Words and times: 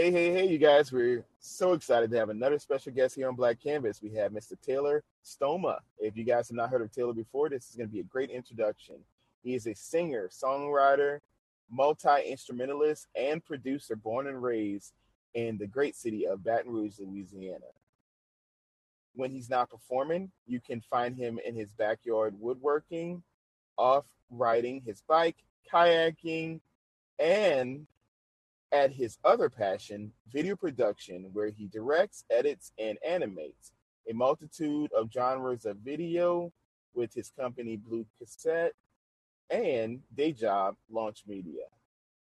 Hey, 0.00 0.10
hey, 0.10 0.32
hey, 0.32 0.46
you 0.46 0.56
guys. 0.56 0.90
We're 0.90 1.26
so 1.40 1.74
excited 1.74 2.10
to 2.10 2.16
have 2.16 2.30
another 2.30 2.58
special 2.58 2.90
guest 2.90 3.16
here 3.16 3.28
on 3.28 3.34
Black 3.34 3.62
Canvas. 3.62 4.00
We 4.00 4.14
have 4.14 4.32
Mr. 4.32 4.58
Taylor 4.58 5.04
Stoma. 5.22 5.80
If 5.98 6.16
you 6.16 6.24
guys 6.24 6.48
have 6.48 6.56
not 6.56 6.70
heard 6.70 6.80
of 6.80 6.90
Taylor 6.90 7.12
before, 7.12 7.50
this 7.50 7.68
is 7.68 7.76
going 7.76 7.90
to 7.90 7.92
be 7.92 8.00
a 8.00 8.04
great 8.04 8.30
introduction. 8.30 8.94
He 9.42 9.54
is 9.54 9.66
a 9.66 9.74
singer, 9.74 10.30
songwriter, 10.32 11.18
multi 11.70 12.22
instrumentalist, 12.26 13.08
and 13.14 13.44
producer 13.44 13.94
born 13.94 14.26
and 14.26 14.42
raised 14.42 14.94
in 15.34 15.58
the 15.58 15.66
great 15.66 15.94
city 15.94 16.26
of 16.26 16.42
Baton 16.42 16.72
Rouge, 16.72 16.98
Louisiana. 16.98 17.66
When 19.12 19.30
he's 19.30 19.50
not 19.50 19.68
performing, 19.68 20.30
you 20.46 20.60
can 20.60 20.80
find 20.80 21.14
him 21.14 21.38
in 21.44 21.54
his 21.54 21.74
backyard 21.74 22.34
woodworking, 22.40 23.22
off 23.76 24.06
riding 24.30 24.80
his 24.80 25.02
bike, 25.02 25.36
kayaking, 25.70 26.60
and 27.18 27.86
at 28.72 28.92
his 28.92 29.18
other 29.24 29.48
passion, 29.48 30.12
video 30.32 30.56
production, 30.56 31.30
where 31.32 31.48
he 31.50 31.66
directs, 31.66 32.24
edits, 32.30 32.72
and 32.78 32.98
animates 33.06 33.72
a 34.08 34.14
multitude 34.14 34.90
of 34.92 35.10
genres 35.12 35.64
of 35.64 35.76
video 35.78 36.52
with 36.94 37.12
his 37.14 37.30
company 37.38 37.76
Blue 37.76 38.06
Cassette 38.18 38.72
and 39.50 40.00
day 40.14 40.32
job 40.32 40.76
Launch 40.90 41.24
Media. 41.26 41.64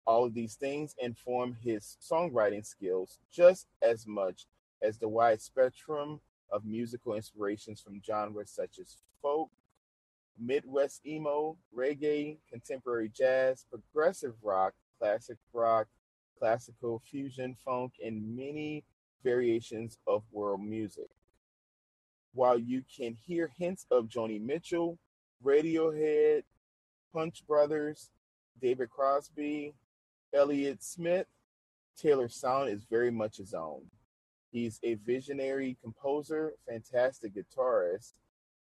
All 0.08 0.26
of 0.26 0.34
these 0.34 0.56
things 0.56 0.96
inform 1.00 1.58
his 1.62 1.98
songwriting 2.02 2.66
skills 2.66 3.18
just 3.32 3.68
as 3.82 4.06
much 4.06 4.46
as 4.82 4.98
the 4.98 5.10
wide 5.10 5.42
spectrum 5.42 6.20
of 6.52 6.64
musical 6.64 7.16
inspirations 7.16 7.82
from 7.82 8.02
genres 8.06 8.52
such 8.52 8.78
as 8.80 8.98
folk, 9.22 9.50
Midwest 10.38 11.06
emo, 11.06 11.58
reggae, 11.76 12.38
contemporary 12.50 13.10
jazz, 13.10 13.66
progressive 13.70 14.36
rock, 14.44 14.74
classic 15.00 15.38
rock, 15.54 15.88
classical, 16.38 17.02
fusion, 17.10 17.56
funk, 17.64 17.94
and 18.04 18.36
many 18.36 18.84
variations 19.24 19.98
of 20.08 20.24
world 20.32 20.62
music. 20.62 21.10
While 22.34 22.60
you 22.60 22.84
can 22.96 23.16
hear 23.26 23.52
hints 23.58 23.86
of 23.90 24.06
Joni 24.08 24.42
Mitchell, 24.42 24.98
Radiohead, 25.44 26.44
Punch 27.14 27.46
Brothers, 27.48 28.12
David 28.62 28.90
Crosby, 28.90 29.74
Elliott 30.34 30.84
Smith, 30.84 31.28
Taylor's 31.98 32.36
sound 32.36 32.70
is 32.70 32.84
very 32.90 33.12
much 33.12 33.38
his 33.38 33.54
own. 33.54 33.84
He's 34.52 34.80
a 34.84 34.96
visionary 34.96 35.78
composer, 35.82 36.54
fantastic 36.68 37.34
guitarist, 37.34 38.14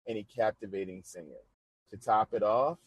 and 0.07 0.17
a 0.17 0.23
captivating 0.23 1.03
singer. 1.03 1.43
To 1.91 1.97
top 1.97 2.33
it 2.33 2.43
off, 2.43 2.77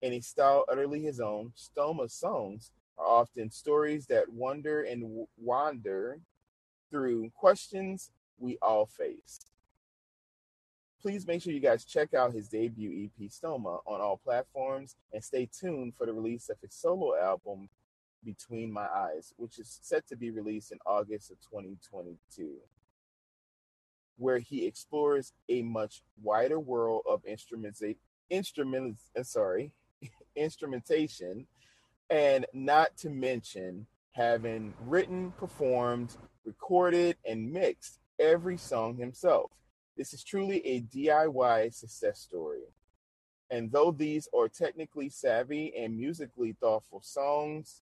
in 0.00 0.12
a 0.12 0.20
style 0.20 0.64
utterly 0.68 1.00
his 1.00 1.20
own, 1.20 1.52
Stoma's 1.54 2.12
songs 2.12 2.72
are 3.02 3.20
often 3.20 3.50
stories 3.50 4.06
that 4.06 4.32
wonder 4.32 4.82
and 4.82 5.26
wander 5.36 6.20
through 6.90 7.30
questions 7.34 8.10
we 8.38 8.58
all 8.62 8.86
face. 8.86 9.40
Please 11.00 11.26
make 11.26 11.42
sure 11.42 11.52
you 11.52 11.60
guys 11.60 11.84
check 11.84 12.14
out 12.14 12.32
his 12.32 12.48
debut 12.48 13.10
EP 13.20 13.28
Stoma 13.28 13.80
on 13.86 14.00
all 14.00 14.20
platforms 14.22 14.94
and 15.12 15.22
stay 15.22 15.48
tuned 15.52 15.94
for 15.96 16.06
the 16.06 16.12
release 16.12 16.48
of 16.48 16.56
his 16.60 16.74
solo 16.74 17.16
album 17.16 17.68
Between 18.24 18.72
My 18.72 18.86
Eyes, 18.86 19.34
which 19.36 19.58
is 19.58 19.78
set 19.82 20.06
to 20.08 20.16
be 20.16 20.30
released 20.30 20.70
in 20.70 20.78
August 20.86 21.32
of 21.32 21.40
2022, 21.40 22.54
where 24.16 24.38
he 24.38 24.64
explores 24.64 25.32
a 25.48 25.62
much 25.62 26.02
wider 26.22 26.60
world 26.60 27.02
of 27.08 27.24
instruments, 27.24 27.82
instrument, 28.30 28.98
uh, 29.18 29.24
sorry, 29.24 29.72
instrumentation 30.36 31.46
and 32.10 32.46
not 32.52 32.96
to 32.98 33.10
mention 33.10 33.86
having 34.12 34.74
written, 34.86 35.32
performed, 35.32 36.16
recorded, 36.44 37.16
and 37.24 37.52
mixed 37.52 37.98
every 38.18 38.56
song 38.56 38.96
himself. 38.96 39.50
This 39.96 40.12
is 40.12 40.22
truly 40.22 40.64
a 40.66 40.80
DIY 40.82 41.74
success 41.74 42.18
story. 42.18 42.62
And 43.50 43.70
though 43.70 43.90
these 43.90 44.28
are 44.36 44.48
technically 44.48 45.10
savvy 45.10 45.72
and 45.76 45.96
musically 45.96 46.56
thoughtful 46.58 47.02
songs, 47.02 47.82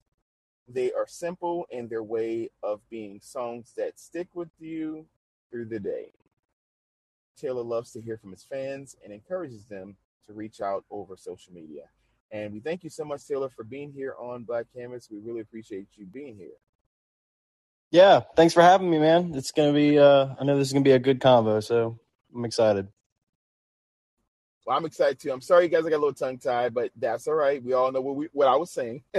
they 0.67 0.91
are 0.91 1.07
simple 1.07 1.65
in 1.69 1.87
their 1.87 2.03
way 2.03 2.49
of 2.63 2.81
being 2.89 3.19
songs 3.21 3.73
that 3.77 3.99
stick 3.99 4.27
with 4.33 4.49
you 4.59 5.05
through 5.51 5.65
the 5.65 5.79
day. 5.79 6.11
Taylor 7.37 7.63
loves 7.63 7.91
to 7.93 8.01
hear 8.01 8.17
from 8.17 8.31
his 8.31 8.43
fans 8.43 8.95
and 9.03 9.13
encourages 9.13 9.65
them 9.65 9.95
to 10.27 10.33
reach 10.33 10.61
out 10.61 10.83
over 10.91 11.15
social 11.15 11.53
media. 11.53 11.85
And 12.31 12.53
we 12.53 12.59
thank 12.59 12.83
you 12.83 12.89
so 12.89 13.03
much, 13.03 13.25
Taylor, 13.27 13.49
for 13.49 13.63
being 13.63 13.91
here 13.91 14.15
on 14.19 14.43
Black 14.43 14.65
Canvas. 14.75 15.09
We 15.11 15.19
really 15.19 15.41
appreciate 15.41 15.87
you 15.95 16.05
being 16.05 16.35
here. 16.35 16.49
Yeah, 17.91 18.21
thanks 18.35 18.53
for 18.53 18.61
having 18.61 18.89
me, 18.89 18.99
man. 18.99 19.33
It's 19.33 19.51
gonna 19.51 19.73
be 19.73 19.97
uh 19.97 20.35
I 20.39 20.43
know 20.43 20.57
this 20.57 20.67
is 20.67 20.73
gonna 20.73 20.83
be 20.83 20.91
a 20.91 20.99
good 20.99 21.19
convo, 21.19 21.63
so 21.63 21.97
I'm 22.35 22.45
excited. 22.45 22.87
Well, 24.65 24.77
I'm 24.77 24.85
excited 24.85 25.19
too. 25.19 25.31
I'm 25.31 25.41
sorry, 25.41 25.63
you 25.63 25.69
guys, 25.69 25.83
I 25.83 25.89
got 25.89 25.95
a 25.95 26.05
little 26.05 26.13
tongue 26.13 26.37
tied, 26.37 26.75
but 26.75 26.91
that's 26.95 27.27
all 27.27 27.33
right. 27.33 27.63
We 27.63 27.73
all 27.73 27.91
know 27.91 28.01
what 28.01 28.15
we 28.15 28.29
what 28.31 28.47
I 28.47 28.55
was 28.55 28.69
saying, 28.69 29.01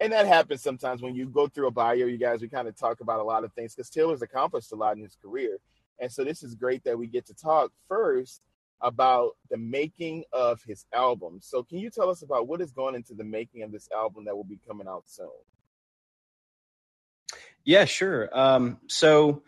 and 0.00 0.12
that 0.12 0.26
happens 0.26 0.62
sometimes 0.62 1.02
when 1.02 1.14
you 1.14 1.28
go 1.28 1.46
through 1.46 1.66
a 1.66 1.70
bio. 1.70 2.06
You 2.06 2.16
guys, 2.16 2.40
we 2.40 2.48
kind 2.48 2.68
of 2.68 2.74
talk 2.78 3.02
about 3.02 3.20
a 3.20 3.24
lot 3.24 3.44
of 3.44 3.52
things 3.52 3.74
because 3.74 3.90
Taylor's 3.90 4.22
accomplished 4.22 4.72
a 4.72 4.76
lot 4.76 4.96
in 4.96 5.02
his 5.02 5.18
career, 5.20 5.58
and 5.98 6.10
so 6.10 6.24
this 6.24 6.42
is 6.42 6.54
great 6.54 6.82
that 6.84 6.98
we 6.98 7.06
get 7.06 7.26
to 7.26 7.34
talk 7.34 7.70
first 7.86 8.40
about 8.80 9.32
the 9.50 9.56
making 9.56 10.24
of 10.32 10.60
his 10.66 10.86
album. 10.92 11.38
So, 11.42 11.62
can 11.62 11.78
you 11.78 11.90
tell 11.90 12.10
us 12.10 12.22
about 12.22 12.48
what 12.48 12.60
is 12.60 12.72
going 12.72 12.94
into 12.94 13.14
the 13.14 13.24
making 13.24 13.62
of 13.62 13.72
this 13.72 13.88
album 13.94 14.24
that 14.26 14.36
will 14.36 14.44
be 14.44 14.58
coming 14.66 14.88
out 14.88 15.04
soon? 15.06 15.28
Yeah, 17.64 17.84
sure. 17.84 18.28
Um, 18.32 18.78
so, 18.86 19.42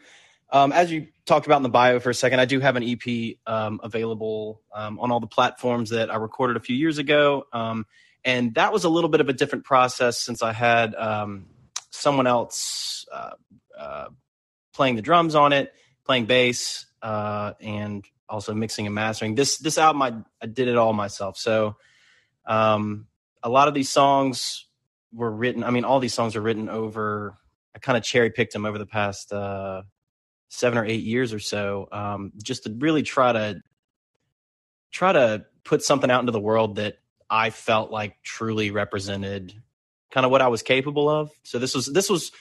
um, 0.51 0.73
as 0.73 0.93
you 0.93 1.09
talked 1.25 1.47
about 1.47 1.57
in 1.57 1.63
the 1.63 1.71
bio 1.71 1.99
for 1.99 2.11
a 2.11 2.15
second, 2.15 2.41
I 2.41 2.45
do 2.45 2.61
have 2.61 2.77
an 2.77 2.83
EP 2.83 3.37
um, 3.47 3.81
available 3.83 4.61
um, 4.75 5.01
on 5.01 5.11
all 5.11 5.21
the 5.21 5.27
platforms 5.27 5.91
that 5.91 6.11
I 6.11 6.17
recorded 6.17 6.57
a 6.57 6.61
few 6.61 6.77
years 6.77 6.99
ago. 6.99 7.47
Um, 7.53 7.87
and 8.25 8.55
that 8.55 8.73
was 8.73 8.85
a 8.85 8.89
little 8.89 9.09
bit 9.09 9.21
of 9.21 9.29
a 9.29 9.33
different 9.33 9.65
process 9.65 10.19
since 10.19 10.43
I 10.43 10.53
had 10.53 10.95
um, 10.95 11.47
someone 11.91 12.27
else 12.27 13.07
uh, 13.13 13.31
uh, 13.79 14.09
playing 14.75 14.97
the 14.97 15.03
drums 15.03 15.35
on 15.35 15.53
it, 15.53 15.73
playing 16.05 16.27
bass, 16.27 16.87
uh, 17.01 17.55
and 17.61 18.05
also 18.33 18.55
mixing 18.55 18.87
and 18.87 18.95
mastering. 18.95 19.35
This 19.35 19.59
this 19.59 19.79
album 19.79 20.03
I, 20.03 20.15
I 20.43 20.47
did 20.47 20.67
it 20.67 20.77
all 20.77 20.93
myself. 20.93 21.37
So 21.37 21.77
um, 22.47 23.07
a 23.43 23.49
lot 23.49 23.69
of 23.69 23.75
these 23.75 23.91
songs 23.91 24.67
were 25.13 25.31
written. 25.31 25.63
I 25.63 25.71
mean, 25.71 25.85
all 25.85 26.01
these 26.01 26.15
songs 26.15 26.35
are 26.35 26.41
written 26.41 26.69
over. 26.69 27.37
I 27.77 27.79
kind 27.79 27.97
of 27.97 28.03
cherry 28.03 28.31
picked 28.31 28.55
them 28.55 28.65
over 28.65 28.79
the 28.79 28.87
past 28.87 29.33
uh, 29.33 29.83
seven 30.49 30.79
or 30.79 30.85
eight 30.85 31.05
years 31.05 31.33
or 31.33 31.39
so, 31.39 31.89
um, 31.93 32.33
just 32.43 32.65
to 32.65 32.75
really 32.79 33.03
try 33.03 33.33
to 33.33 33.61
try 34.91 35.13
to 35.13 35.45
put 35.65 35.83
something 35.83 36.11
out 36.11 36.21
into 36.21 36.33
the 36.33 36.41
world 36.41 36.77
that 36.77 36.97
I 37.31 37.51
felt 37.51 37.91
like 37.91 38.17
truly 38.23 38.71
represented 38.71 39.55
kind 40.11 40.25
of 40.25 40.31
what 40.31 40.43
I 40.43 40.49
was 40.49 40.63
capable 40.63 41.09
of. 41.09 41.31
So 41.43 41.59
this 41.59 41.75
was 41.75 41.87
this 41.87 42.09
was 42.09 42.33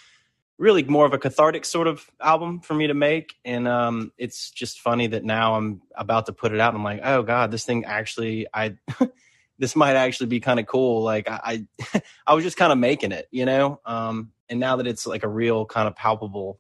really 0.62 0.84
more 0.84 1.08
of 1.08 1.14
a 1.14 1.18
cathartic 1.18 1.66
sort 1.66 1.88
of 1.88 2.08
album 2.22 2.60
for 2.60 2.76
me 2.76 2.86
to 2.86 2.94
make. 2.94 3.34
And 3.44 3.68
um, 3.68 4.12
it's 4.20 4.52
just 4.52 4.80
funny 4.80 5.08
that 5.08 5.24
now 5.24 5.56
I'm 5.56 5.82
about 5.96 6.28
to 6.28 6.34
put 6.34 6.54
it 6.54 6.60
out. 6.60 6.76
I'm 6.76 6.84
like, 6.84 7.02
oh 7.04 7.24
god, 7.24 7.50
this 7.50 7.66
thing 7.66 7.84
actually, 7.86 8.46
I 8.54 8.76
this 9.58 9.76
might 9.76 9.96
actually 9.96 10.28
be 10.28 10.40
kind 10.40 10.60
of 10.60 10.68
cool. 10.68 11.02
Like 11.02 11.28
I, 11.28 11.66
I, 11.82 12.02
I 12.28 12.36
was 12.36 12.44
just 12.44 12.58
kind 12.58 12.72
of 12.72 12.78
making 12.78 13.12
it, 13.12 13.28
you 13.32 13.46
know. 13.46 13.82
Um, 13.88 14.34
and 14.50 14.60
now 14.60 14.76
that 14.76 14.86
it's 14.86 15.08
like 15.08 15.24
a 15.24 15.28
real 15.28 15.66
kind 15.66 15.88
of 15.88 15.96
palpable 15.96 16.60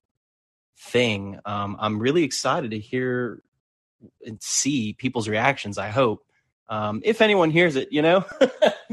thing, 0.79 1.39
um, 1.45 1.77
I'm 1.79 1.99
really 1.99 2.23
excited 2.23 2.71
to 2.71 2.79
hear 2.79 3.43
and 4.25 4.41
see 4.41 4.93
people's 4.93 5.29
reactions. 5.29 5.77
I 5.77 5.89
hope, 5.89 6.25
um, 6.69 7.01
if 7.05 7.21
anyone 7.21 7.51
hears 7.51 7.75
it, 7.75 7.89
you 7.91 8.01
know. 8.01 8.25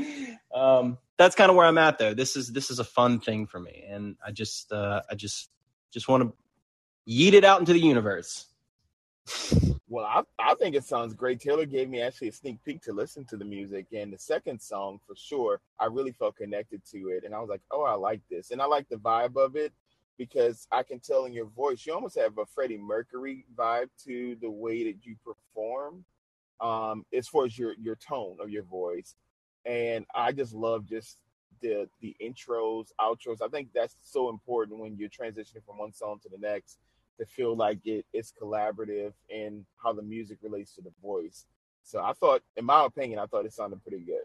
um, 0.58 0.98
that's 1.16 1.34
kind 1.34 1.50
of 1.50 1.56
where 1.56 1.66
I'm 1.66 1.78
at 1.78 1.98
though. 1.98 2.14
This 2.14 2.36
is 2.36 2.52
this 2.52 2.70
is 2.70 2.78
a 2.78 2.84
fun 2.84 3.20
thing 3.20 3.46
for 3.46 3.60
me, 3.60 3.84
and 3.88 4.16
I 4.24 4.32
just 4.32 4.72
uh, 4.72 5.02
I 5.10 5.14
just 5.14 5.50
just 5.92 6.08
want 6.08 6.22
to 6.24 6.32
yeet 7.10 7.32
it 7.32 7.44
out 7.44 7.60
into 7.60 7.72
the 7.72 7.80
universe. 7.80 8.46
Well, 9.88 10.04
I, 10.04 10.22
I 10.38 10.54
think 10.54 10.74
it 10.74 10.84
sounds 10.84 11.14
great. 11.14 11.40
Taylor 11.40 11.66
gave 11.66 11.88
me 11.88 12.00
actually 12.00 12.28
a 12.28 12.32
sneak 12.32 12.62
peek 12.64 12.82
to 12.82 12.92
listen 12.92 13.24
to 13.26 13.36
the 13.36 13.44
music, 13.44 13.86
and 13.92 14.12
the 14.12 14.18
second 14.18 14.60
song 14.60 15.00
for 15.06 15.14
sure, 15.16 15.60
I 15.78 15.86
really 15.86 16.12
felt 16.12 16.36
connected 16.36 16.82
to 16.92 17.08
it, 17.08 17.24
and 17.24 17.34
I 17.34 17.40
was 17.40 17.48
like, 17.48 17.62
oh, 17.70 17.82
I 17.82 17.94
like 17.94 18.20
this, 18.30 18.50
and 18.50 18.60
I 18.60 18.66
like 18.66 18.88
the 18.88 18.96
vibe 18.96 19.36
of 19.36 19.56
it 19.56 19.72
because 20.18 20.66
I 20.72 20.82
can 20.82 20.98
tell 20.98 21.24
in 21.24 21.32
your 21.32 21.46
voice, 21.46 21.86
you 21.86 21.94
almost 21.94 22.18
have 22.18 22.36
a 22.38 22.44
Freddie 22.44 22.76
Mercury 22.76 23.46
vibe 23.56 23.88
to 24.04 24.36
the 24.42 24.50
way 24.50 24.84
that 24.84 25.06
you 25.06 25.16
perform, 25.24 26.04
um, 26.60 27.04
as 27.14 27.28
far 27.28 27.44
as 27.44 27.58
your 27.58 27.74
your 27.80 27.96
tone 27.96 28.36
of 28.40 28.50
your 28.50 28.64
voice 28.64 29.14
and 29.68 30.06
I 30.14 30.32
just 30.32 30.54
love 30.54 30.86
just 30.86 31.18
the 31.60 31.88
the 32.00 32.16
intros, 32.20 32.86
outros. 33.00 33.42
I 33.42 33.48
think 33.48 33.68
that's 33.74 33.96
so 34.02 34.30
important 34.30 34.80
when 34.80 34.96
you're 34.96 35.10
transitioning 35.10 35.64
from 35.64 35.78
one 35.78 35.92
song 35.92 36.18
to 36.22 36.28
the 36.28 36.38
next 36.38 36.78
to 37.18 37.26
feel 37.26 37.54
like 37.54 37.78
it 37.84 38.06
it's 38.12 38.32
collaborative 38.32 39.12
and 39.32 39.64
how 39.76 39.92
the 39.92 40.02
music 40.02 40.38
relates 40.42 40.74
to 40.74 40.82
the 40.82 40.92
voice. 41.02 41.46
So 41.82 42.00
I 42.00 42.12
thought, 42.14 42.42
in 42.56 42.64
my 42.64 42.84
opinion, 42.84 43.18
I 43.18 43.26
thought 43.26 43.44
it 43.44 43.52
sounded 43.52 43.82
pretty 43.82 44.04
good. 44.04 44.24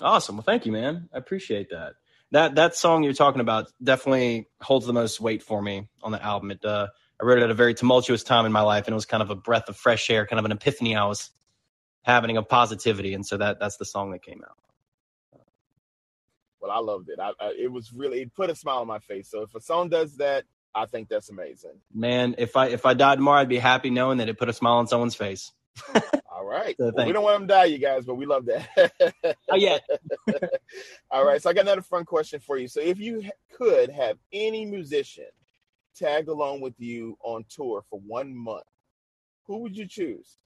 Awesome. 0.00 0.36
Well, 0.36 0.44
thank 0.44 0.66
you, 0.66 0.72
man. 0.72 1.08
I 1.12 1.18
appreciate 1.18 1.70
that. 1.70 1.94
that 2.32 2.56
that 2.56 2.74
song 2.74 3.02
you're 3.02 3.12
talking 3.12 3.40
about 3.40 3.68
definitely 3.82 4.48
holds 4.60 4.86
the 4.86 4.92
most 4.92 5.20
weight 5.20 5.42
for 5.42 5.62
me 5.62 5.88
on 6.02 6.10
the 6.10 6.22
album. 6.22 6.50
It 6.50 6.64
uh, 6.64 6.88
I 7.20 7.24
wrote 7.24 7.38
it 7.38 7.44
at 7.44 7.50
a 7.50 7.54
very 7.54 7.74
tumultuous 7.74 8.24
time 8.24 8.46
in 8.46 8.52
my 8.52 8.62
life, 8.62 8.86
and 8.86 8.92
it 8.92 8.94
was 8.94 9.04
kind 9.04 9.22
of 9.22 9.30
a 9.30 9.36
breath 9.36 9.68
of 9.68 9.76
fresh 9.76 10.08
air, 10.10 10.26
kind 10.26 10.38
of 10.38 10.46
an 10.46 10.52
epiphany 10.52 10.96
I 10.96 11.04
was 11.04 11.30
having 12.02 12.36
of 12.36 12.48
positivity, 12.48 13.14
and 13.14 13.26
so 13.26 13.36
that 13.36 13.60
that's 13.60 13.76
the 13.76 13.84
song 13.84 14.12
that 14.12 14.22
came 14.22 14.42
out. 14.42 14.56
Well, 16.60 16.70
I 16.70 16.78
loved 16.78 17.08
it. 17.08 17.18
I, 17.18 17.32
I, 17.40 17.54
it 17.58 17.72
was 17.72 17.92
really 17.92 18.22
it 18.22 18.34
put 18.34 18.50
a 18.50 18.54
smile 18.54 18.78
on 18.78 18.86
my 18.86 18.98
face. 18.98 19.30
So 19.30 19.42
if 19.42 19.54
a 19.54 19.60
song 19.60 19.88
does 19.88 20.16
that, 20.16 20.44
I 20.74 20.86
think 20.86 21.08
that's 21.08 21.30
amazing. 21.30 21.80
Man, 21.92 22.34
if 22.38 22.56
I 22.56 22.66
if 22.68 22.86
I 22.86 22.94
died 22.94 23.16
tomorrow, 23.16 23.40
I'd 23.40 23.48
be 23.48 23.58
happy 23.58 23.90
knowing 23.90 24.18
that 24.18 24.28
it 24.28 24.38
put 24.38 24.48
a 24.48 24.52
smile 24.52 24.74
on 24.74 24.86
someone's 24.86 25.14
face. 25.14 25.52
All 26.30 26.44
right. 26.44 26.76
So 26.76 26.92
well, 26.94 27.06
we 27.06 27.12
don't 27.12 27.24
want 27.24 27.40
them 27.40 27.48
to 27.48 27.54
die, 27.54 27.64
you 27.66 27.78
guys, 27.78 28.04
but 28.04 28.14
we 28.14 28.26
love 28.26 28.46
that. 28.46 28.92
oh 29.50 29.56
yeah. 29.56 29.78
All 31.10 31.24
right. 31.24 31.40
So 31.42 31.50
I 31.50 31.52
got 31.52 31.62
another 31.62 31.82
fun 31.82 32.04
question 32.04 32.40
for 32.40 32.56
you. 32.56 32.68
So 32.68 32.80
if 32.80 32.98
you 32.98 33.22
could 33.52 33.90
have 33.90 34.18
any 34.32 34.64
musician 34.64 35.26
tag 35.96 36.28
along 36.28 36.60
with 36.60 36.74
you 36.78 37.16
on 37.22 37.44
tour 37.48 37.82
for 37.88 38.00
one 38.00 38.34
month, 38.34 38.64
who 39.46 39.58
would 39.58 39.76
you 39.76 39.86
choose? 39.86 40.36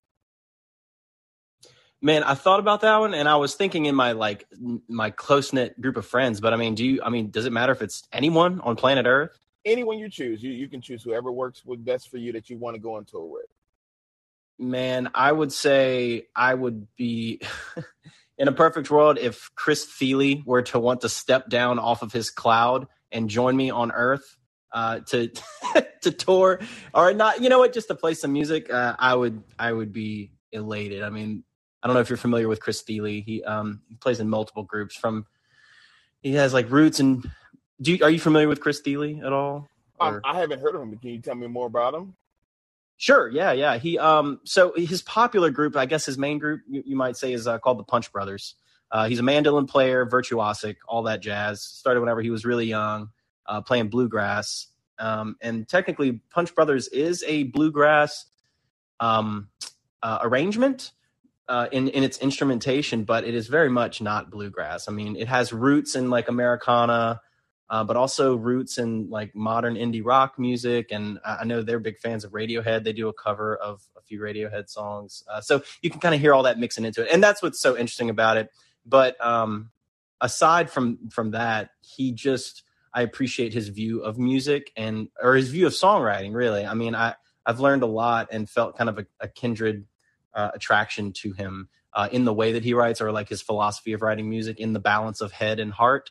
Man, 2.03 2.23
I 2.23 2.35
thought 2.35 2.61
about 2.61 2.83
that 2.83 2.99
one, 2.99 3.15
and 3.15 3.29
I 3.29 3.37
was 3.37 3.55
thinking 3.55 3.87
in 3.87 3.95
my 3.95 4.13
like 4.13 4.47
my 4.89 5.11
close 5.11 5.53
knit 5.53 5.81
group 5.81 5.97
of 5.97 6.05
friends. 6.05 6.41
But 6.41 6.53
I 6.53 6.57
mean, 6.57 6.75
do 6.75 6.85
you? 6.85 7.01
I 7.03 7.09
mean, 7.09 7.31
does 7.31 7.47
it 7.47 7.53
matter 7.53 7.73
if 7.73 7.81
it's 7.81 8.07
anyone 8.13 8.61
on 8.61 8.77
planet 8.77 9.07
Earth? 9.07 9.39
Anyone 9.65 9.99
you 9.99 10.11
choose, 10.11 10.43
you 10.43 10.53
you 10.53 10.69
can 10.69 10.83
choose 10.83 11.03
whoever 11.03 11.33
works 11.33 11.65
with 11.65 11.85
best 11.85 12.11
for 12.11 12.19
you 12.19 12.33
that 12.33 12.51
you 12.51 12.59
want 12.59 12.75
to 12.75 12.81
go 12.81 12.97
on 12.97 13.07
tour 13.07 13.25
with. 13.25 13.47
Man, 14.59 15.11
I 15.15 15.33
would 15.33 15.53
say 15.53 16.27
I 16.37 16.53
would 16.53 16.87
be 16.97 17.41
in 18.39 18.49
a 18.49 18.53
perfect 18.53 18.91
world 18.91 19.19
if 19.19 19.51
Chris 19.55 19.85
Thile 19.87 20.43
were 20.45 20.63
to 20.63 20.79
want 20.79 21.01
to 21.03 21.09
step 21.09 21.49
down 21.49 21.79
off 21.79 22.03
of 22.03 22.13
his 22.13 22.31
cloud 22.31 22.87
and 23.11 23.31
join 23.31 23.57
me 23.57 23.71
on 23.71 23.91
Earth 23.93 24.37
uh, 24.73 25.01
to 25.01 25.31
to 26.03 26.11
tour 26.11 26.61
or 26.93 27.15
not. 27.15 27.41
You 27.41 27.49
know 27.49 27.61
what? 27.61 27.73
Just 27.73 27.89
to 27.89 27.95
play 27.95 28.15
some 28.15 28.33
music, 28.33 28.71
uh, 28.71 28.95
I 28.99 29.15
would 29.15 29.43
I 29.59 29.73
would 29.73 29.93
be 29.93 30.33
elated. 30.53 31.03
I 31.03 31.11
mean, 31.11 31.45
I 31.85 31.87
don't 31.87 31.95
know 31.95 32.01
if 32.01 32.09
you're 32.09 32.17
familiar 32.17 32.49
with 32.49 32.61
Chris 32.61 32.81
Thile. 32.81 33.05
He 33.05 33.45
um 33.47 33.83
he 33.89 33.95
plays 33.97 34.19
in 34.19 34.29
multiple 34.29 34.63
groups. 34.63 34.97
From 34.97 35.27
he 36.23 36.33
has 36.33 36.55
like 36.55 36.71
roots 36.71 36.99
and 36.99 37.31
do 37.83 37.93
you, 37.93 38.03
are 38.03 38.11
you 38.11 38.19
familiar 38.19 38.49
with 38.49 38.61
Chris 38.61 38.81
Thile 38.81 39.25
at 39.25 39.33
all? 39.33 39.69
I, 40.01 40.19
I, 40.25 40.41
haven't 40.41 40.61
heard 40.61 40.75
of 40.75 40.83
him. 40.83 40.91
But 40.91 41.03
can 41.03 41.11
you 41.11 41.21
tell 41.21 41.35
me 41.35 41.47
more 41.47 41.67
about 41.67 41.95
him? 41.95 42.15
Sure. 42.97 43.29
Yeah. 43.29 43.53
Yeah. 43.53 43.77
He 43.77 43.99
um 43.99 44.41
so 44.45 44.73
his 44.75 45.03
popular 45.03 45.51
group, 45.51 45.77
I 45.77 45.85
guess 45.85 46.07
his 46.07 46.17
main 46.17 46.39
group 46.39 46.63
you, 46.67 46.83
you 46.87 46.97
might 46.97 47.19
say 47.19 47.35
is 47.35 47.47
uh, 47.47 47.59
called 47.59 47.79
the 47.79 47.85
Punch 47.85 48.11
Brothers. 48.11 48.55
Uh, 48.91 49.09
he's 49.09 49.19
a 49.19 49.23
mandolin 49.23 49.67
player, 49.67 50.07
virtuosic, 50.07 50.77
all 50.89 51.03
that 51.03 51.21
jazz. 51.21 51.63
Started 51.63 52.01
whenever 52.01 52.23
he 52.23 52.31
was 52.31 52.47
really 52.47 52.67
young, 52.67 53.11
uh, 53.47 53.61
playing 53.61 53.89
bluegrass. 53.89 54.69
Um, 54.99 55.37
and 55.43 55.69
technically, 55.69 56.21
Punch 56.31 56.55
Brothers 56.55 56.89
is 56.89 57.25
a 57.27 57.45
bluegrass 57.45 58.27
um, 59.01 59.49
uh, 60.03 60.21
arrangement 60.23 60.93
uh, 61.49 61.69
in 61.73 61.89
in 61.89 62.03
its 62.03 62.19
instrumentation, 62.19 63.05
but 63.05 63.25
it 63.25 63.35
is 63.35 63.49
very 63.49 63.69
much 63.69 64.01
not 64.01 64.31
bluegrass. 64.31 64.89
I 64.89 64.93
mean, 64.93 65.17
it 65.17 65.29
has 65.29 65.53
roots 65.53 65.95
in 65.95 66.11
like 66.11 66.29
Americana, 66.29 67.21
uh, 67.69 67.85
but 67.85 67.97
also 67.97 68.37
roots 68.37 68.79
in 68.79 69.11
like 69.11 69.35
modern 69.35 69.75
indie 69.75 70.05
rock 70.05 70.39
music. 70.39 70.89
And 70.91 71.19
I 71.25 71.45
know 71.45 71.63
they're 71.63 71.79
big 71.79 71.99
fans 71.99 72.25
of 72.25 72.33
Radiohead. 72.33 72.85
They 72.85 72.93
do 72.93 73.09
a 73.09 73.13
cover 73.13 73.57
of 73.57 73.83
a 73.97 74.01
few 74.01 74.21
Radiohead 74.21 74.69
songs, 74.69 75.23
uh, 75.31 75.41
so 75.41 75.63
you 75.83 75.91
can 75.91 76.01
kind 76.01 76.15
of 76.15 76.21
hear 76.21 76.33
all 76.33 76.45
that 76.45 76.59
mixing 76.59 76.85
into 76.85 77.03
it. 77.03 77.09
And 77.13 77.23
that's 77.23 77.43
what's 77.43 77.61
so 77.61 77.77
interesting 77.77 78.11
about 78.11 78.37
it. 78.37 78.51
But 78.87 79.23
um, 79.25 79.71
aside 80.21 80.71
from 80.71 81.11
from 81.11 81.33
that, 81.33 81.71
he 81.81 82.13
just 82.13 82.63
I 82.95 83.03
appreciate 83.03 83.53
his 83.53 83.69
view 83.69 84.01
of 84.01 84.19
music 84.19 84.73
and 84.77 85.09
or 85.21 85.35
his 85.35 85.51
view 85.51 85.67
of 85.67 85.73
songwriting. 85.73 86.35
Really, 86.35 86.65
I 86.65 86.75
mean, 86.75 86.95
I 86.95 87.15
I've 87.45 87.61
learned 87.61 87.83
a 87.83 87.87
lot 87.87 88.29
and 88.31 88.49
felt 88.49 88.79
kind 88.79 88.89
of 88.89 88.99
a, 88.99 89.07
a 89.21 89.29
kindred 89.29 89.85
uh, 90.35 90.51
attraction 90.55 91.13
to 91.13 91.33
him 91.33 91.69
uh, 91.93 92.09
in 92.11 92.25
the 92.25 92.35
way 92.35 92.53
that 92.53 92.65
he 92.65 92.75
writes 92.75 93.01
or 93.01 93.13
like 93.13 93.29
his 93.29 93.43
philosophy 93.43 93.93
of 93.93 94.03
writing 94.03 94.29
music 94.29 94.59
in 94.59 94.73
the 94.73 94.81
balance 94.81 95.21
of 95.21 95.33
head 95.33 95.61
and 95.61 95.73
heart. 95.73 96.11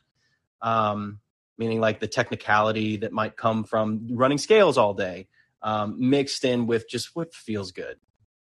Um, 0.61 1.19
meaning 1.57 1.79
like 1.79 1.99
the 1.99 2.07
technicality 2.07 2.97
that 2.97 3.11
might 3.11 3.37
come 3.37 3.63
from 3.63 4.07
running 4.11 4.37
scales 4.37 4.77
all 4.77 4.93
day 4.93 5.27
um, 5.61 5.95
mixed 6.09 6.45
in 6.45 6.67
with 6.67 6.89
just 6.89 7.15
what 7.15 7.33
feels 7.33 7.71
good. 7.71 7.97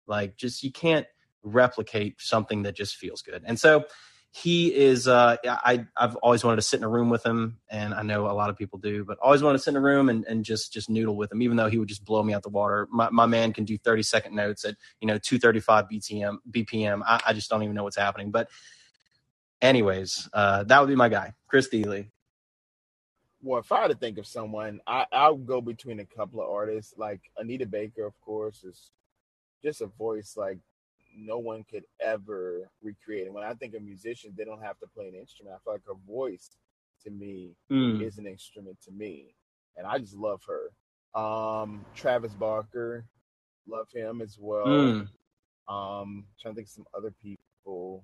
Like 0.08 0.38
just 0.38 0.64
you 0.64 0.72
can't 0.72 1.08
replicate 1.44 2.22
something 2.22 2.64
that 2.64 2.76
just 2.76 2.96
feels 2.96 3.22
good. 3.22 3.44
And 3.46 3.60
so 3.60 3.86
he 4.36 4.74
is 4.74 5.08
uh, 5.08 5.38
I 5.46 5.86
I've 5.96 6.16
always 6.16 6.44
wanted 6.44 6.56
to 6.56 6.64
sit 6.64 6.78
in 6.78 6.84
a 6.84 6.90
room 6.90 7.12
with 7.12 7.24
him 7.24 7.60
and 7.70 7.94
I 7.94 8.02
know 8.02 8.26
a 8.26 8.34
lot 8.34 8.50
of 8.50 8.58
people 8.58 8.80
do 8.80 9.06
but 9.06 9.20
always 9.20 9.44
wanted 9.44 9.60
to 9.60 9.64
sit 9.64 9.72
in 9.72 9.76
a 9.76 9.80
room 9.80 10.10
and, 10.10 10.26
and 10.26 10.44
just 10.44 10.74
just 10.74 10.90
noodle 10.90 11.16
with 11.16 11.32
him 11.32 11.44
even 11.44 11.56
though 11.56 11.70
he 11.70 11.78
would 11.78 11.88
just 11.88 12.04
blow 12.04 12.24
me 12.24 12.34
out 12.34 12.42
the 12.42 12.50
water. 12.50 12.88
My, 12.92 13.12
my 13.12 13.28
man 13.28 13.54
can 13.54 13.64
do 13.64 13.78
30 13.78 14.02
second 14.02 14.36
notes 14.36 14.66
at 14.66 14.76
you 15.02 15.08
know 15.08 15.20
235 15.20 15.86
BTM 15.88 16.38
BPM 16.50 17.04
I, 17.06 17.22
I 17.28 17.34
just 17.34 17.48
don't 17.48 17.62
even 17.62 17.76
know 17.76 17.84
what's 17.84 17.96
happening. 17.96 18.32
But 18.32 18.50
anyways 19.62 20.28
uh, 20.34 20.64
that 20.64 20.80
would 20.80 20.90
be 20.90 20.96
my 20.96 21.10
guy 21.10 21.34
Chris 21.48 21.68
Thile 21.68 22.06
well 23.44 23.60
if 23.60 23.72
I 23.72 23.82
had 23.82 23.92
to 23.92 23.96
think 23.96 24.18
of 24.18 24.26
someone 24.26 24.82
I 24.88 25.06
I 25.12 25.30
would 25.30 25.46
go 25.46 25.62
between 25.62 26.00
a 26.00 26.06
couple 26.06 26.42
of 26.42 26.50
artists 26.50 26.96
like 26.98 27.22
Anita 27.38 27.68
Baker 27.68 28.08
of 28.08 28.20
course 28.20 28.64
is 28.64 28.90
just 29.64 29.82
a 29.82 29.86
voice 29.86 30.34
like 30.36 30.58
no 31.18 31.38
one 31.38 31.64
could 31.70 31.84
ever 32.00 32.70
recreate. 32.82 33.26
And 33.26 33.36
when 33.36 33.44
I 33.44 33.54
think 33.54 33.74
of 33.74 33.84
musicians, 33.84 34.36
they 34.36 34.46
don't 34.46 34.62
have 34.62 34.80
to 34.80 34.88
play 34.88 35.08
an 35.08 35.16
instrument. 35.16 35.56
I 35.56 35.60
feel 35.64 35.74
like 35.74 35.86
her 35.88 35.94
voice 36.08 36.50
to 37.04 37.12
me 37.12 37.56
mm. 37.72 38.02
is 38.02 38.18
an 38.18 38.28
instrument 38.28 38.78
to 38.86 38.92
me. 38.92 39.36
And 39.78 39.88
I 39.88 39.98
just 39.98 40.16
love 40.16 40.42
her. 40.48 41.20
Um, 41.20 41.86
Travis 41.96 42.34
Barker, 42.34 43.06
love 43.68 43.88
him 43.94 44.22
as 44.22 44.38
well. 44.40 44.66
Mm. 44.66 45.08
Um, 45.68 46.26
trying 46.42 46.54
to 46.54 46.56
think 46.56 46.68
of 46.68 46.72
some 46.72 46.86
other 46.96 47.14
people. 47.22 48.04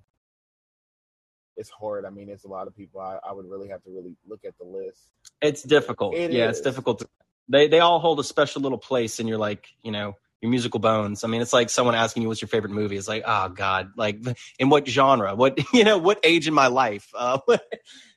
It's 1.57 1.69
hard. 1.69 2.05
I 2.05 2.09
mean, 2.09 2.27
there's 2.27 2.45
a 2.45 2.49
lot 2.49 2.67
of 2.67 2.75
people. 2.75 3.01
I, 3.01 3.19
I 3.27 3.33
would 3.33 3.49
really 3.49 3.67
have 3.67 3.83
to 3.83 3.89
really 3.89 4.15
look 4.27 4.45
at 4.45 4.57
the 4.57 4.65
list. 4.65 5.09
It's 5.41 5.63
difficult. 5.63 6.15
It 6.15 6.31
yeah, 6.31 6.49
is. 6.49 6.57
it's 6.57 6.61
difficult. 6.61 6.99
To, 6.99 7.09
they 7.49 7.67
they 7.67 7.79
all 7.79 7.99
hold 7.99 8.19
a 8.19 8.23
special 8.23 8.61
little 8.61 8.77
place 8.77 9.19
in 9.19 9.27
your 9.27 9.37
like, 9.37 9.67
you 9.83 9.91
know, 9.91 10.15
your 10.41 10.49
musical 10.49 10.79
bones. 10.79 11.23
I 11.23 11.27
mean, 11.27 11.41
it's 11.41 11.53
like 11.53 11.69
someone 11.69 11.95
asking 11.95 12.23
you 12.23 12.29
what's 12.29 12.41
your 12.41 12.49
favorite 12.49 12.71
movie. 12.71 12.97
It's 12.97 13.07
like, 13.07 13.23
oh 13.25 13.49
God, 13.49 13.91
like 13.95 14.21
in 14.59 14.69
what 14.69 14.87
genre? 14.87 15.35
What 15.35 15.59
you 15.73 15.83
know? 15.83 15.97
What 15.97 16.19
age 16.23 16.47
in 16.47 16.53
my 16.53 16.67
life? 16.67 17.09
Uh, 17.15 17.39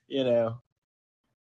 you 0.07 0.25
know. 0.25 0.61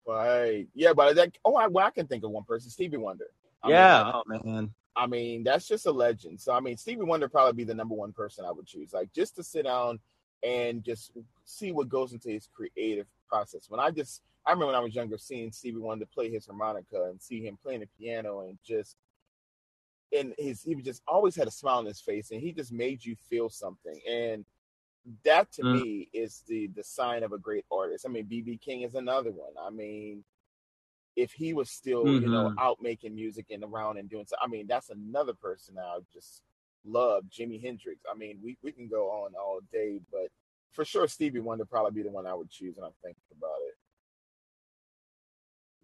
Right. 0.06 0.66
Yeah, 0.74 0.92
but 0.92 1.14
that. 1.16 1.36
Oh, 1.44 1.54
I, 1.54 1.66
well, 1.68 1.86
I 1.86 1.90
can 1.90 2.06
think 2.06 2.24
of 2.24 2.30
one 2.30 2.44
person, 2.44 2.70
Stevie 2.70 2.96
Wonder. 2.96 3.26
I 3.62 3.70
yeah. 3.70 4.04
Mean, 4.04 4.12
oh 4.14 4.48
man. 4.48 4.74
I 4.96 5.06
mean, 5.06 5.44
that's 5.44 5.68
just 5.68 5.86
a 5.86 5.92
legend. 5.92 6.40
So 6.40 6.52
I 6.52 6.60
mean, 6.60 6.76
Stevie 6.76 7.02
Wonder 7.02 7.28
probably 7.28 7.52
be 7.52 7.64
the 7.64 7.74
number 7.74 7.94
one 7.94 8.12
person 8.12 8.44
I 8.44 8.50
would 8.50 8.66
choose. 8.66 8.92
Like 8.92 9.12
just 9.12 9.36
to 9.36 9.42
sit 9.42 9.64
down 9.64 10.00
and 10.42 10.82
just 10.82 11.12
see 11.44 11.70
what 11.72 11.88
goes 11.88 12.12
into 12.12 12.30
his 12.30 12.48
creative 12.54 13.06
process. 13.28 13.66
When 13.68 13.80
I 13.80 13.90
just 13.90 14.22
I 14.46 14.50
remember 14.50 14.66
when 14.66 14.76
I 14.76 14.80
was 14.80 14.94
younger 14.94 15.18
seeing 15.18 15.52
Stevie 15.52 15.78
Wonder 15.78 16.06
play 16.06 16.30
his 16.30 16.46
harmonica 16.46 17.04
and 17.04 17.20
see 17.20 17.44
him 17.44 17.58
playing 17.62 17.80
the 17.80 17.88
piano 17.98 18.40
and 18.40 18.58
just 18.64 18.96
and 20.16 20.34
his 20.38 20.62
he 20.62 20.74
just 20.76 21.02
always 21.06 21.36
had 21.36 21.46
a 21.46 21.50
smile 21.50 21.78
on 21.78 21.86
his 21.86 22.00
face 22.00 22.30
and 22.30 22.40
he 22.40 22.52
just 22.52 22.72
made 22.72 23.04
you 23.04 23.14
feel 23.28 23.48
something 23.48 24.00
and 24.08 24.44
that 25.24 25.50
to 25.52 25.62
mm. 25.62 25.80
me 25.80 26.08
is 26.12 26.42
the 26.46 26.68
the 26.76 26.84
sign 26.84 27.22
of 27.22 27.32
a 27.32 27.38
great 27.38 27.64
artist 27.70 28.04
i 28.06 28.10
mean 28.10 28.26
bb 28.26 28.60
king 28.60 28.82
is 28.82 28.94
another 28.94 29.30
one 29.30 29.52
i 29.60 29.70
mean 29.70 30.24
if 31.16 31.32
he 31.32 31.52
was 31.52 31.70
still 31.70 32.04
mm-hmm. 32.04 32.24
you 32.24 32.30
know 32.30 32.48
mm-hmm. 32.48 32.58
out 32.58 32.78
making 32.80 33.14
music 33.14 33.46
and 33.50 33.64
around 33.64 33.96
and 33.96 34.08
doing 34.08 34.24
so 34.26 34.36
i 34.42 34.46
mean 34.46 34.66
that's 34.66 34.90
another 34.90 35.34
person 35.34 35.76
i 35.78 35.98
just 36.12 36.42
love 36.84 37.24
jimi 37.30 37.60
hendrix 37.60 38.00
i 38.10 38.16
mean 38.16 38.38
we, 38.42 38.56
we 38.62 38.72
can 38.72 38.88
go 38.88 39.10
on 39.10 39.32
all 39.34 39.60
day 39.72 40.00
but 40.10 40.28
for 40.72 40.84
sure 40.84 41.06
stevie 41.08 41.40
wonder 41.40 41.64
probably 41.64 41.92
be 41.92 42.02
the 42.02 42.10
one 42.10 42.26
i 42.26 42.34
would 42.34 42.50
choose 42.50 42.74
when 42.76 42.84
i'm 42.84 42.94
thinking 43.02 43.22
about 43.36 43.58
it 43.66 43.74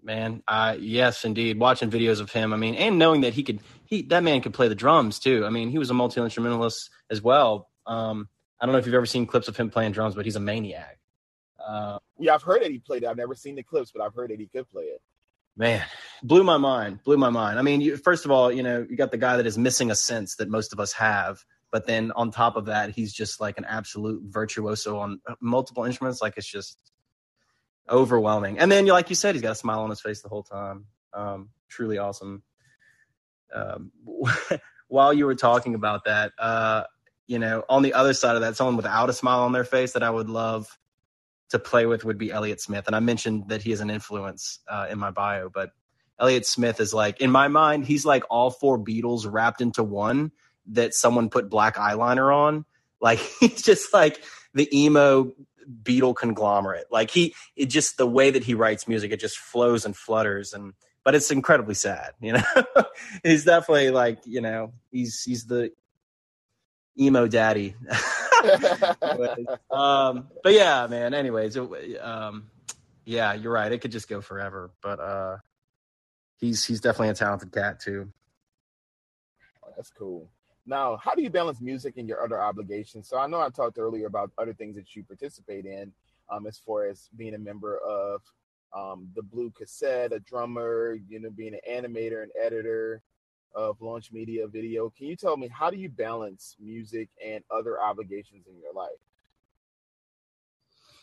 man. 0.07 0.43
Uh, 0.49 0.77
yes, 0.79 1.25
indeed. 1.25 1.59
Watching 1.59 1.91
videos 1.91 2.21
of 2.21 2.31
him, 2.33 2.55
I 2.55 2.57
mean, 2.57 2.77
and 2.77 2.99
knowing 2.99 3.23
that 3.23 3.35
he 3.35 3.43
could, 3.43 3.61
he 3.85 4.03
that 4.03 4.23
man 4.23 4.41
could 4.41 4.55
play 4.55 4.69
the 4.69 4.75
drums 4.75 5.19
too. 5.19 5.45
I 5.45 5.51
mean, 5.51 5.69
he 5.69 5.79
was 5.79 5.91
a 5.91 5.95
multi 5.95 6.21
instrumentalist 6.21 6.89
as 7.11 7.21
well. 7.21 7.69
Um, 7.87 8.29
I 8.61 8.65
don't 8.65 8.73
know 8.73 8.79
if 8.79 8.87
you've 8.87 8.95
ever 8.95 9.07
seen 9.07 9.27
clips 9.27 9.49
of 9.49 9.57
him 9.57 9.69
playing 9.69 9.93
drums, 9.93 10.15
but 10.15 10.25
he's 10.25 10.37
a 10.37 10.41
maniac. 10.41 10.99
Uh, 11.63 11.99
yeah, 12.19 12.35
I've 12.35 12.43
heard 12.43 12.63
that 12.63 12.71
he 12.71 12.79
played 12.79 13.03
it. 13.03 13.07
I've 13.07 13.17
never 13.17 13.35
seen 13.35 13.57
the 13.57 13.63
clips, 13.63 13.91
but 13.93 14.03
I've 14.03 14.15
heard 14.15 14.31
that 14.31 14.39
he 14.39 14.47
could 14.47 14.71
play 14.71 14.85
it. 14.85 15.03
Man, 15.57 15.85
blew 16.23 16.45
my 16.45 16.59
mind. 16.59 17.03
Blew 17.03 17.17
my 17.17 17.31
mind. 17.31 17.59
I 17.59 17.63
mean, 17.63 17.81
you, 17.81 17.97
first 17.97 18.25
of 18.25 18.31
all, 18.31 18.53
you 18.53 18.63
know, 18.63 18.87
you 18.89 18.97
got 18.97 19.11
the 19.11 19.19
guy 19.19 19.37
that 19.37 19.47
is 19.47 19.59
missing 19.59 19.91
a 19.91 19.95
sense 19.95 20.37
that 20.37 20.49
most 20.49 20.73
of 20.73 20.81
us 20.81 20.93
have, 20.93 21.45
but 21.73 21.87
then 21.87 22.13
on 22.13 22.31
top 22.31 22.57
of 22.57 22.67
that, 22.67 22.91
he's 22.91 23.13
just 23.13 23.41
like 23.41 23.59
an 23.59 23.65
absolute 23.65 24.23
virtuoso 24.25 24.99
on 24.99 25.21
multiple 25.41 25.85
instruments. 25.85 26.23
Like 26.23 26.35
it's 26.37 26.47
just 26.47 26.79
overwhelming. 27.89 28.59
And 28.59 28.71
then, 28.71 28.87
like 28.87 29.11
you 29.11 29.17
said, 29.17 29.35
he's 29.35 29.43
got 29.43 29.53
a 29.53 29.57
smile 29.57 29.81
on 29.81 29.91
his 29.91 30.01
face 30.01 30.23
the 30.23 30.29
whole 30.29 30.43
time. 30.43 30.87
Um, 31.13 31.51
truly 31.69 31.99
awesome. 31.99 32.43
Um, 33.55 33.93
while 34.89 35.13
you 35.13 35.27
were 35.27 35.35
talking 35.35 35.75
about 35.75 36.05
that, 36.05 36.33
uh, 36.39 36.85
you 37.27 37.39
know, 37.39 37.65
on 37.69 37.83
the 37.83 37.95
other 37.95 38.15
side 38.15 38.37
of 38.37 38.43
that, 38.43 38.57
someone 38.57 38.77
without 38.77 39.11
a 39.11 39.13
smile 39.13 39.41
on 39.41 39.53
their 39.53 39.65
face 39.65 39.93
that 39.93 40.03
I 40.03 40.11
would 40.11 40.29
love 40.29 40.79
to 41.51 41.59
play 41.59 41.87
with 41.87 42.05
would 42.05 42.19
be 42.19 42.31
Elliott 42.31 42.61
Smith, 42.61 42.87
and 42.87 42.97
I 42.97 43.01
mentioned 43.01 43.49
that 43.49 43.63
he 43.63 43.73
is 43.73 43.81
an 43.81 43.91
influence 43.91 44.61
uh, 44.69 44.87
in 44.91 44.99
my 44.99 45.11
bio, 45.11 45.49
but 45.49 45.71
Elliott 46.19 46.47
Smith 46.47 46.81
is 46.81 46.95
like 46.95 47.21
in 47.21 47.31
my 47.31 47.49
mind, 47.49 47.87
he's 47.87 48.05
like 48.05 48.25
all 48.31 48.51
four 48.51 48.79
Beatles 48.79 49.31
wrapped 49.31 49.61
into 49.61 49.85
one 49.85 50.33
that 50.69 50.95
someone 50.95 51.29
put 51.29 51.51
black 51.51 51.77
eyeliner 51.77 52.35
on. 52.35 52.65
Like 53.01 53.19
he's 53.41 53.63
just 53.63 53.93
like 53.93 54.23
the 54.55 54.69
emo 54.77 55.33
Beatle 55.83 56.15
conglomerate. 56.15 56.87
Like 56.91 57.11
he, 57.11 57.35
it 57.57 57.67
just 57.67 57.97
the 57.97 58.07
way 58.07 58.31
that 58.31 58.45
he 58.45 58.55
writes 58.55 58.89
music, 58.89 59.13
it 59.13 59.21
just 59.21 59.39
flows 59.39 59.85
and 59.85 59.97
flutters, 59.97 60.53
and 60.53 60.75
but 61.05 61.15
it's 61.15 61.31
incredibly 61.31 61.75
sad. 61.75 62.13
You 62.21 62.35
know, 62.35 62.43
he's 63.23 63.45
definitely 63.45 63.91
like 63.91 64.19
you 64.25 64.41
know 64.41 64.73
he's 64.91 65.23
he's 65.23 65.45
the 65.47 65.73
emo 66.99 67.27
daddy. 67.27 67.75
um, 69.71 70.29
but 70.43 70.53
yeah, 70.53 70.87
man. 70.89 71.15
Anyways, 71.15 71.57
it, 71.57 71.99
um, 72.01 72.51
yeah, 73.05 73.35
you're 73.35 73.53
right. 73.53 73.71
It 73.71 73.81
could 73.81 73.93
just 73.93 74.09
go 74.09 74.21
forever, 74.21 74.71
but 74.83 75.01
uh, 75.01 75.37
he's 76.39 76.65
he's 76.65 76.81
definitely 76.81 77.11
a 77.11 77.15
talented 77.15 77.53
cat 77.53 77.81
too. 77.81 78.13
Oh, 79.65 79.71
that's 79.77 79.91
cool. 79.91 80.29
Now, 80.67 80.97
how 80.97 81.15
do 81.15 81.23
you 81.23 81.31
balance 81.31 81.61
music 81.61 81.95
and 81.97 82.09
your 82.09 82.25
other 82.25 82.41
obligations? 82.41 83.09
So 83.09 83.19
I 83.19 83.29
know 83.29 83.41
I 83.41 83.51
talked 83.51 83.79
earlier 83.79 84.07
about 84.07 84.33
other 84.37 84.53
things 84.53 84.75
that 84.77 84.97
you 84.97 85.05
participate 85.05 85.65
in, 85.65 85.93
um, 86.29 86.47
as 86.47 86.59
far 86.59 86.87
as 86.87 87.09
being 87.17 87.35
a 87.35 87.39
member 87.39 87.79
of 87.79 88.21
um, 88.75 89.09
the 89.15 89.23
Blue 89.23 89.51
Cassette, 89.51 90.13
a 90.13 90.19
drummer, 90.19 90.99
you 91.09 91.21
know, 91.21 91.31
being 91.31 91.55
an 91.55 91.61
animator 91.71 92.23
and 92.23 92.33
editor 92.41 93.01
of 93.55 93.81
Launch 93.81 94.11
Media 94.13 94.47
Video. 94.49 94.91
Can 94.91 95.07
you 95.07 95.17
tell 95.17 95.37
me 95.37 95.49
how 95.49 95.71
do 95.71 95.77
you 95.77 95.89
balance 95.89 96.57
music 96.61 97.09
and 97.25 97.45
other 97.51 97.81
obligations 97.81 98.47
in 98.49 98.61
your 98.61 98.73
life? 98.75 98.91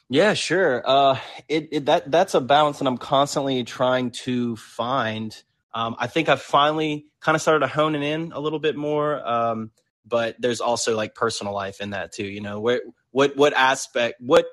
Yeah, 0.10 0.34
sure. 0.34 0.84
Uh, 0.86 1.17
it, 1.48 1.70
it 1.72 1.86
that 1.86 2.12
that's 2.12 2.36
a 2.36 2.41
balance 2.41 2.79
that 2.79 2.88
I'm 2.88 2.98
constantly 2.98 3.63
trying 3.63 4.12
to 4.12 4.55
find. 4.58 5.41
Um, 5.74 5.96
I 5.98 6.08
think 6.08 6.30
I've 6.30 6.42
finally 6.42 7.06
kind 7.20 7.36
of 7.36 7.42
started 7.42 7.60
to 7.60 7.68
hone 7.68 7.96
in 7.96 8.32
a 8.32 8.39
little 8.39 8.60
bit 8.60 8.75
more. 8.75 9.25
Um, 9.27 9.72
but 10.06 10.36
there's 10.39 10.62
also 10.62 10.96
like 10.96 11.15
personal 11.15 11.53
life 11.53 11.82
in 11.82 11.92
that 11.92 12.12
too. 12.12 12.25
You 12.25 12.42
know, 12.42 12.60
where 12.60 12.82
what 13.12 13.36
what 13.36 13.53
aspect 13.53 14.15
what 14.20 14.46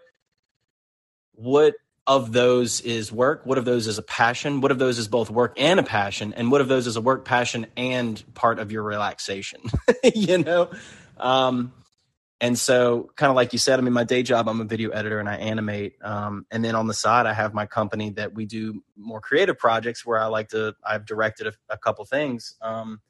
what 1.33 1.75
of 2.07 2.33
those 2.33 2.81
is 2.81 3.13
work? 3.13 3.43
What 3.45 3.59
of 3.59 3.65
those 3.65 3.87
is 3.87 3.99
a 3.99 4.03
passion? 4.03 4.61
What 4.61 4.73
of 4.73 4.79
those 4.79 4.99
is 4.99 5.09
both 5.09 5.31
work 5.31 5.55
and 5.57 5.79
a 5.79 5.83
passion? 5.83 6.33
And 6.35 6.51
what 6.51 6.61
of 6.61 6.69
those 6.69 6.87
is 6.87 6.97
a 6.97 7.01
work 7.01 7.25
passion 7.25 7.67
and 7.77 8.23
part 8.35 8.59
of 8.59 8.73
your 8.73 8.83
relaxation? 8.83 9.61
you 10.15 10.39
know, 10.39 10.71
um, 11.19 11.73
and 12.41 12.59
so 12.59 13.11
kind 13.17 13.31
of 13.31 13.37
like 13.37 13.53
you 13.53 13.59
said 13.59 13.79
i 13.79 13.83
mean 13.83 13.93
my 13.93 14.05
day 14.05 14.23
job 14.23 14.49
i'm 14.49 14.61
a 14.61 14.65
video 14.65 14.91
editor 14.91 15.21
and 15.21 15.29
i 15.29 15.37
animate 15.37 15.95
um, 16.03 16.47
and 16.51 16.65
then 16.65 16.75
on 16.75 16.87
the 16.87 16.95
side 16.95 17.27
i 17.27 17.33
have 17.33 17.55
my 17.55 17.67
company 17.67 18.11
that 18.11 18.35
we 18.35 18.47
do 18.47 18.83
more 18.97 19.21
creative 19.21 19.59
projects 19.59 20.05
where 20.05 20.19
i 20.19 20.27
like 20.27 20.49
to 20.49 20.75
i've 20.85 21.07
directed 21.07 21.47
a, 21.47 21.53
a 21.69 21.79
couple 21.79 22.05
things 22.05 22.57
um, 22.63 23.01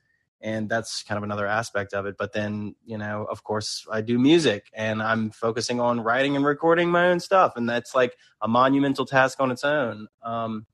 and 0.42 0.68
that's 0.68 1.02
kind 1.02 1.18
of 1.18 1.22
another 1.24 1.46
aspect 1.46 1.92
of 1.92 2.06
it. 2.06 2.16
But 2.18 2.32
then 2.32 2.74
you 2.84 2.98
know 2.98 3.26
of 3.30 3.44
course 3.44 3.86
i 3.90 4.00
do 4.00 4.18
music 4.18 4.70
and 4.72 5.02
i'm 5.02 5.30
focusing 5.30 5.80
on 5.80 6.00
writing 6.00 6.36
and 6.36 6.44
recording 6.44 6.90
my 6.90 7.08
own 7.08 7.20
stuff 7.20 7.54
and 7.56 7.68
that's 7.68 7.94
like 7.94 8.16
a 8.40 8.48
monumental 8.48 9.06
task 9.06 9.40
on 9.40 9.50
its 9.50 9.64
own. 9.64 10.08
Um, 10.22 10.66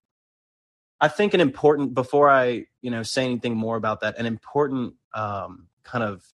i 1.01 1.09
think 1.09 1.35
an 1.35 1.41
important 1.41 1.95
before 1.95 2.31
i 2.31 2.65
you 2.81 2.91
know 2.91 3.03
say 3.03 3.25
anything 3.25 3.57
more 3.57 3.77
about 3.77 4.01
that 4.01 4.19
an 4.19 4.27
important 4.27 4.95
um, 5.15 5.69
kind 5.83 6.05
of 6.05 6.25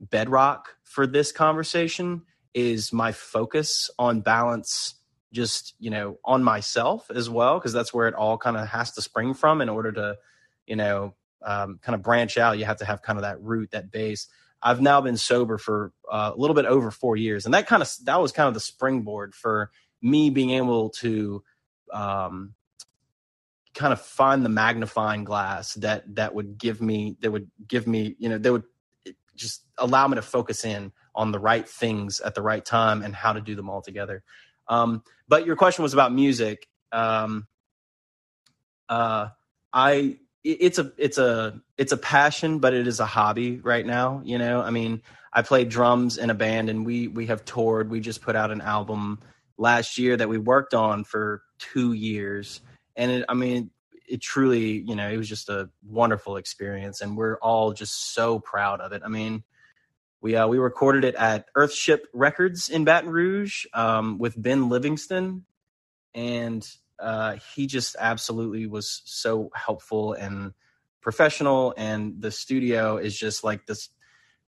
bedrock 0.00 0.76
for 0.82 1.06
this 1.06 1.32
conversation 1.32 2.22
is 2.54 2.92
my 2.92 3.12
focus 3.12 3.90
on 3.98 4.20
balance 4.20 4.94
just 5.32 5.74
you 5.78 5.90
know 5.90 6.18
on 6.24 6.42
myself 6.42 7.10
as 7.10 7.28
well 7.28 7.58
because 7.58 7.72
that's 7.72 7.92
where 7.92 8.08
it 8.08 8.14
all 8.14 8.38
kind 8.38 8.56
of 8.56 8.66
has 8.68 8.92
to 8.92 9.02
spring 9.02 9.34
from 9.34 9.60
in 9.60 9.68
order 9.68 9.92
to 9.92 10.16
you 10.66 10.76
know 10.76 11.14
um, 11.42 11.78
kind 11.82 11.94
of 11.94 12.02
branch 12.02 12.38
out. 12.38 12.58
You 12.58 12.64
have 12.64 12.78
to 12.78 12.84
have 12.84 13.02
kind 13.02 13.18
of 13.18 13.22
that 13.22 13.40
root 13.42 13.70
that 13.70 13.90
base. 13.90 14.28
I've 14.62 14.80
now 14.80 15.00
been 15.00 15.16
sober 15.16 15.58
for 15.58 15.92
uh, 16.10 16.32
a 16.34 16.38
little 16.38 16.54
bit 16.54 16.64
over 16.64 16.90
four 16.90 17.16
years 17.16 17.44
and 17.44 17.54
that 17.54 17.66
kind 17.66 17.82
of 17.82 17.90
that 18.04 18.20
was 18.20 18.32
kind 18.32 18.48
of 18.48 18.54
the 18.54 18.60
springboard 18.60 19.34
for 19.34 19.70
me 20.02 20.30
being 20.30 20.50
able 20.50 20.90
to 20.90 21.42
um, 21.92 22.54
kind 23.74 23.92
of 23.92 24.00
find 24.00 24.44
the 24.44 24.48
magnifying 24.48 25.24
glass 25.24 25.74
that 25.74 26.02
that 26.16 26.34
would 26.34 26.58
give 26.58 26.80
me 26.80 27.16
that 27.20 27.30
would 27.30 27.50
give 27.68 27.86
me 27.86 28.16
you 28.18 28.28
know 28.28 28.38
that 28.38 28.50
would 28.50 28.64
just 29.36 29.64
allow 29.78 30.08
me 30.08 30.16
to 30.16 30.22
focus 30.22 30.64
in 30.64 30.92
on 31.14 31.32
the 31.32 31.38
right 31.38 31.68
things 31.68 32.20
at 32.20 32.34
the 32.34 32.42
right 32.42 32.64
time 32.64 33.02
and 33.02 33.14
how 33.14 33.32
to 33.32 33.40
do 33.40 33.54
them 33.54 33.70
all 33.70 33.82
together. 33.82 34.22
Um, 34.68 35.02
but 35.28 35.46
your 35.46 35.56
question 35.56 35.82
was 35.82 35.94
about 35.94 36.12
music. 36.12 36.66
Um, 36.92 37.46
uh, 38.88 39.28
I 39.72 40.18
it's 40.44 40.78
a 40.78 40.92
it's 40.96 41.18
a 41.18 41.60
it's 41.76 41.92
a 41.92 41.96
passion, 41.96 42.60
but 42.60 42.72
it 42.72 42.86
is 42.86 43.00
a 43.00 43.06
hobby 43.06 43.58
right 43.58 43.84
now. 43.84 44.22
You 44.24 44.38
know, 44.38 44.60
I 44.60 44.70
mean, 44.70 45.02
I 45.32 45.42
played 45.42 45.68
drums 45.68 46.18
in 46.18 46.30
a 46.30 46.34
band, 46.34 46.70
and 46.70 46.86
we 46.86 47.08
we 47.08 47.26
have 47.26 47.44
toured. 47.44 47.90
We 47.90 48.00
just 48.00 48.22
put 48.22 48.36
out 48.36 48.50
an 48.50 48.60
album 48.60 49.20
last 49.58 49.98
year 49.98 50.16
that 50.16 50.28
we 50.28 50.38
worked 50.38 50.74
on 50.74 51.04
for 51.04 51.42
two 51.58 51.92
years, 51.92 52.60
and 52.94 53.10
it, 53.10 53.24
I 53.28 53.34
mean, 53.34 53.70
it 54.08 54.20
truly, 54.20 54.80
you 54.80 54.94
know, 54.94 55.08
it 55.08 55.16
was 55.16 55.28
just 55.28 55.48
a 55.48 55.70
wonderful 55.84 56.36
experience, 56.36 57.00
and 57.00 57.16
we're 57.16 57.38
all 57.38 57.72
just 57.72 58.14
so 58.14 58.38
proud 58.38 58.80
of 58.80 58.92
it. 58.92 59.02
I 59.04 59.08
mean, 59.08 59.44
we 60.20 60.36
uh, 60.36 60.46
we 60.46 60.58
recorded 60.58 61.04
it 61.04 61.14
at 61.14 61.46
Earthship 61.54 62.00
Records 62.12 62.68
in 62.68 62.84
Baton 62.84 63.10
Rouge 63.10 63.66
um, 63.74 64.18
with 64.18 64.40
Ben 64.40 64.68
Livingston, 64.68 65.44
and 66.14 66.66
uh, 66.98 67.36
he 67.54 67.66
just 67.66 67.96
absolutely 67.98 68.66
was 68.66 69.02
so 69.04 69.50
helpful 69.54 70.14
and 70.14 70.52
professional. 71.00 71.74
And 71.76 72.20
the 72.20 72.30
studio 72.30 72.96
is 72.96 73.16
just 73.16 73.44
like 73.44 73.66
this 73.66 73.90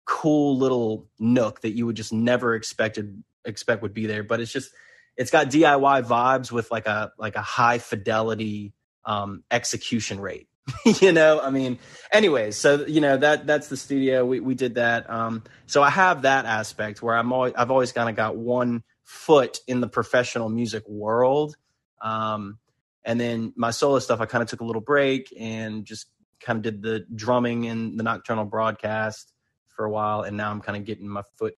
cool 0.06 0.58
little 0.58 1.08
nook 1.20 1.62
that 1.62 1.72
you 1.72 1.86
would 1.88 1.96
just 1.96 2.14
never 2.14 2.56
expected 2.56 3.24
expect 3.44 3.82
would 3.82 3.94
be 3.94 4.06
there. 4.06 4.24
But 4.24 4.40
it's 4.40 4.52
just 4.52 4.72
it's 5.18 5.32
got 5.32 5.48
DIY 5.48 6.06
vibes 6.06 6.52
with 6.52 6.70
like 6.72 6.86
a 6.86 7.12
like 7.18 7.36
a 7.36 7.42
high 7.42 7.80
fidelity 7.80 8.74
um, 9.06 9.44
execution 9.52 10.20
rate. 10.20 10.48
you 11.02 11.12
know, 11.12 11.40
I 11.40 11.52
mean, 11.52 11.78
anyways, 12.12 12.56
so 12.56 12.86
you 12.86 13.00
know 13.00 13.18
that 13.18 13.46
that's 13.46 13.68
the 13.68 13.78
studio. 13.78 14.26
We 14.26 14.40
we 14.40 14.56
did 14.56 14.76
that. 14.76 15.08
Um, 15.10 15.44
so 15.68 15.84
I 15.84 15.92
have 15.92 16.24
that 16.24 16.46
aspect 16.46 17.04
where 17.04 17.16
I'm 17.16 17.32
always 17.32 17.54
I've 17.56 17.70
always 17.70 17.92
kind 17.92 18.10
of 18.10 18.16
got 18.16 18.36
one 18.36 18.84
foot 19.04 19.60
in 19.68 19.80
the 19.80 19.88
professional 19.88 20.50
music 20.50 20.88
world. 20.90 21.56
Um, 22.02 22.58
and 23.04 23.20
then 23.20 23.54
my 23.56 23.70
solo 23.70 24.00
stuff, 24.00 24.20
I 24.20 24.26
kind 24.26 24.42
of 24.42 24.50
took 24.50 24.62
a 24.62 24.66
little 24.66 24.82
break 24.82 25.32
and 25.40 25.86
just 25.86 26.08
kind 26.40 26.58
of 26.58 26.64
did 26.64 26.82
the 26.82 27.06
drumming 27.14 27.68
and 27.68 28.00
the 28.00 28.04
nocturnal 28.04 28.46
broadcast 28.46 29.32
for 29.68 29.86
a 29.86 29.90
while, 29.90 30.22
and 30.22 30.36
now 30.38 30.50
I'm 30.50 30.62
kind 30.62 30.78
of 30.78 30.86
getting 30.86 31.08
my 31.08 31.22
foot 31.38 31.54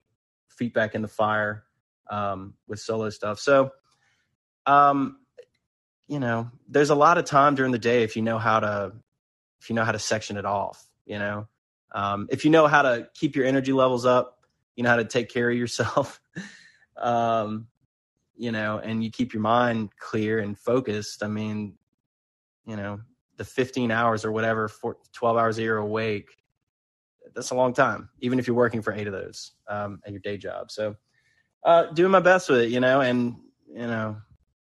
feet 0.48 0.74
back 0.74 0.94
in 0.94 1.02
the 1.02 1.08
fire 1.08 1.64
um, 2.10 2.54
with 2.66 2.80
solo 2.80 3.10
stuff. 3.10 3.38
So, 3.38 3.70
um, 4.64 5.18
you 6.08 6.20
know, 6.20 6.50
there's 6.68 6.90
a 6.90 6.94
lot 6.94 7.18
of 7.18 7.25
time 7.25 7.54
during 7.54 7.72
the 7.72 7.78
day 7.78 8.02
if 8.02 8.16
you 8.16 8.22
know 8.22 8.38
how 8.38 8.60
to 8.60 8.92
if 9.60 9.70
you 9.70 9.75
know 9.75 9.84
how 9.84 9.92
to 9.92 9.98
section 9.98 10.36
it 10.36 10.44
off, 10.44 10.88
you 11.04 11.18
know. 11.18 11.48
Um, 11.92 12.28
if 12.30 12.44
you 12.44 12.50
know 12.50 12.66
how 12.66 12.82
to 12.82 13.08
keep 13.14 13.36
your 13.36 13.46
energy 13.46 13.72
levels 13.72 14.04
up, 14.04 14.40
you 14.76 14.84
know 14.84 14.90
how 14.90 14.96
to 14.96 15.04
take 15.04 15.28
care 15.30 15.50
of 15.50 15.56
yourself. 15.56 16.20
um, 16.96 17.66
you 18.36 18.52
know, 18.52 18.78
and 18.78 19.02
you 19.02 19.10
keep 19.10 19.32
your 19.32 19.42
mind 19.42 19.90
clear 19.98 20.38
and 20.38 20.58
focused. 20.58 21.22
I 21.22 21.28
mean, 21.28 21.75
you 22.66 22.76
know, 22.76 23.00
the 23.36 23.44
15 23.44 23.90
hours 23.90 24.25
or 24.25 24.32
whatever, 24.32 24.68
for 24.68 24.98
12 25.12 25.36
hours 25.36 25.58
a 25.58 25.62
year 25.62 25.78
awake, 25.78 26.28
that's 27.34 27.50
a 27.50 27.54
long 27.54 27.72
time, 27.72 28.10
even 28.20 28.38
if 28.38 28.46
you're 28.46 28.56
working 28.56 28.82
for 28.82 28.92
eight 28.92 29.06
of 29.06 29.12
those 29.12 29.52
um, 29.68 30.00
at 30.04 30.12
your 30.12 30.20
day 30.20 30.36
job. 30.36 30.70
So, 30.70 30.96
uh, 31.64 31.86
doing 31.86 32.10
my 32.10 32.20
best 32.20 32.48
with 32.48 32.60
it, 32.60 32.70
you 32.70 32.80
know, 32.80 33.00
and, 33.00 33.36
you 33.68 33.86
know, 33.86 34.16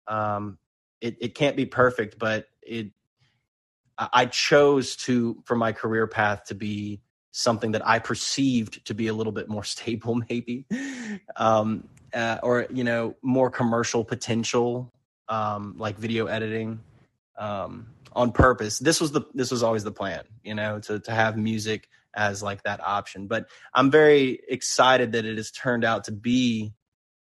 um, 0.08 0.58
it, 1.04 1.18
it 1.20 1.36
can't 1.36 1.58
be 1.58 1.66
perfect, 1.66 2.18
but 2.18 2.48
it 2.62 2.92
I 3.96 4.26
chose 4.26 4.96
to 4.96 5.44
for 5.46 5.56
my 5.56 5.72
career 5.72 6.08
path 6.08 6.46
to 6.46 6.56
be 6.56 7.02
something 7.32 7.74
that 7.74 7.86
I 7.86 8.00
perceived 8.00 8.86
to 8.86 8.96
be 8.96 9.08
a 9.08 9.14
little 9.14 9.34
bit 9.34 9.50
more 9.50 9.64
stable, 9.76 10.16
maybe, 10.30 10.66
um, 11.36 11.88
uh, 12.14 12.40
or 12.42 12.66
you 12.72 12.84
know, 12.84 13.16
more 13.22 13.52
commercial 13.52 14.04
potential, 14.04 14.92
um, 15.28 15.76
like 15.78 15.98
video 15.98 16.26
editing, 16.28 16.80
um, 17.38 17.88
on 18.14 18.32
purpose. 18.32 18.80
This 18.80 19.02
was 19.02 19.12
the 19.12 19.22
this 19.34 19.52
was 19.52 19.62
always 19.62 19.84
the 19.84 19.92
plan, 19.92 20.24
you 20.44 20.56
know, 20.56 20.80
to 20.80 21.00
to 21.02 21.12
have 21.12 21.38
music 21.38 21.90
as 22.16 22.42
like 22.42 22.64
that 22.64 22.80
option. 22.82 23.28
But 23.28 23.48
I'm 23.74 23.92
very 23.92 24.40
excited 24.48 25.12
that 25.12 25.26
it 25.26 25.36
has 25.36 25.52
turned 25.52 25.84
out 25.84 26.06
to 26.06 26.14
be 26.14 26.74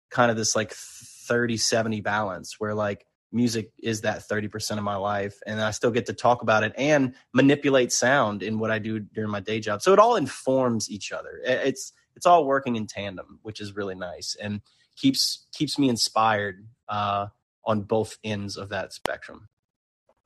kind 0.08 0.30
of 0.30 0.36
this 0.36 0.54
like 0.54 0.72
30 0.72 1.56
70 1.56 2.00
balance 2.00 2.56
where 2.58 2.74
like 2.74 3.06
music 3.32 3.70
is 3.82 4.02
that 4.02 4.28
30% 4.28 4.78
of 4.78 4.84
my 4.84 4.96
life 4.96 5.38
and 5.46 5.60
I 5.60 5.70
still 5.70 5.90
get 5.90 6.06
to 6.06 6.12
talk 6.12 6.42
about 6.42 6.64
it 6.64 6.72
and 6.76 7.14
manipulate 7.32 7.92
sound 7.92 8.42
in 8.42 8.58
what 8.58 8.70
I 8.70 8.78
do 8.78 9.00
during 9.00 9.30
my 9.30 9.40
day 9.40 9.60
job. 9.60 9.82
So 9.82 9.92
it 9.92 9.98
all 9.98 10.16
informs 10.16 10.90
each 10.90 11.12
other. 11.12 11.40
It's 11.44 11.92
it's 12.14 12.26
all 12.26 12.44
working 12.44 12.76
in 12.76 12.86
tandem, 12.86 13.38
which 13.42 13.60
is 13.60 13.74
really 13.74 13.94
nice 13.94 14.36
and 14.40 14.60
keeps 14.96 15.46
keeps 15.52 15.78
me 15.78 15.88
inspired 15.88 16.66
uh, 16.88 17.28
on 17.64 17.82
both 17.82 18.18
ends 18.22 18.56
of 18.56 18.68
that 18.68 18.92
spectrum. 18.92 19.48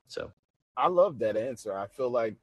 So 0.07 0.31
I 0.75 0.87
love 0.87 1.19
that 1.19 1.37
answer. 1.37 1.77
I 1.77 1.87
feel 1.87 2.09
like 2.09 2.35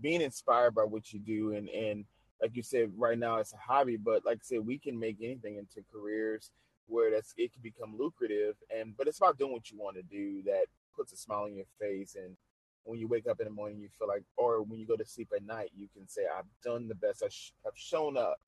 being 0.00 0.22
inspired 0.22 0.74
by 0.74 0.84
what 0.84 1.12
you 1.12 1.20
do 1.20 1.52
and 1.52 1.68
and 1.68 2.04
like 2.40 2.54
you 2.54 2.62
said, 2.62 2.92
right 2.96 3.18
now 3.18 3.38
it's 3.38 3.52
a 3.52 3.56
hobby, 3.56 3.96
but 3.96 4.24
like 4.24 4.36
I 4.36 4.44
said, 4.44 4.64
we 4.64 4.78
can 4.78 4.98
make 4.98 5.16
anything 5.20 5.56
into 5.56 5.84
careers 5.92 6.50
where 6.88 7.10
that's 7.10 7.34
it 7.36 7.52
can 7.52 7.62
become 7.62 7.96
lucrative 7.98 8.56
and 8.76 8.96
but 8.96 9.06
it's 9.06 9.18
about 9.18 9.38
doing 9.38 9.52
what 9.52 9.70
you 9.70 9.78
want 9.78 9.96
to 9.96 10.02
do 10.02 10.42
that 10.42 10.66
puts 10.96 11.12
a 11.12 11.16
smile 11.16 11.44
on 11.44 11.54
your 11.54 11.66
face 11.80 12.16
and 12.16 12.36
when 12.84 12.98
you 12.98 13.06
wake 13.06 13.26
up 13.28 13.40
in 13.40 13.46
the 13.46 13.52
morning 13.52 13.78
you 13.78 13.88
feel 13.98 14.08
like 14.08 14.22
or 14.36 14.62
when 14.62 14.78
you 14.80 14.86
go 14.86 14.96
to 14.96 15.04
sleep 15.04 15.28
at 15.34 15.44
night 15.44 15.70
you 15.76 15.88
can 15.94 16.08
say 16.08 16.22
i've 16.36 16.46
done 16.64 16.88
the 16.88 16.94
best 16.94 17.22
i 17.22 17.28
sh- 17.28 17.52
have 17.64 17.74
shown 17.76 18.16
up 18.16 18.38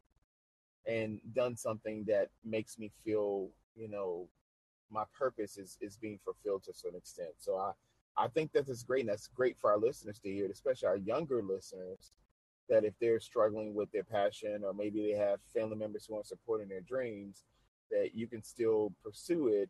and 0.86 1.20
done 1.34 1.56
something 1.56 2.04
that 2.06 2.28
makes 2.44 2.78
me 2.78 2.90
feel 3.04 3.48
you 3.76 3.88
know 3.88 4.26
my 4.90 5.04
purpose 5.16 5.56
is 5.56 5.78
is 5.80 5.96
being 5.96 6.18
fulfilled 6.24 6.64
to 6.64 6.72
certain 6.74 6.98
extent. 6.98 7.30
So 7.38 7.56
i 7.56 7.72
i 8.16 8.28
think 8.28 8.52
that 8.52 8.68
is 8.68 8.82
great 8.82 9.00
and 9.00 9.08
that's 9.08 9.28
great 9.28 9.56
for 9.58 9.70
our 9.70 9.78
listeners 9.78 10.18
to 10.18 10.30
hear 10.30 10.46
especially 10.50 10.88
our 10.88 10.96
younger 10.96 11.42
listeners 11.42 12.12
that 12.68 12.84
if 12.84 12.94
they're 13.00 13.20
struggling 13.20 13.74
with 13.74 13.90
their 13.92 14.04
passion 14.04 14.62
or 14.64 14.72
maybe 14.72 15.02
they 15.02 15.16
have 15.18 15.40
family 15.54 15.76
members 15.76 16.06
who 16.06 16.14
aren't 16.14 16.26
supporting 16.26 16.68
their 16.68 16.80
dreams 16.80 17.44
that 17.90 18.10
you 18.14 18.26
can 18.26 18.42
still 18.42 18.92
pursue 19.02 19.48
it. 19.48 19.68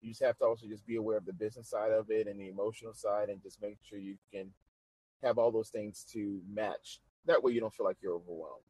You 0.00 0.10
just 0.10 0.22
have 0.22 0.38
to 0.38 0.44
also 0.44 0.66
just 0.66 0.86
be 0.86 0.96
aware 0.96 1.16
of 1.16 1.26
the 1.26 1.32
business 1.32 1.70
side 1.70 1.92
of 1.92 2.10
it 2.10 2.26
and 2.26 2.38
the 2.38 2.48
emotional 2.48 2.94
side 2.94 3.28
and 3.28 3.42
just 3.42 3.60
make 3.60 3.78
sure 3.82 3.98
you 3.98 4.16
can 4.32 4.50
have 5.22 5.38
all 5.38 5.50
those 5.50 5.70
things 5.70 6.04
to 6.12 6.40
match. 6.48 7.00
That 7.26 7.42
way 7.42 7.52
you 7.52 7.60
don't 7.60 7.74
feel 7.74 7.86
like 7.86 7.96
you're 8.00 8.14
overwhelmed. 8.14 8.62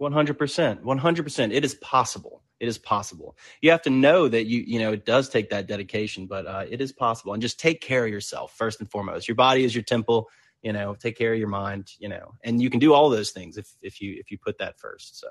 100%. 0.00 0.82
100%. 0.82 1.54
It 1.54 1.64
is 1.64 1.74
possible. 1.76 2.42
It 2.60 2.68
is 2.68 2.78
possible. 2.78 3.36
You 3.60 3.70
have 3.70 3.82
to 3.82 3.90
know 3.90 4.28
that 4.28 4.46
you, 4.46 4.62
you 4.66 4.78
know, 4.78 4.92
it 4.92 5.06
does 5.06 5.28
take 5.28 5.48
that 5.50 5.66
dedication, 5.66 6.26
but 6.26 6.46
uh, 6.46 6.64
it 6.68 6.80
is 6.80 6.92
possible. 6.92 7.32
And 7.32 7.40
just 7.40 7.58
take 7.58 7.80
care 7.80 8.04
of 8.04 8.10
yourself 8.10 8.52
first 8.56 8.80
and 8.80 8.90
foremost. 8.90 9.28
Your 9.28 9.36
body 9.36 9.64
is 9.64 9.74
your 9.74 9.84
temple, 9.84 10.28
you 10.62 10.72
know, 10.72 10.94
take 10.94 11.16
care 11.16 11.32
of 11.32 11.38
your 11.38 11.48
mind, 11.48 11.92
you 11.98 12.08
know, 12.08 12.34
and 12.44 12.60
you 12.60 12.68
can 12.68 12.80
do 12.80 12.92
all 12.92 13.08
those 13.08 13.30
things 13.30 13.56
if, 13.56 13.74
if 13.80 14.00
you, 14.00 14.16
if 14.18 14.30
you 14.30 14.38
put 14.38 14.58
that 14.58 14.78
first. 14.78 15.18
So. 15.18 15.28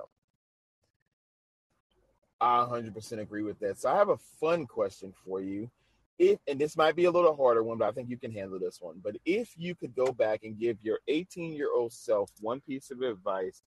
I 2.42 2.66
100% 2.70 3.20
agree 3.20 3.44
with 3.44 3.60
that. 3.60 3.80
So 3.80 3.90
I 3.90 3.96
have 3.96 4.10
a 4.10 4.18
fun 4.18 4.66
question 4.66 5.14
for 5.26 5.42
you. 5.42 5.70
If 6.18 6.40
and 6.48 6.60
this 6.60 6.78
might 6.78 6.96
be 6.96 7.06
a 7.06 7.12
little 7.12 7.36
harder 7.36 7.62
one, 7.64 7.78
but 7.78 7.90
I 7.90 7.92
think 7.92 8.10
you 8.10 8.18
can 8.18 8.32
handle 8.32 8.58
this 8.58 8.80
one. 8.80 9.02
But 9.04 9.18
if 9.26 9.54
you 9.58 9.76
could 9.76 9.94
go 9.96 10.14
back 10.14 10.42
and 10.44 10.58
give 10.58 10.78
your 10.82 11.00
18 11.08 11.54
year 11.54 11.70
old 11.74 11.92
self 11.92 12.32
one 12.40 12.62
piece 12.62 12.90
of 12.90 13.02
advice, 13.02 13.62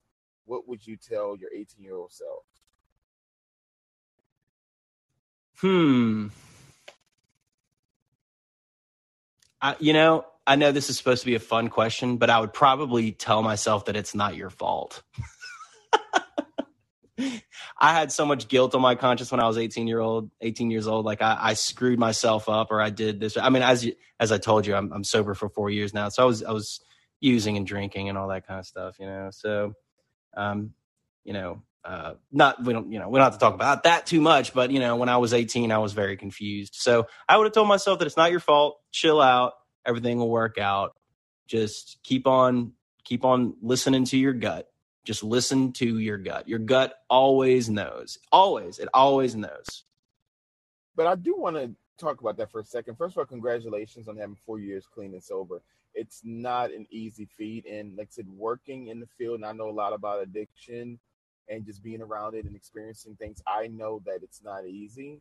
what 0.45 0.69
would 0.69 0.87
you 0.87 0.97
tell 0.97 1.37
your 1.37 1.51
18 1.53 1.83
year 1.83 1.97
old 1.97 2.13
self? 2.13 2.45
Hmm. 5.57 6.29
I, 9.61 9.75
you 9.81 9.93
know, 9.93 10.25
I 10.47 10.55
know 10.57 10.71
this 10.71 10.91
is 10.91 10.97
supposed 10.97 11.23
to 11.23 11.27
be 11.27 11.35
a 11.35 11.41
fun 11.41 11.69
question, 11.69 12.19
but 12.19 12.31
I 12.31 12.39
would 12.39 12.53
probably 12.53 13.11
tell 13.11 13.43
myself 13.43 13.87
that 13.87 13.97
it's 13.97 14.15
not 14.15 14.37
your 14.37 14.51
fault. 14.51 15.03
I 17.19 17.93
had 17.93 18.13
so 18.13 18.27
much 18.27 18.49
guilt 18.49 18.75
on 18.75 18.81
my 18.81 18.95
conscience 18.95 19.31
when 19.31 19.41
I 19.41 19.47
was 19.47 19.59
18 19.59 19.87
year 19.87 20.01
old, 20.01 20.31
18 20.41 20.71
years 20.71 20.87
old. 20.87 21.05
Like 21.05 21.23
I, 21.23 21.37
I 21.41 21.55
screwed 21.55 21.99
myself 21.99 22.49
up 22.49 22.71
or 22.71 22.81
I 22.81 22.91
did 22.91 23.21
this. 23.21 23.37
I 23.37 23.49
mean, 23.49 23.63
as, 23.63 23.89
as 24.21 24.33
I 24.33 24.39
told 24.39 24.67
you, 24.67 24.75
I'm, 24.75 24.93
I'm 24.93 25.05
sober 25.05 25.35
for 25.35 25.49
four 25.49 25.71
years 25.71 25.95
now. 25.95 26.09
So 26.09 26.23
I 26.23 26.27
was, 26.27 26.43
I 26.43 26.53
was 26.53 26.81
using 27.21 27.57
and 27.57 27.67
drinking 27.67 28.09
and 28.09 28.19
all 28.19 28.29
that 28.29 28.47
kind 28.47 28.61
of 28.61 28.67
stuff, 28.67 28.99
you 28.99 29.07
know? 29.07 29.31
So, 29.33 29.75
um, 30.37 30.73
you 31.25 31.33
know, 31.33 31.63
uh, 31.85 32.15
not, 32.33 32.63
we 32.63 32.73
don't, 32.73 32.93
you 32.93 32.99
know, 32.99 33.09
we 33.09 33.19
don't 33.19 33.25
have 33.25 33.35
to 33.35 33.39
talk 33.39 33.55
about 33.55 33.85
that 33.85 34.07
too 34.07 34.21
much, 34.21 34.53
but 34.53 34.71
you 34.71 34.81
know, 34.81 34.97
when 34.97 35.09
I 35.09 35.17
was 35.19 35.33
18, 35.33 35.73
I 35.73 35.79
was 35.79 35.93
very 35.93 36.17
confused. 36.17 36.75
So 36.75 37.07
I 37.29 37.37
would 37.37 37.45
have 37.45 37.53
told 37.53 37.69
myself 37.69 38.01
that 38.01 38.07
it's 38.07 38.17
not 38.17 38.31
your 38.31 38.41
fault. 38.41 38.79
Chill 38.91 39.21
out. 39.21 39.55
Everything 39.87 40.19
will 40.19 40.31
work 40.31 40.59
out. 40.59 40.97
Just 41.47 41.99
keep 42.03 42.27
on, 42.27 42.73
keep 43.05 43.25
on 43.25 43.55
listening 43.63 44.05
to 44.07 44.19
your 44.19 44.33
gut 44.33 44.69
just 45.07 45.23
listen 45.23 45.73
to 45.73 45.99
your 45.99 46.19
gut. 46.19 46.49
Your 46.49 46.59
gut 46.59 46.99
always 47.09 47.71
knows. 47.71 48.19
Always. 48.33 48.79
It 48.81 48.89
always 48.93 49.37
knows. 49.37 49.85
But 50.97 51.07
I 51.07 51.15
do 51.15 51.37
want 51.37 51.57
to 51.57 51.71
talk 51.97 52.21
about 52.21 52.37
that 52.39 52.51
for 52.51 52.61
a 52.61 52.65
second. 52.65 52.97
First 52.97 53.15
of 53.15 53.19
all, 53.19 53.25
congratulations 53.27 54.09
on 54.09 54.17
having 54.17 54.37
four 54.45 54.59
years 54.59 54.87
clean 54.93 55.13
and 55.13 55.23
sober. 55.23 55.63
It's 55.95 56.21
not 56.25 56.73
an 56.73 56.87
easy 56.91 57.25
feat. 57.25 57.65
And 57.67 57.97
like 57.97 58.09
I 58.09 58.15
said, 58.15 58.29
working 58.29 58.89
in 58.89 59.01
the 59.01 59.07
field, 59.17 59.37
and 59.37 59.47
I 59.47 59.53
know 59.53 59.71
a 59.71 59.71
lot 59.71 59.93
about 59.93 60.23
addiction 60.23 60.99
and 61.49 61.65
just 61.65 61.83
being 61.83 62.03
around 62.03 62.35
it 62.35 62.45
and 62.45 62.57
experiencing 62.57 63.15
things, 63.15 63.41
I 63.47 63.69
know 63.69 64.03
that 64.05 64.23
it's 64.23 64.43
not 64.43 64.67
easy. 64.67 65.21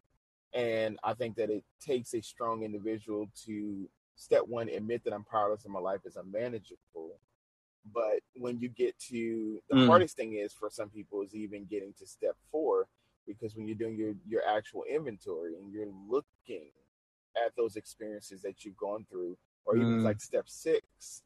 And 0.53 0.97
I 1.03 1.13
think 1.13 1.35
that 1.35 1.49
it 1.49 1.63
takes 1.79 2.13
a 2.13 2.21
strong 2.21 2.63
individual 2.63 3.27
to 3.45 3.87
step 4.15 4.43
one, 4.47 4.69
admit 4.69 5.03
that 5.03 5.13
I'm 5.13 5.23
powerless 5.23 5.65
and 5.65 5.73
my 5.73 5.79
life 5.79 6.01
is 6.05 6.15
unmanageable 6.15 7.19
but 7.93 8.19
when 8.35 8.59
you 8.59 8.69
get 8.69 8.97
to 8.99 9.61
the 9.69 9.75
mm. 9.75 9.87
hardest 9.87 10.15
thing 10.15 10.33
is 10.33 10.53
for 10.53 10.69
some 10.69 10.89
people 10.89 11.21
is 11.21 11.35
even 11.35 11.65
getting 11.65 11.93
to 11.99 12.07
step 12.07 12.35
four, 12.51 12.87
because 13.27 13.55
when 13.55 13.67
you're 13.67 13.77
doing 13.77 13.95
your 13.95 14.13
your 14.27 14.41
actual 14.47 14.83
inventory 14.89 15.55
and 15.55 15.71
you're 15.71 15.91
looking 16.09 16.69
at 17.45 17.55
those 17.55 17.75
experiences 17.75 18.41
that 18.41 18.63
you've 18.63 18.77
gone 18.77 19.05
through, 19.09 19.37
or 19.65 19.75
even 19.75 19.99
mm. 19.99 20.03
like 20.03 20.21
step 20.21 20.45
six, 20.47 21.23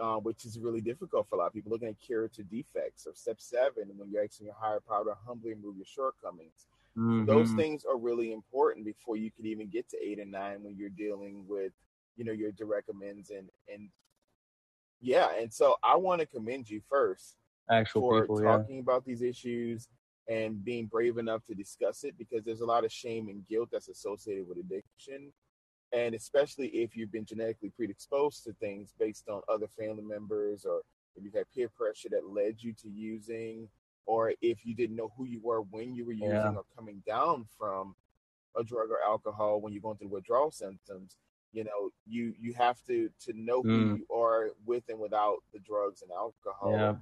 uh, 0.00 0.16
which 0.16 0.44
is 0.44 0.58
really 0.58 0.80
difficult 0.80 1.28
for 1.28 1.36
a 1.36 1.38
lot 1.38 1.46
of 1.46 1.52
people, 1.52 1.70
looking 1.70 1.88
at 1.88 2.00
character 2.00 2.42
defects, 2.42 3.06
or 3.06 3.12
step 3.14 3.40
seven, 3.40 3.90
when 3.96 4.10
you're 4.10 4.24
asking 4.24 4.46
your 4.46 4.56
higher 4.58 4.80
power 4.80 5.04
to 5.04 5.14
humbly 5.26 5.50
remove 5.50 5.76
your 5.76 5.86
shortcomings. 5.86 6.66
Mm-hmm. 6.96 7.26
Those 7.26 7.52
things 7.52 7.84
are 7.84 7.96
really 7.96 8.32
important 8.32 8.84
before 8.84 9.16
you 9.16 9.30
can 9.30 9.46
even 9.46 9.68
get 9.68 9.88
to 9.90 9.96
eight 10.04 10.18
and 10.18 10.32
nine 10.32 10.62
when 10.62 10.76
you're 10.76 10.88
dealing 10.88 11.44
with, 11.48 11.72
you 12.16 12.24
know, 12.24 12.32
your 12.32 12.50
direct 12.52 12.88
amends 12.88 13.30
and 13.30 13.48
and 13.72 13.90
yeah, 15.00 15.28
and 15.38 15.52
so 15.52 15.76
I 15.82 15.96
want 15.96 16.20
to 16.20 16.26
commend 16.26 16.68
you 16.68 16.80
first 16.88 17.36
Actual 17.70 18.02
for 18.02 18.20
people, 18.22 18.40
talking 18.40 18.76
yeah. 18.76 18.80
about 18.82 19.04
these 19.04 19.22
issues 19.22 19.88
and 20.28 20.64
being 20.64 20.86
brave 20.86 21.18
enough 21.18 21.44
to 21.46 21.54
discuss 21.54 22.04
it 22.04 22.16
because 22.18 22.44
there's 22.44 22.60
a 22.60 22.66
lot 22.66 22.84
of 22.84 22.92
shame 22.92 23.28
and 23.28 23.46
guilt 23.48 23.68
that's 23.72 23.88
associated 23.88 24.46
with 24.48 24.58
addiction. 24.58 25.32
And 25.92 26.14
especially 26.14 26.68
if 26.68 26.96
you've 26.96 27.10
been 27.10 27.24
genetically 27.24 27.70
predisposed 27.70 28.44
to 28.44 28.52
things 28.54 28.94
based 28.98 29.28
on 29.28 29.42
other 29.52 29.66
family 29.76 30.04
members 30.04 30.64
or 30.64 30.82
if 31.16 31.24
you've 31.24 31.34
had 31.34 31.50
peer 31.52 31.68
pressure 31.68 32.08
that 32.10 32.30
led 32.30 32.62
you 32.62 32.72
to 32.74 32.88
using, 32.88 33.68
or 34.06 34.32
if 34.40 34.64
you 34.64 34.74
didn't 34.74 34.96
know 34.96 35.12
who 35.16 35.24
you 35.24 35.40
were 35.42 35.62
when 35.62 35.94
you 35.94 36.04
were 36.04 36.12
using 36.12 36.30
yeah. 36.30 36.52
or 36.54 36.64
coming 36.76 37.02
down 37.06 37.46
from 37.58 37.94
a 38.56 38.62
drug 38.62 38.90
or 38.90 38.98
alcohol 39.04 39.60
when 39.60 39.72
you're 39.72 39.82
going 39.82 39.96
through 39.96 40.08
withdrawal 40.08 40.50
symptoms, 40.50 41.16
you 41.52 41.64
know 41.64 41.90
you 42.06 42.34
you 42.38 42.52
have 42.54 42.78
to 42.86 43.10
to 43.24 43.32
know 43.34 43.62
who 43.62 43.68
mm. 43.68 43.98
you 43.98 44.06
are 44.14 44.50
with 44.64 44.84
and 44.88 44.98
without 44.98 45.38
the 45.52 45.58
drugs 45.60 46.02
and 46.02 46.10
alcohol 46.12 46.72
yeah. 46.72 46.94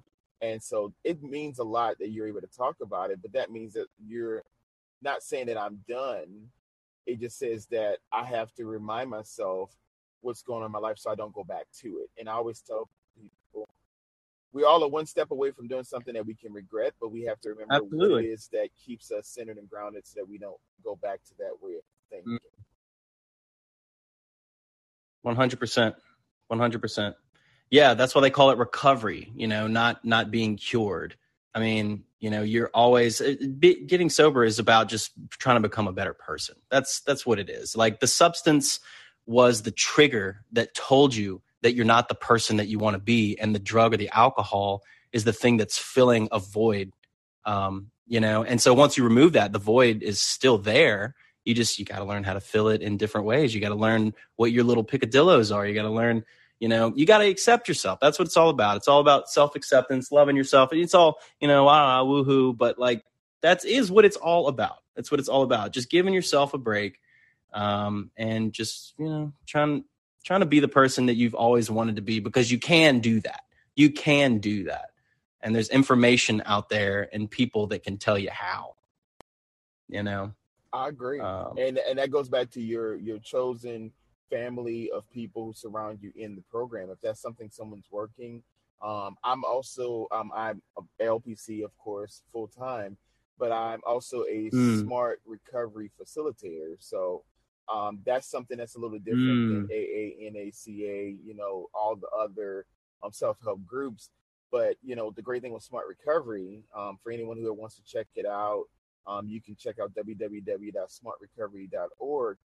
and 0.48 0.62
so 0.62 0.92
it 1.04 1.22
means 1.22 1.58
a 1.58 1.64
lot 1.64 1.96
that 1.98 2.10
you're 2.10 2.28
able 2.28 2.40
to 2.40 2.46
talk 2.46 2.76
about 2.82 3.10
it 3.10 3.20
but 3.20 3.32
that 3.32 3.50
means 3.50 3.74
that 3.74 3.86
you're 4.04 4.42
not 5.02 5.22
saying 5.22 5.46
that 5.46 5.58
i'm 5.58 5.80
done 5.88 6.46
it 7.06 7.20
just 7.20 7.38
says 7.38 7.66
that 7.66 7.98
i 8.12 8.24
have 8.24 8.52
to 8.54 8.64
remind 8.64 9.10
myself 9.10 9.70
what's 10.20 10.42
going 10.42 10.62
on 10.62 10.66
in 10.66 10.72
my 10.72 10.78
life 10.78 10.98
so 10.98 11.10
i 11.10 11.14
don't 11.14 11.34
go 11.34 11.44
back 11.44 11.66
to 11.78 11.98
it 11.98 12.10
and 12.18 12.28
i 12.28 12.32
always 12.32 12.60
tell 12.60 12.88
people 13.20 13.68
we 14.52 14.64
all 14.64 14.82
are 14.82 14.88
one 14.88 15.06
step 15.06 15.30
away 15.30 15.50
from 15.50 15.68
doing 15.68 15.84
something 15.84 16.14
that 16.14 16.26
we 16.26 16.34
can 16.34 16.52
regret 16.52 16.94
but 17.00 17.12
we 17.12 17.22
have 17.22 17.40
to 17.40 17.50
remember 17.50 17.74
Absolutely. 17.74 18.10
what 18.10 18.24
it 18.24 18.28
is 18.28 18.48
that 18.52 18.68
keeps 18.84 19.12
us 19.12 19.28
centered 19.28 19.58
and 19.58 19.68
grounded 19.68 20.06
so 20.06 20.20
that 20.20 20.28
we 20.28 20.38
don't 20.38 20.58
go 20.82 20.96
back 20.96 21.20
to 21.28 21.34
that 21.38 21.52
way 21.60 21.74
of 21.74 21.82
thinking 22.10 22.32
mm. 22.32 22.57
100%. 25.26 25.94
100%. 26.50 27.14
Yeah, 27.70 27.94
that's 27.94 28.14
why 28.14 28.22
they 28.22 28.30
call 28.30 28.50
it 28.50 28.58
recovery, 28.58 29.30
you 29.34 29.46
know, 29.46 29.66
not 29.66 30.02
not 30.04 30.30
being 30.30 30.56
cured. 30.56 31.16
I 31.54 31.60
mean, 31.60 32.04
you 32.18 32.30
know, 32.30 32.42
you're 32.42 32.70
always 32.72 33.20
be, 33.58 33.84
getting 33.84 34.08
sober 34.08 34.42
is 34.42 34.58
about 34.58 34.88
just 34.88 35.12
trying 35.30 35.56
to 35.56 35.68
become 35.68 35.86
a 35.86 35.92
better 35.92 36.14
person. 36.14 36.56
That's 36.70 37.00
that's 37.00 37.26
what 37.26 37.38
it 37.38 37.50
is. 37.50 37.76
Like 37.76 38.00
the 38.00 38.06
substance 38.06 38.80
was 39.26 39.62
the 39.62 39.70
trigger 39.70 40.44
that 40.52 40.74
told 40.74 41.14
you 41.14 41.42
that 41.62 41.74
you're 41.74 41.84
not 41.84 42.08
the 42.08 42.14
person 42.14 42.56
that 42.56 42.68
you 42.68 42.78
want 42.78 42.94
to 42.94 43.00
be 43.00 43.36
and 43.38 43.54
the 43.54 43.58
drug 43.58 43.92
or 43.92 43.98
the 43.98 44.10
alcohol 44.10 44.82
is 45.12 45.24
the 45.24 45.32
thing 45.32 45.58
that's 45.58 45.78
filling 45.78 46.28
a 46.32 46.38
void 46.38 46.90
um, 47.44 47.90
you 48.06 48.20
know 48.20 48.42
and 48.42 48.60
so 48.60 48.72
once 48.72 48.96
you 48.96 49.04
remove 49.04 49.34
that 49.34 49.52
the 49.52 49.58
void 49.58 50.02
is 50.02 50.20
still 50.20 50.56
there 50.56 51.14
you 51.48 51.54
just 51.54 51.78
you 51.78 51.86
got 51.86 51.98
to 51.98 52.04
learn 52.04 52.24
how 52.24 52.34
to 52.34 52.40
fill 52.40 52.68
it 52.68 52.82
in 52.82 52.98
different 52.98 53.26
ways. 53.26 53.54
You 53.54 53.60
got 53.62 53.70
to 53.70 53.74
learn 53.74 54.12
what 54.36 54.52
your 54.52 54.64
little 54.64 54.84
picadillos 54.84 55.54
are. 55.54 55.66
You 55.66 55.74
got 55.74 55.82
to 55.82 55.90
learn 55.90 56.24
you 56.60 56.68
know 56.68 56.92
you 56.94 57.06
got 57.06 57.18
to 57.18 57.26
accept 57.26 57.68
yourself. 57.68 57.98
That's 58.00 58.18
what 58.18 58.26
it's 58.26 58.36
all 58.36 58.50
about. 58.50 58.76
It's 58.76 58.88
all 58.88 59.00
about 59.00 59.30
self-acceptance 59.30 60.12
loving 60.12 60.36
yourself. 60.36 60.72
And 60.72 60.80
it's 60.80 60.94
all 60.94 61.18
you 61.40 61.48
know 61.48 61.66
ah 61.66 62.04
woohoo 62.04 62.56
but 62.56 62.78
like 62.78 63.02
that 63.40 63.64
is 63.64 63.90
what 63.90 64.04
it's 64.04 64.16
all 64.16 64.48
about. 64.48 64.76
That's 64.94 65.10
what 65.10 65.20
it's 65.20 65.28
all 65.28 65.42
about. 65.42 65.72
Just 65.72 65.90
giving 65.90 66.12
yourself 66.12 66.52
a 66.52 66.58
break 66.58 67.00
um, 67.54 68.10
and 68.16 68.52
just 68.52 68.94
you 68.98 69.06
know 69.06 69.32
trying 69.46 69.84
trying 70.24 70.40
to 70.40 70.46
be 70.46 70.60
the 70.60 70.68
person 70.68 71.06
that 71.06 71.14
you've 71.14 71.34
always 71.34 71.70
wanted 71.70 71.96
to 71.96 72.02
be 72.02 72.20
because 72.20 72.52
you 72.52 72.58
can 72.58 72.98
do 72.98 73.20
that. 73.20 73.40
You 73.74 73.90
can 73.90 74.38
do 74.38 74.64
that. 74.64 74.90
And 75.40 75.54
there's 75.54 75.70
information 75.70 76.42
out 76.44 76.68
there 76.68 77.08
and 77.10 77.30
people 77.30 77.68
that 77.68 77.84
can 77.84 77.96
tell 77.96 78.18
you 78.18 78.30
how 78.30 78.74
you 79.88 80.02
know 80.02 80.34
I 80.72 80.88
agree, 80.88 81.20
um, 81.20 81.54
and 81.58 81.78
and 81.78 81.98
that 81.98 82.10
goes 82.10 82.28
back 82.28 82.50
to 82.50 82.60
your 82.60 82.96
your 82.96 83.18
chosen 83.18 83.92
family 84.30 84.90
of 84.90 85.10
people 85.10 85.46
who 85.46 85.52
surround 85.52 86.00
you 86.02 86.12
in 86.16 86.34
the 86.34 86.42
program. 86.50 86.90
If 86.90 87.00
that's 87.00 87.20
something 87.20 87.48
someone's 87.50 87.88
working, 87.90 88.42
um, 88.82 89.16
I'm 89.24 89.44
also 89.44 90.06
um, 90.12 90.30
I'm 90.34 90.62
a 90.76 90.82
LPC, 91.02 91.64
of 91.64 91.76
course, 91.78 92.22
full 92.32 92.48
time, 92.48 92.96
but 93.38 93.52
I'm 93.52 93.80
also 93.86 94.22
a 94.24 94.50
mm. 94.50 94.80
smart 94.82 95.20
recovery 95.26 95.90
facilitator. 96.00 96.76
So 96.78 97.24
um, 97.68 98.00
that's 98.04 98.30
something 98.30 98.56
that's 98.56 98.76
a 98.76 98.80
little 98.80 98.98
different 98.98 99.68
mm. 99.68 99.68
than 99.68 99.70
AA, 99.70 100.30
NACA, 100.30 101.16
you 101.24 101.34
know, 101.34 101.66
all 101.74 101.96
the 101.96 102.08
other 102.08 102.66
um, 103.02 103.12
self 103.12 103.38
help 103.42 103.64
groups. 103.66 104.10
But 104.50 104.76
you 104.82 104.96
know, 104.96 105.10
the 105.10 105.22
great 105.22 105.42
thing 105.42 105.52
with 105.52 105.62
Smart 105.62 105.86
Recovery, 105.88 106.62
um, 106.74 106.98
for 107.02 107.12
anyone 107.12 107.36
who 107.36 107.52
wants 107.52 107.76
to 107.76 107.84
check 107.84 108.06
it 108.14 108.26
out, 108.26 108.64
um, 109.08 109.26
you 109.26 109.40
can 109.40 109.56
check 109.56 109.80
out 109.80 109.94
www.smartrecovery.org, 109.94 112.36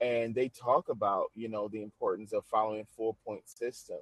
and 0.00 0.34
they 0.34 0.48
talk 0.48 0.90
about 0.90 1.30
you 1.34 1.48
know 1.48 1.68
the 1.68 1.82
importance 1.82 2.32
of 2.32 2.44
following 2.44 2.86
four 2.96 3.16
point 3.26 3.48
system. 3.48 3.98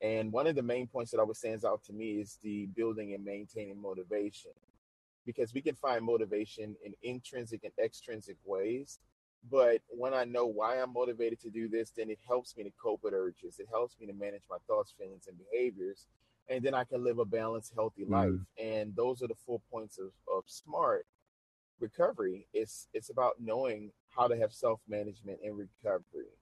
And 0.00 0.32
one 0.32 0.46
of 0.46 0.54
the 0.54 0.62
main 0.62 0.86
points 0.86 1.10
that 1.12 1.20
always 1.20 1.38
stands 1.38 1.64
out 1.64 1.82
to 1.84 1.92
me 1.92 2.20
is 2.20 2.38
the 2.42 2.66
building 2.76 3.14
and 3.14 3.24
maintaining 3.24 3.80
motivation, 3.80 4.52
because 5.26 5.54
we 5.54 5.60
can 5.60 5.74
find 5.74 6.04
motivation 6.04 6.76
in 6.84 6.94
intrinsic 7.02 7.64
and 7.64 7.72
extrinsic 7.82 8.36
ways. 8.44 9.00
But 9.50 9.82
when 9.88 10.14
I 10.14 10.24
know 10.24 10.46
why 10.46 10.80
I'm 10.80 10.92
motivated 10.92 11.40
to 11.40 11.50
do 11.50 11.68
this, 11.68 11.90
then 11.90 12.10
it 12.10 12.18
helps 12.26 12.56
me 12.56 12.64
to 12.64 12.72
cope 12.82 13.02
with 13.02 13.12
urges. 13.12 13.58
It 13.58 13.68
helps 13.70 13.98
me 14.00 14.06
to 14.06 14.14
manage 14.14 14.40
my 14.48 14.56
thoughts, 14.66 14.94
feelings, 14.98 15.26
and 15.28 15.36
behaviors 15.38 16.06
and 16.48 16.62
then 16.62 16.74
I 16.74 16.84
can 16.84 17.02
live 17.02 17.18
a 17.18 17.24
balanced, 17.24 17.72
healthy 17.74 18.04
life. 18.04 18.28
Mm. 18.28 18.46
And 18.58 18.96
those 18.96 19.22
are 19.22 19.28
the 19.28 19.36
four 19.46 19.60
points 19.70 19.98
of, 19.98 20.10
of 20.30 20.44
smart 20.46 21.06
recovery. 21.80 22.46
It's 22.52 22.88
it's 22.94 23.10
about 23.10 23.34
knowing 23.40 23.90
how 24.08 24.28
to 24.28 24.36
have 24.36 24.52
self 24.52 24.80
management 24.88 25.38
and 25.44 25.56
recovery, 25.56 26.32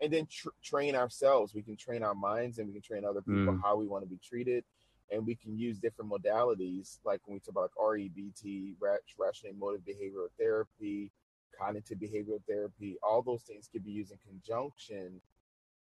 and 0.00 0.12
then 0.12 0.26
tr- 0.30 0.48
train 0.62 0.94
ourselves. 0.94 1.54
We 1.54 1.62
can 1.62 1.76
train 1.76 2.02
our 2.02 2.14
minds, 2.14 2.58
and 2.58 2.66
we 2.66 2.72
can 2.72 2.82
train 2.82 3.04
other 3.04 3.22
people 3.22 3.54
mm. 3.54 3.60
how 3.62 3.76
we 3.76 3.86
want 3.86 4.04
to 4.04 4.10
be 4.10 4.18
treated. 4.22 4.64
And 5.12 5.26
we 5.26 5.34
can 5.34 5.58
use 5.58 5.80
different 5.80 6.08
modalities, 6.08 6.98
like 7.04 7.20
when 7.24 7.34
we 7.34 7.40
talk 7.40 7.48
about 7.48 7.70
like 7.76 7.84
REBT, 7.84 8.76
rational 8.80 9.52
emotive 9.52 9.80
behavioral 9.80 10.28
therapy, 10.38 11.10
cognitive 11.58 11.98
behavioral 11.98 12.40
therapy. 12.48 12.96
All 13.02 13.20
those 13.20 13.42
things 13.42 13.68
can 13.72 13.82
be 13.82 13.90
used 13.90 14.12
in 14.12 14.18
conjunction 14.18 15.20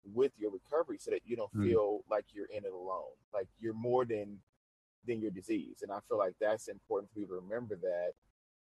with 0.04 0.32
your 0.38 0.52
recovery 0.52 0.98
so 1.00 1.12
that 1.12 1.22
you 1.26 1.36
don't 1.36 1.54
mm. 1.54 1.64
feel 1.64 2.02
like 2.10 2.26
you're 2.34 2.48
in 2.48 2.66
it 2.66 2.74
alone. 2.74 3.14
Like 3.34 3.48
you're 3.60 3.74
more 3.74 4.06
than 4.06 4.40
than 5.08 5.22
your 5.22 5.32
disease. 5.32 5.80
And 5.82 5.92
I 5.92 6.00
feel 6.08 6.18
like 6.18 6.34
that's 6.40 6.68
important 6.68 7.10
for 7.10 7.20
people 7.20 7.38
to 7.38 7.42
remember 7.42 7.76
that, 7.76 8.12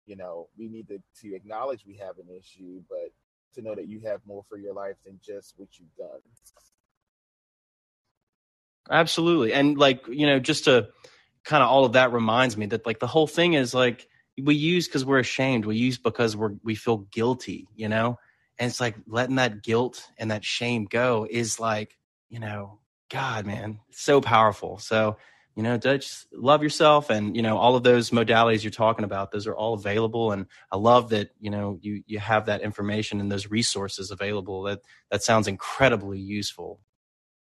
you 0.06 0.16
know, 0.16 0.48
we 0.58 0.68
need 0.68 0.88
to, 0.90 1.02
to 1.22 1.36
acknowledge 1.36 1.86
we 1.86 1.98
have 1.98 2.18
an 2.18 2.28
issue, 2.38 2.82
but 2.90 3.12
to 3.56 3.62
know 3.62 3.76
that 3.76 3.88
you 3.88 4.02
have 4.02 4.22
more 4.26 4.44
for 4.44 4.58
your 4.58 4.74
life 4.74 4.96
than 5.06 5.20
just 5.24 5.54
what 5.58 5.70
you've 5.80 5.96
done. 5.98 6.20
Absolutely. 8.90 9.54
And 9.54 9.78
like, 9.78 10.08
you 10.08 10.28
know, 10.28 10.40
just 10.40 10.66
to 10.66 10.90
kind 11.44 11.64
of 11.64 11.70
all 11.70 11.86
of 11.86 11.94
that 11.94 12.14
reminds 12.14 12.58
me 12.58 12.68
that 12.68 12.86
like 12.86 13.00
the 13.00 13.08
whole 13.08 13.28
thing 13.28 13.54
is 13.54 13.74
like 13.74 14.08
we 14.42 14.56
use 14.56 14.88
because 14.88 15.06
we're 15.06 15.20
ashamed. 15.20 15.66
We 15.66 15.78
use 15.78 15.98
because 15.98 16.36
we're 16.36 16.54
we 16.64 16.76
feel 16.76 16.98
guilty, 16.98 17.68
you 17.76 17.90
know? 17.90 18.20
and 18.58 18.70
it's 18.70 18.80
like 18.80 18.96
letting 19.08 19.36
that 19.36 19.64
guilt 19.64 20.10
and 20.18 20.32
that 20.32 20.44
shame 20.44 20.86
go 20.86 21.28
is 21.30 21.60
like 21.60 21.98
you 22.30 22.40
know 22.40 22.80
god 23.10 23.46
man 23.46 23.80
so 23.92 24.22
powerful 24.22 24.78
so 24.78 25.18
you 25.56 25.64
know 25.64 25.78
just 25.78 26.28
love 26.34 26.62
yourself 26.62 27.10
and 27.10 27.36
you 27.36 27.42
know 27.42 27.58
all 27.58 27.76
of 27.76 27.84
those 27.84 28.10
modalities 28.10 28.64
you're 28.64 28.72
talking 28.72 29.06
about 29.06 29.32
those 29.32 29.48
are 29.48 29.56
all 29.56 29.74
available. 29.74 30.32
And 30.32 30.48
i 30.72 30.78
love 30.78 31.10
that 31.10 31.30
you 31.40 31.50
know 31.50 31.80
you 31.82 32.04
you 32.06 32.20
have 32.20 32.48
that 32.48 32.62
information 32.62 33.20
and 33.20 33.32
those 33.32 33.50
resources 33.50 34.12
available. 34.12 34.64
That 34.64 34.82
that 35.12 35.24
sounds 35.24 35.48
incredibly 35.48 36.20
useful. 36.20 36.80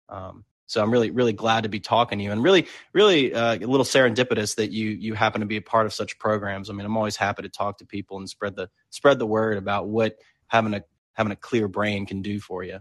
Um, 0.09 0.43
so 0.67 0.81
i'm 0.81 0.91
really 0.91 1.11
really 1.11 1.33
glad 1.33 1.63
to 1.63 1.69
be 1.69 1.81
talking 1.81 2.17
to 2.17 2.23
you 2.23 2.31
and 2.31 2.43
really 2.43 2.67
really 2.93 3.33
uh, 3.33 3.55
a 3.55 3.59
little 3.59 3.85
serendipitous 3.85 4.55
that 4.55 4.71
you 4.71 4.89
you 4.89 5.13
happen 5.13 5.41
to 5.41 5.47
be 5.47 5.57
a 5.57 5.61
part 5.61 5.85
of 5.85 5.93
such 5.93 6.19
programs. 6.19 6.69
I 6.69 6.73
mean 6.73 6.85
i'm 6.85 6.97
always 6.97 7.15
happy 7.15 7.43
to 7.43 7.49
talk 7.49 7.77
to 7.79 7.85
people 7.85 8.17
and 8.17 8.29
spread 8.29 8.55
the 8.55 8.69
spread 8.89 9.19
the 9.19 9.27
word 9.27 9.57
about 9.57 9.87
what 9.87 10.17
having 10.47 10.73
a 10.73 10.83
having 11.13 11.31
a 11.31 11.37
clear 11.37 11.67
brain 11.67 12.05
can 12.05 12.21
do 12.21 12.39
for 12.39 12.63
you. 12.63 12.79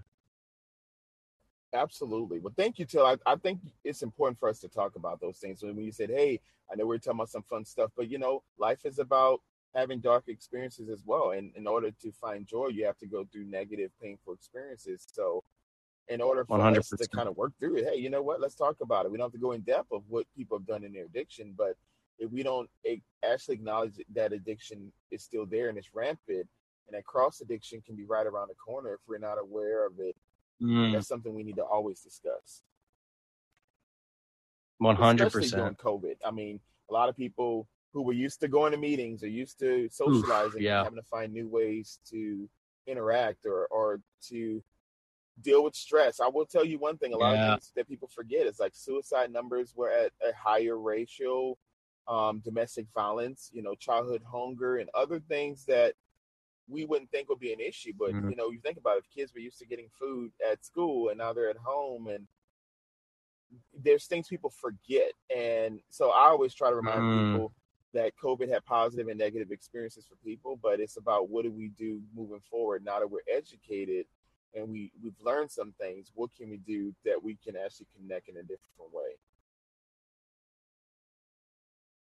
Absolutely. 1.73 2.41
Well, 2.41 2.53
thank 2.57 2.79
you, 2.79 2.85
Till. 2.85 3.07
I, 3.07 3.17
I 3.27 3.37
think 3.37 3.61
it's 3.85 4.03
important 4.03 4.39
for 4.39 4.49
us 4.49 4.59
to 4.61 4.69
talk 4.69 4.97
about 4.97 5.21
those 5.21 5.39
things. 5.39 5.63
When 5.63 5.79
you 5.79 5.93
said, 5.93 6.11
hey, 6.11 6.41
I 6.71 6.75
know 6.77 6.87
we 6.87 6.97
are 6.97 6.99
talking 6.99 7.19
about 7.19 7.31
some 7.31 7.43
fun 7.43 7.65
stuff, 7.65 7.91
but 7.97 8.11
you 8.11 8.19
know, 8.19 8.43
life 8.59 8.85
is 8.85 8.99
about 8.99 9.41
having 9.75 10.01
dark 10.01 10.25
experiences 10.27 10.89
as 10.89 11.03
well. 11.07 11.31
And 11.31 11.53
in 11.55 11.67
order 11.67 11.91
to 12.03 12.13
find 12.13 12.47
joy, 12.47 12.69
you 12.69 12.85
have 12.87 12.99
to 12.99 13.07
go 13.07 13.25
through 13.31 13.45
negative, 13.45 13.91
painful 14.03 14.35
experiences. 14.35 15.07
So, 15.13 15.45
in 16.09 16.21
order 16.21 16.45
for 16.45 16.59
100%. 16.59 16.77
us 16.79 16.89
to 16.89 17.09
kind 17.09 17.29
of 17.29 17.37
work 17.37 17.53
through 17.61 17.77
it, 17.77 17.85
hey, 17.85 17.97
you 17.97 18.11
know 18.11 18.23
what? 18.23 18.41
Let's 18.41 18.57
talk 18.57 18.77
about 18.83 19.07
it. 19.07 19.13
We 19.13 19.19
don't 19.19 19.27
have 19.27 19.33
to 19.33 19.39
go 19.39 19.53
in 19.53 19.61
depth 19.61 19.93
of 19.93 20.03
what 20.09 20.27
people 20.37 20.59
have 20.59 20.67
done 20.67 20.83
in 20.83 20.93
their 20.93 21.05
addiction, 21.05 21.55
but 21.57 21.77
if 22.19 22.31
we 22.33 22.43
don't 22.43 22.69
actually 23.25 23.55
acknowledge 23.55 23.95
that 24.15 24.33
addiction 24.33 24.93
is 25.13 25.23
still 25.23 25.47
there 25.47 25.69
and 25.69 25.79
it's 25.79 25.95
rampant, 25.95 26.49
and 26.87 26.99
that 26.99 27.05
cross 27.05 27.41
addiction 27.41 27.81
can 27.81 27.95
be 27.95 28.05
right 28.05 28.27
around 28.27 28.49
the 28.49 28.55
corner 28.55 28.95
if 28.95 29.01
we're 29.07 29.19
not 29.19 29.39
aware 29.39 29.87
of 29.87 29.93
it. 30.01 30.17
Mm. 30.63 30.93
That's 30.93 31.09
something 31.09 31.35
we 31.35 31.43
need 31.43 31.57
to 31.57 31.65
always 31.65 32.01
discuss. 32.01 32.63
One 34.79 34.97
hundred 34.97 35.33
percent. 35.33 35.79
COVID. 35.79 36.17
I 36.25 36.31
mean, 36.31 36.61
a 36.89 36.93
lot 36.93 37.09
of 37.09 37.17
people 37.17 37.69
who 37.93 38.03
were 38.03 38.13
used 38.13 38.41
to 38.41 38.49
going 38.49 38.73
to 38.73 38.79
meetings 38.79 39.23
or 39.23 39.29
used 39.29 39.59
to 39.59 39.89
socializing, 39.91 40.61
Oof, 40.61 40.63
yeah. 40.63 40.85
having 40.85 40.99
to 40.99 41.03
find 41.03 41.33
new 41.33 41.49
ways 41.49 41.99
to 42.11 42.49
interact 42.87 43.47
or 43.47 43.67
or 43.67 44.01
to 44.29 44.63
deal 45.43 45.65
with 45.65 45.75
stress. 45.75 46.21
I 46.21 46.29
will 46.29 46.47
tell 46.47 46.65
you 46.65 46.79
one 46.79 46.99
thing: 46.99 47.13
a 47.13 47.17
lot 47.17 47.35
yeah. 47.35 47.55
of 47.55 47.61
things 47.61 47.73
that 47.77 47.89
people 47.89 48.09
forget 48.09 48.47
is 48.47 48.61
like 48.61 48.73
suicide 48.75 49.33
numbers 49.33 49.75
were 49.75 49.91
at 49.91 50.13
a 50.27 50.35
higher 50.35 50.79
ratio, 50.79 51.57
um, 52.09 52.41
domestic 52.45 52.87
violence, 52.95 53.51
you 53.53 53.63
know, 53.63 53.75
childhood 53.75 54.23
hunger, 54.31 54.79
and 54.79 54.89
other 54.95 55.21
things 55.21 55.65
that 55.67 55.95
we 56.71 56.85
wouldn't 56.85 57.11
think 57.11 57.29
would 57.29 57.41
be 57.41 57.53
an 57.53 57.61
issue. 57.61 57.93
But 57.99 58.13
mm-hmm. 58.13 58.31
you 58.31 58.37
know, 58.37 58.51
you 58.51 58.61
think 58.61 58.79
about 58.79 58.99
it, 58.99 59.05
kids 59.15 59.35
were 59.35 59.41
used 59.41 59.59
to 59.59 59.67
getting 59.67 59.89
food 59.99 60.31
at 60.51 60.65
school 60.65 61.09
and 61.09 61.19
now 61.19 61.33
they're 61.33 61.51
at 61.51 61.57
home 61.57 62.07
and 62.07 62.27
there's 63.83 64.07
things 64.07 64.29
people 64.29 64.51
forget. 64.51 65.13
And 65.35 65.81
so 65.91 66.11
I 66.11 66.29
always 66.29 66.55
try 66.55 66.71
to 66.71 66.77
remind 66.77 67.01
mm. 67.01 67.33
people 67.33 67.53
that 67.93 68.13
COVID 68.23 68.49
had 68.49 68.65
positive 68.65 69.09
and 69.09 69.19
negative 69.19 69.51
experiences 69.51 70.07
for 70.07 70.15
people, 70.25 70.59
but 70.63 70.79
it's 70.79 70.97
about 70.97 71.29
what 71.29 71.45
do 71.45 71.51
we 71.51 71.69
do 71.77 72.01
moving 72.15 72.41
forward 72.49 72.85
now 72.85 73.01
that 73.01 73.11
we're 73.11 73.19
educated 73.33 74.07
and 74.55 74.69
we, 74.69 74.93
we've 75.03 75.21
learned 75.21 75.51
some 75.51 75.73
things, 75.81 76.11
what 76.15 76.31
can 76.37 76.51
we 76.51 76.59
do 76.59 76.95
that 77.05 77.23
we 77.23 77.37
can 77.37 77.57
actually 77.57 77.87
connect 77.97 78.29
in 78.29 78.37
a 78.37 78.43
different 78.43 78.93
way? 78.93 79.17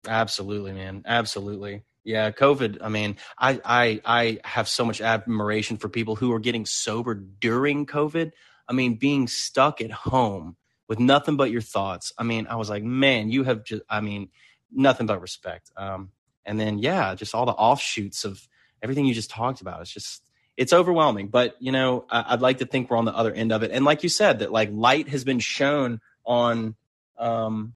Absolutely, 0.08 0.72
man. 0.72 1.02
Absolutely. 1.06 1.82
Yeah, 2.06 2.30
COVID. 2.30 2.78
I 2.82 2.88
mean, 2.88 3.16
I 3.36 3.60
I 3.64 4.00
I 4.04 4.38
have 4.44 4.68
so 4.68 4.84
much 4.84 5.00
admiration 5.00 5.76
for 5.76 5.88
people 5.88 6.14
who 6.14 6.32
are 6.32 6.38
getting 6.38 6.64
sober 6.64 7.14
during 7.14 7.84
COVID. 7.84 8.30
I 8.68 8.72
mean, 8.72 8.94
being 8.94 9.26
stuck 9.26 9.80
at 9.80 9.90
home 9.90 10.56
with 10.88 11.00
nothing 11.00 11.36
but 11.36 11.50
your 11.50 11.62
thoughts. 11.62 12.12
I 12.16 12.22
mean, 12.22 12.46
I 12.46 12.54
was 12.54 12.70
like, 12.70 12.84
man, 12.84 13.32
you 13.32 13.42
have 13.42 13.64
just. 13.64 13.82
I 13.90 14.02
mean, 14.02 14.28
nothing 14.70 15.08
but 15.08 15.20
respect. 15.20 15.72
Um, 15.76 16.12
and 16.44 16.60
then 16.60 16.78
yeah, 16.78 17.16
just 17.16 17.34
all 17.34 17.44
the 17.44 17.50
offshoots 17.50 18.24
of 18.24 18.40
everything 18.82 19.04
you 19.04 19.12
just 19.12 19.30
talked 19.30 19.60
about. 19.60 19.80
It's 19.80 19.92
just 19.92 20.22
it's 20.56 20.72
overwhelming. 20.72 21.26
But 21.26 21.56
you 21.58 21.72
know, 21.72 22.06
I, 22.08 22.34
would 22.34 22.40
like 22.40 22.58
to 22.58 22.66
think 22.66 22.88
we're 22.88 22.98
on 22.98 23.04
the 23.04 23.16
other 23.16 23.32
end 23.32 23.50
of 23.50 23.64
it. 23.64 23.72
And 23.72 23.84
like 23.84 24.04
you 24.04 24.08
said, 24.08 24.38
that 24.38 24.52
like 24.52 24.70
light 24.70 25.08
has 25.08 25.24
been 25.24 25.40
shown 25.40 26.00
on 26.24 26.76
um, 27.18 27.74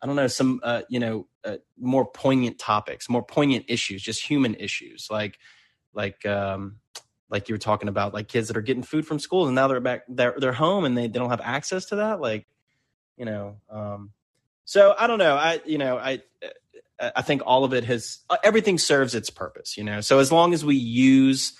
I 0.00 0.06
don't 0.06 0.16
know, 0.16 0.28
some, 0.28 0.60
uh, 0.62 0.82
you 0.88 1.00
know, 1.00 1.26
uh, 1.44 1.56
more 1.78 2.04
poignant 2.04 2.58
topics, 2.58 3.08
more 3.08 3.22
poignant 3.22 3.66
issues, 3.68 4.02
just 4.02 4.24
human 4.24 4.54
issues, 4.54 5.08
like, 5.10 5.38
like, 5.92 6.24
um, 6.26 6.76
like 7.30 7.48
you 7.48 7.54
were 7.54 7.58
talking 7.58 7.88
about, 7.88 8.14
like 8.14 8.28
kids 8.28 8.48
that 8.48 8.56
are 8.56 8.62
getting 8.62 8.82
food 8.82 9.06
from 9.06 9.18
school 9.18 9.46
and 9.46 9.54
now 9.54 9.68
they're 9.68 9.80
back, 9.80 10.02
they're 10.08 10.34
they're 10.38 10.52
home 10.52 10.84
and 10.84 10.96
they, 10.96 11.08
they 11.08 11.18
don't 11.18 11.30
have 11.30 11.42
access 11.42 11.86
to 11.86 11.96
that, 11.96 12.20
like, 12.20 12.46
you 13.16 13.24
know. 13.24 13.56
Um, 13.68 14.12
so 14.64 14.94
I 14.98 15.06
don't 15.06 15.18
know. 15.18 15.34
I 15.34 15.60
you 15.64 15.78
know 15.78 15.96
I 15.96 16.20
uh, 17.00 17.10
I 17.16 17.22
think 17.22 17.40
all 17.46 17.64
of 17.64 17.72
it 17.72 17.84
has 17.84 18.18
uh, 18.28 18.36
everything 18.44 18.76
serves 18.76 19.14
its 19.14 19.30
purpose, 19.30 19.78
you 19.78 19.84
know. 19.84 20.02
So 20.02 20.18
as 20.18 20.30
long 20.30 20.52
as 20.52 20.62
we 20.64 20.76
use 20.76 21.54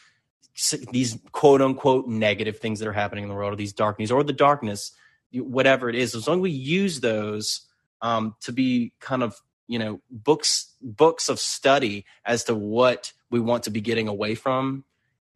these 0.92 1.18
quote 1.32 1.62
unquote 1.62 2.06
negative 2.06 2.58
things 2.58 2.80
that 2.80 2.88
are 2.88 2.92
happening 2.92 3.24
in 3.24 3.28
the 3.28 3.34
world, 3.34 3.54
or 3.54 3.56
these 3.56 3.72
darkness, 3.72 4.10
or 4.10 4.22
the 4.22 4.34
darkness, 4.34 4.92
whatever 5.32 5.88
it 5.88 5.94
is, 5.94 6.14
as 6.14 6.28
long 6.28 6.38
as 6.38 6.42
we 6.42 6.50
use 6.50 7.00
those 7.00 7.62
um, 8.02 8.34
to 8.42 8.52
be 8.52 8.92
kind 9.00 9.22
of 9.22 9.40
you 9.68 9.78
know 9.78 10.00
books 10.10 10.74
books 10.82 11.28
of 11.28 11.38
study 11.38 12.04
as 12.24 12.44
to 12.44 12.54
what 12.54 13.12
we 13.30 13.38
want 13.38 13.64
to 13.64 13.70
be 13.70 13.80
getting 13.80 14.08
away 14.08 14.34
from. 14.34 14.84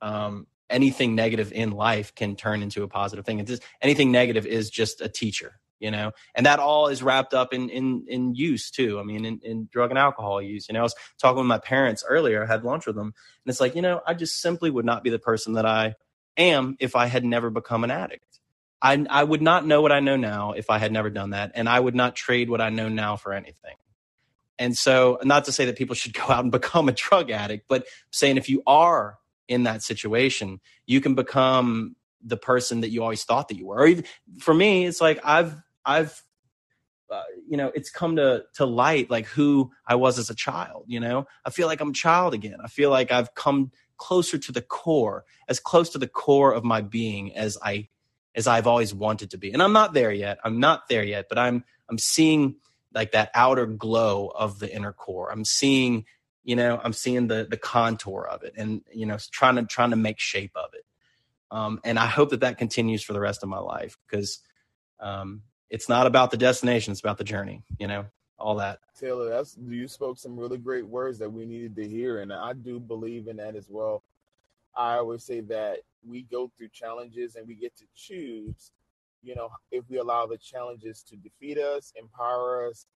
Um, 0.01 0.49
anything 0.69 1.15
negative 1.15 1.53
in 1.53 1.71
life 1.71 2.15
can 2.15 2.35
turn 2.35 2.63
into 2.63 2.83
a 2.83 2.89
positive 2.89 3.25
thing. 3.27 3.39
And 3.39 3.47
just 3.47 3.63
anything 3.81 4.11
negative 4.11 4.47
is 4.47 4.71
just 4.71 5.01
a 5.01 5.09
teacher 5.09 5.61
you 5.83 5.91
know? 5.91 6.13
And 6.35 6.47
that 6.47 6.61
all 6.61 6.87
is 6.87 7.03
wrapped 7.03 7.35
up 7.35 7.53
in 7.53 7.69
in 7.69 8.07
in 8.09 8.35
use 8.35 8.71
too. 8.71 8.99
I 8.99 9.03
mean 9.03 9.25
in, 9.27 9.41
in 9.43 9.69
drug 9.71 9.91
and 9.91 9.99
alcohol 9.99 10.41
use. 10.41 10.69
You 10.69 10.75
know 10.75 10.81
i 10.81 10.85
was 10.85 10.95
talking 11.21 11.39
with 11.39 11.47
my 11.47 11.59
parents 11.59 12.05
earlier 12.09 12.43
i 12.43 12.47
had 12.47 12.65
lunch 12.65 12.87
with 12.87 12.95
them 12.97 13.09
and 13.09 13.51
it's 13.51 13.61
like 13.61 13.75
you 13.75 13.83
know 13.83 14.01
i 14.07 14.15
just 14.15 14.41
simply 14.41 14.71
would 14.71 14.85
not 14.85 15.03
be 15.03 15.11
the 15.11 15.19
person 15.19 15.55
that 15.55 15.67
i 15.67 15.97
am 16.39 16.77
if 16.81 16.95
i 16.97 17.07
had 17.07 17.25
never 17.25 17.51
become 17.51 17.85
an 17.85 17.91
addict. 17.91 18.41
I 18.81 19.05
i 19.11 19.23
would 19.23 19.43
not 19.43 19.67
know 19.67 19.83
what 19.83 19.93
i 19.93 20.01
know 20.01 20.17
now 20.17 20.53
if 20.53 20.71
i 20.71 20.79
had 20.79 20.93
never 20.93 21.11
done 21.11 21.31
that 21.31 21.53
and 21.55 21.69
i 21.69 21.79
would 21.79 21.97
not 21.97 22.15
trade 22.15 22.49
what 22.49 22.61
i 22.61 22.71
know 22.71 22.89
now 22.89 23.17
for 23.17 23.33
anything 23.33 23.77
and 24.59 24.77
so 24.77 25.19
not 25.25 25.45
to 25.47 25.53
say 25.53 25.65
that 25.65 25.77
people 25.77 25.95
should 25.95 26.15
go 26.21 26.25
out 26.25 26.43
and 26.43 26.53
become 26.53 26.89
a 26.89 26.93
drug 26.93 27.31
addict 27.31 27.67
but 27.69 27.87
saying 28.11 28.37
if 28.37 28.49
you 28.49 28.63
are 28.67 29.19
in 29.49 29.65
that 29.65 29.83
situation 29.83 30.61
you 30.87 31.01
can 31.01 31.15
become 31.15 31.97
the 32.25 32.37
person 32.37 32.83
that 32.83 32.91
you 32.91 33.03
always 33.03 33.25
thought 33.25 33.49
that 33.49 33.57
you 33.57 33.67
were. 33.67 33.79
Or 33.79 33.87
even 33.87 34.05
for 34.39 34.55
me 34.55 34.87
it's 34.87 35.01
like 35.01 35.21
i've 35.25 35.57
I've 35.85 36.23
uh, 37.11 37.23
you 37.47 37.57
know 37.57 37.71
it's 37.75 37.91
come 37.91 38.17
to 38.17 38.45
to 38.55 38.65
light 38.65 39.11
like 39.11 39.27
who 39.27 39.71
I 39.87 39.97
was 39.97 40.19
as 40.19 40.31
a 40.31 40.35
child 40.35 40.85
you 40.87 41.01
know? 41.01 41.27
I 41.45 41.51
feel 41.51 41.67
like 41.67 41.81
I'm 41.81 41.91
a 41.91 41.95
child 41.95 42.33
again. 42.35 42.57
I 42.63 42.69
feel 42.69 42.91
like 42.91 43.13
I've 43.13 43.35
come 43.35 43.71
closer 43.99 44.39
to 44.39 44.53
the 44.53 44.63
core 44.63 45.25
as 45.49 45.61
close 45.61 45.91
to 45.91 45.99
the 45.99 46.09
core 46.09 46.53
of 46.53 46.65
my 46.65 46.81
being 46.81 47.37
as 47.37 47.59
I 47.63 47.89
as 48.35 48.47
I've 48.47 48.67
always 48.67 48.95
wanted 48.95 49.31
to 49.33 49.39
be. 49.39 49.53
And 49.53 49.63
I'm 49.63 49.75
not 49.75 49.93
there 49.93 50.13
yet. 50.13 50.39
I'm 50.43 50.59
not 50.59 50.89
there 50.89 51.05
yet 51.05 51.27
but 51.29 51.39
I'm 51.39 51.65
I'm 51.91 51.99
seeing 51.99 52.57
like 52.95 53.13
that 53.13 53.31
outer 53.35 53.67
glow 53.67 54.33
of 54.35 54.59
the 54.59 54.75
inner 54.75 54.93
core 54.93 55.31
I'm 55.31 55.45
seeing 55.45 56.05
you 56.45 56.57
know 56.57 56.81
I'm 56.83 56.93
seeing 56.93 57.29
the 57.29 57.47
the 57.49 57.57
contour 57.57 58.27
of 58.31 58.43
it 58.43 58.55
and 58.57 58.83
you 58.93 59.07
know 59.07 59.19
trying 59.31 59.57
to 59.57 59.65
trying 59.65 59.91
to 59.91 59.97
make 59.97 60.19
shape 60.19 60.53
of 60.55 60.71
it 60.75 60.85
um, 61.53 61.81
and 61.85 61.99
I 61.99 62.07
hope 62.07 62.31
that 62.31 62.41
that 62.41 62.57
continues 62.57 63.03
for 63.03 63.13
the 63.13 63.21
rest 63.21 63.43
of 63.43 63.49
my 63.51 63.59
life 63.59 63.99
because 64.09 64.41
um, 64.99 65.43
it's 65.69 65.89
not 65.89 66.07
about 66.07 66.31
the 66.31 66.39
destination; 66.39 66.93
it's 66.93 67.01
about 67.01 67.19
the 67.19 67.25
journey. 67.25 67.63
You 67.79 67.89
know, 67.89 68.07
all 68.39 68.55
that. 68.57 68.79
Taylor, 68.99 69.29
that's 69.29 69.59
you 69.63 69.87
spoke 69.87 70.19
some 70.19 70.39
really 70.39 70.57
great 70.57 70.87
words 70.87 71.19
that 71.19 71.31
we 71.31 71.45
needed 71.45 71.77
to 71.77 71.87
hear, 71.87 72.21
and 72.21 72.33
I 72.33 72.55
do 72.55 72.81
believe 72.81 73.29
in 73.29 73.37
that 73.37 73.55
as 73.55 73.69
well. 73.69 74.03
I 74.75 74.95
always 74.95 75.25
say 75.25 75.41
that 75.41 75.81
we 76.03 76.23
go 76.23 76.51
through 76.57 76.69
challenges 76.69 77.37
and 77.37 77.47
we 77.47 77.55
get 77.55 77.77
to 77.77 77.85
choose, 77.95 78.73
you 79.23 79.35
know, 79.35 79.51
if 79.71 79.85
we 79.89 79.99
allow 79.99 80.27
the 80.27 80.39
challenges 80.39 81.03
to 81.09 81.17
defeat 81.17 81.59
us, 81.59 81.93
empower 81.97 82.69
us, 82.69 82.87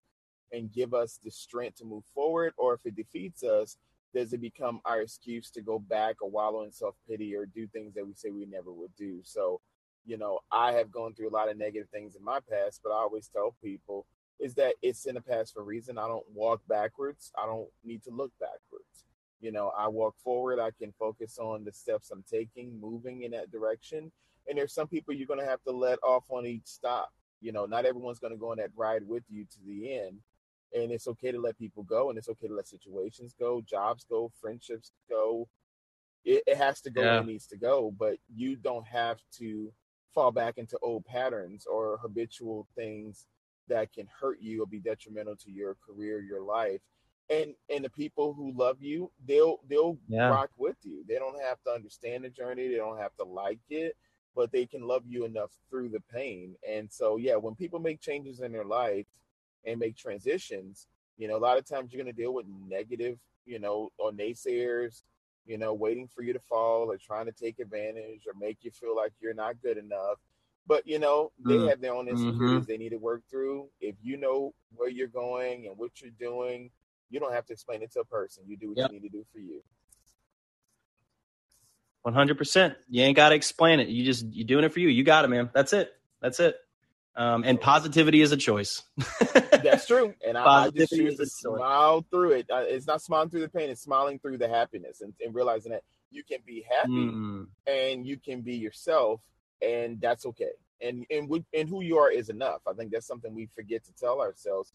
and 0.51 0.71
give 0.71 0.93
us 0.93 1.19
the 1.23 1.31
strength 1.31 1.77
to 1.77 1.85
move 1.85 2.03
forward, 2.13 2.53
or 2.57 2.73
if 2.73 2.81
it 2.85 2.95
defeats 2.95 3.43
us, 3.43 3.77
does 4.13 4.33
it 4.33 4.41
become 4.41 4.79
our 4.85 5.01
excuse 5.01 5.51
to 5.51 5.61
go 5.61 5.79
back 5.79 6.15
or 6.21 6.29
wallow 6.29 6.63
in 6.63 6.71
self 6.71 6.95
pity 7.09 7.35
or 7.35 7.45
do 7.45 7.67
things 7.67 7.93
that 7.95 8.05
we 8.05 8.13
say 8.13 8.29
we 8.29 8.45
never 8.45 8.71
would 8.71 8.95
do? 8.97 9.19
So 9.23 9.61
you 10.07 10.17
know, 10.17 10.39
I 10.51 10.71
have 10.71 10.89
gone 10.89 11.13
through 11.13 11.29
a 11.29 11.35
lot 11.35 11.49
of 11.49 11.57
negative 11.57 11.89
things 11.89 12.15
in 12.15 12.23
my 12.23 12.39
past, 12.49 12.79
but 12.81 12.91
I 12.91 12.95
always 12.95 13.27
tell 13.27 13.55
people 13.61 14.07
is 14.39 14.53
that 14.55 14.75
it's 14.81 15.05
in 15.05 15.15
the 15.15 15.21
past 15.21 15.53
for 15.53 15.61
a 15.61 15.65
reason. 15.65 15.97
I 15.97 16.07
don't 16.07 16.25
walk 16.33 16.61
backwards. 16.69 17.31
I 17.37 17.45
don't 17.45 17.67
need 17.83 18.03
to 18.03 18.11
look 18.11 18.31
backwards. 18.39 19.03
You 19.41 19.51
know, 19.51 19.71
I 19.77 19.87
walk 19.87 20.15
forward. 20.23 20.59
I 20.59 20.71
can 20.79 20.93
focus 20.97 21.37
on 21.39 21.63
the 21.63 21.73
steps 21.73 22.09
I'm 22.11 22.23
taking, 22.31 22.79
moving 22.79 23.23
in 23.23 23.31
that 23.31 23.51
direction. 23.51 24.11
And 24.47 24.57
there's 24.57 24.73
some 24.73 24.87
people 24.87 25.13
you're 25.13 25.27
going 25.27 25.39
to 25.39 25.45
have 25.45 25.61
to 25.63 25.71
let 25.71 25.99
off 26.03 26.23
on 26.29 26.45
each 26.45 26.65
stop. 26.65 27.09
You 27.41 27.51
know, 27.51 27.65
not 27.65 27.85
everyone's 27.85 28.19
going 28.19 28.33
to 28.33 28.39
go 28.39 28.51
on 28.51 28.57
that 28.57 28.71
ride 28.75 29.07
with 29.07 29.23
you 29.29 29.45
to 29.45 29.57
the 29.65 29.97
end. 29.97 30.19
And 30.73 30.91
it's 30.91 31.07
okay 31.07 31.31
to 31.31 31.39
let 31.39 31.57
people 31.57 31.83
go 31.83 32.09
and 32.09 32.17
it's 32.17 32.29
okay 32.29 32.47
to 32.47 32.55
let 32.55 32.67
situations 32.67 33.33
go, 33.39 33.61
jobs 33.61 34.05
go, 34.09 34.31
friendships 34.41 34.91
go. 35.09 35.47
It, 36.25 36.43
it 36.45 36.57
has 36.57 36.81
to 36.81 36.89
go 36.89 37.01
yeah. 37.01 37.11
where 37.11 37.21
it 37.21 37.27
needs 37.27 37.47
to 37.47 37.57
go, 37.57 37.93
but 37.97 38.17
you 38.33 38.57
don't 38.57 38.85
have 38.85 39.17
to 39.37 39.71
fall 40.13 40.31
back 40.31 40.57
into 40.57 40.77
old 40.81 41.05
patterns 41.05 41.65
or 41.65 41.99
habitual 42.01 42.67
things 42.75 43.27
that 43.69 43.93
can 43.93 44.07
hurt 44.19 44.41
you 44.41 44.63
or 44.63 44.65
be 44.65 44.79
detrimental 44.79 45.35
to 45.35 45.51
your 45.51 45.77
career, 45.85 46.21
your 46.21 46.41
life. 46.41 46.81
And 47.29 47.53
and 47.73 47.83
the 47.83 47.89
people 47.89 48.33
who 48.33 48.53
love 48.55 48.77
you, 48.81 49.11
they'll 49.27 49.59
they'll 49.69 49.97
yeah. 50.07 50.29
rock 50.29 50.49
with 50.57 50.77
you. 50.83 51.03
They 51.07 51.15
don't 51.15 51.39
have 51.41 51.61
to 51.65 51.71
understand 51.71 52.23
the 52.23 52.29
journey, 52.29 52.67
they 52.67 52.77
don't 52.77 52.99
have 52.99 53.15
to 53.17 53.25
like 53.25 53.59
it, 53.69 53.95
but 54.37 54.51
they 54.51 54.65
can 54.65 54.87
love 54.87 55.03
you 55.07 55.25
enough 55.25 55.51
through 55.69 55.89
the 55.89 56.01
pain. 56.13 56.55
And 56.67 56.89
so 56.91 57.17
yeah, 57.17 57.35
when 57.35 57.55
people 57.55 57.79
make 57.79 57.99
changes 57.99 58.39
in 58.39 58.53
their 58.53 58.65
life 58.65 59.07
and 59.65 59.79
make 59.79 59.97
transitions, 59.97 60.87
you 61.17 61.27
know, 61.27 61.35
a 61.35 61.39
lot 61.39 61.57
of 61.57 61.67
times 61.67 61.91
you're 61.91 62.01
gonna 62.01 62.13
deal 62.13 62.33
with 62.33 62.45
negative, 62.69 63.17
you 63.45 63.59
know, 63.59 63.91
or 63.97 64.11
naysayers 64.11 65.01
you 65.47 65.57
know, 65.57 65.73
waiting 65.73 66.07
for 66.07 66.21
you 66.21 66.33
to 66.33 66.39
fall 66.39 66.91
or 66.91 66.97
trying 66.97 67.25
to 67.25 67.31
take 67.31 67.59
advantage 67.59 68.27
or 68.27 68.33
make 68.39 68.57
you 68.61 68.69
feel 68.69 68.95
like 68.95 69.13
you're 69.19 69.33
not 69.33 69.55
good 69.63 69.77
enough. 69.77 70.19
But 70.67 70.85
you 70.85 70.99
know, 70.99 71.31
they 71.45 71.53
mm. 71.53 71.69
have 71.69 71.79
their 71.79 71.93
own 71.93 72.09
insecurities 72.09 72.39
mm-hmm. 72.39 72.63
they 72.67 72.77
need 72.77 72.89
to 72.89 72.97
work 72.97 73.21
through. 73.29 73.69
If 73.79 73.95
you 74.03 74.17
know 74.17 74.53
where 74.75 74.89
you're 74.89 75.07
going 75.07 75.67
and 75.67 75.77
what 75.77 76.01
you're 76.01 76.11
doing, 76.19 76.69
you 77.09 77.21
don't 77.21 77.33
have 77.33 77.45
to 77.45 77.53
explain 77.53 77.81
it 77.81 77.91
to 77.93 78.01
a 78.01 78.05
person. 78.05 78.43
You 78.45 78.57
do 78.57 78.69
what 78.69 78.77
yep. 78.77 78.91
you 78.91 78.99
need 78.99 79.07
to 79.07 79.17
do 79.17 79.25
for 79.31 79.39
you. 79.39 79.63
One 82.07 82.13
hundred 82.13 82.37
percent. 82.37 82.75
You 82.89 83.03
ain't 83.03 83.17
got 83.17 83.29
to 83.29 83.35
explain 83.35 83.81
it. 83.81 83.89
You 83.89 84.05
just 84.05 84.25
you're 84.31 84.47
doing 84.47 84.63
it 84.63 84.71
for 84.71 84.79
you. 84.79 84.87
You 84.87 85.03
got 85.03 85.25
it, 85.25 85.27
man. 85.27 85.49
That's 85.51 85.73
it. 85.73 85.91
That's 86.21 86.39
it. 86.39 86.55
Um, 87.17 87.43
and 87.43 87.59
positivity 87.59 88.21
is 88.21 88.31
a 88.31 88.37
choice. 88.37 88.81
That's 89.33 89.87
true. 89.87 90.13
And 90.25 90.37
I, 90.37 90.45
I, 90.45 90.69
just 90.69 90.93
choose 90.93 91.17
to 91.17 91.25
smile 91.25 92.05
through 92.09 92.31
it. 92.31 92.45
it's 92.49 92.87
not 92.87 93.01
smiling 93.01 93.29
through 93.29 93.41
the 93.41 93.49
pain; 93.49 93.69
it's 93.69 93.81
smiling 93.81 94.19
through 94.19 94.37
the 94.37 94.47
happiness 94.47 95.01
and, 95.01 95.13
and 95.19 95.35
realizing 95.35 95.73
that 95.73 95.83
you 96.09 96.23
can 96.23 96.37
be 96.45 96.63
happy 96.69 96.91
mm. 96.91 97.45
and 97.67 98.07
you 98.07 98.15
can 98.15 98.39
be 98.39 98.55
yourself, 98.55 99.19
and 99.61 99.99
that's 99.99 100.25
okay. 100.27 100.51
And 100.81 101.05
and 101.11 101.27
we, 101.27 101.43
and 101.53 101.67
who 101.67 101.81
you 101.81 101.97
are 101.97 102.09
is 102.09 102.29
enough. 102.29 102.61
I 102.65 102.71
think 102.71 102.93
that's 102.93 103.05
something 103.05 103.35
we 103.35 103.49
forget 103.53 103.83
to 103.83 103.91
tell 103.99 104.21
ourselves 104.21 104.71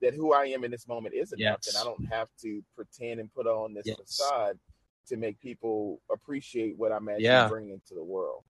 that 0.00 0.14
who 0.14 0.32
I 0.32 0.46
am 0.46 0.64
in 0.64 0.70
this 0.70 0.88
moment 0.88 1.14
is 1.14 1.34
enough, 1.34 1.58
yes. 1.62 1.74
and 1.74 1.76
I 1.76 1.84
don't 1.84 2.10
have 2.10 2.30
to 2.40 2.64
pretend 2.74 3.20
and 3.20 3.30
put 3.34 3.46
on 3.46 3.74
this 3.74 3.84
yes. 3.84 3.98
facade 3.98 4.58
to 5.10 5.16
make 5.16 5.40
people 5.40 6.00
appreciate 6.10 6.78
what 6.78 6.92
I'm 6.92 7.08
actually 7.08 7.24
yeah. 7.24 7.48
bringing 7.48 7.80
to 7.88 7.94
the 7.94 8.02
world. 8.02 8.42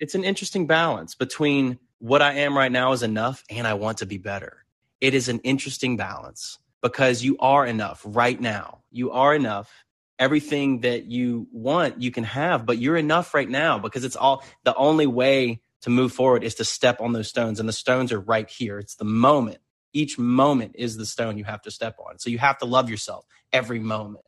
It's 0.00 0.14
an 0.14 0.24
interesting 0.24 0.66
balance 0.66 1.14
between 1.14 1.78
what 1.98 2.22
I 2.22 2.32
am 2.32 2.56
right 2.56 2.72
now 2.72 2.92
is 2.92 3.02
enough 3.02 3.44
and 3.50 3.66
I 3.66 3.74
want 3.74 3.98
to 3.98 4.06
be 4.06 4.18
better. 4.18 4.64
It 5.00 5.14
is 5.14 5.28
an 5.28 5.40
interesting 5.40 5.96
balance 5.96 6.58
because 6.82 7.22
you 7.22 7.36
are 7.38 7.66
enough 7.66 8.02
right 8.04 8.40
now. 8.40 8.82
You 8.90 9.12
are 9.12 9.34
enough. 9.34 9.70
Everything 10.18 10.80
that 10.80 11.04
you 11.04 11.46
want, 11.52 12.00
you 12.00 12.10
can 12.10 12.24
have, 12.24 12.64
but 12.64 12.78
you're 12.78 12.96
enough 12.96 13.34
right 13.34 13.48
now 13.48 13.78
because 13.78 14.04
it's 14.04 14.16
all 14.16 14.42
the 14.64 14.74
only 14.74 15.06
way 15.06 15.60
to 15.82 15.90
move 15.90 16.12
forward 16.12 16.44
is 16.44 16.54
to 16.56 16.64
step 16.64 17.00
on 17.00 17.12
those 17.12 17.28
stones 17.28 17.60
and 17.60 17.68
the 17.68 17.74
stones 17.74 18.10
are 18.12 18.20
right 18.20 18.48
here. 18.48 18.78
It's 18.78 18.96
the 18.96 19.04
moment. 19.04 19.58
Each 19.92 20.18
moment 20.18 20.76
is 20.76 20.96
the 20.96 21.06
stone 21.06 21.36
you 21.36 21.44
have 21.44 21.62
to 21.62 21.70
step 21.70 21.96
on. 22.06 22.18
So 22.18 22.30
you 22.30 22.38
have 22.38 22.58
to 22.58 22.64
love 22.64 22.88
yourself 22.88 23.26
every 23.52 23.80
moment 23.80 24.24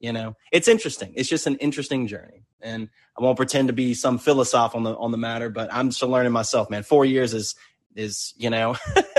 you 0.00 0.12
know? 0.12 0.34
It's 0.50 0.66
interesting. 0.66 1.12
It's 1.14 1.28
just 1.28 1.46
an 1.46 1.56
interesting 1.56 2.06
journey. 2.06 2.42
And 2.62 2.88
i 3.18 3.22
won't 3.22 3.36
pretend 3.36 3.68
to 3.68 3.74
be 3.74 3.94
some 3.94 4.18
philosoph 4.18 4.74
on 4.74 4.82
the 4.82 4.94
on 4.96 5.10
the 5.12 5.18
matter 5.18 5.50
but 5.50 5.72
i'm 5.72 5.90
still 5.90 6.08
learning 6.08 6.32
myself 6.32 6.70
man. 6.70 6.82
Four 6.82 7.04
years 7.04 7.32
is 7.34 7.54
is 7.94 8.34
you 8.36 8.50
know 8.50 8.76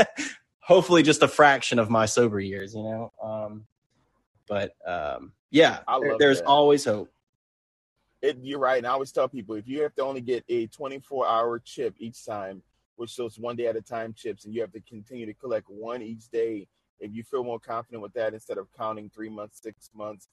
hopefully 0.60 1.04
just 1.04 1.24
a 1.24 1.28
fraction 1.28 1.80
of 1.80 1.89
my 1.89 2.06
sober 2.06 2.39
years 2.39 2.74
you 2.76 2.84
know? 2.84 3.12
Um 3.22 3.65
but 4.48 4.74
um 4.88 5.32
yeah 5.50 5.80
there, 6.02 6.17
there's 6.20 6.39
that. 6.39 6.48
always 6.48 6.86
hope. 6.86 7.10
It, 8.22 8.38
you're 8.41 8.60
right 8.60 8.78
and 8.78 8.86
i 8.86 8.91
always 8.91 9.12
tell 9.12 9.28
people 9.28 9.56
if 9.56 9.67
you 9.67 9.82
have 9.82 9.96
to 9.96 10.04
only 10.04 10.22
get 10.22 10.44
a 10.48 10.67
24 10.67 11.28
hour 11.28 11.60
chip 11.60 11.96
each 11.98 12.24
time 12.24 12.62
which 12.98 13.10
shows 13.10 13.39
one 13.39 13.56
day 13.56 13.65
at 13.65 13.76
a 13.76 13.82
time 13.82 14.13
chips 14.13 14.46
and 14.46 14.54
you 14.54 14.62
have 14.62 14.72
to 14.74 14.82
continue 14.82 15.26
to 15.26 15.34
collect 15.34 15.67
one 15.70 16.04
each 16.04 16.30
day 16.30 16.67
if 17.00 17.12
you 17.12 17.24
feel 17.24 17.44
more 17.44 17.60
confident 17.60 18.04
with 18.04 18.13
that 18.13 18.36
instead 18.36 18.60
of 18.60 18.67
counting 18.78 19.10
three 19.10 19.30
months 19.30 19.60
six 19.60 19.89
months 19.96 20.28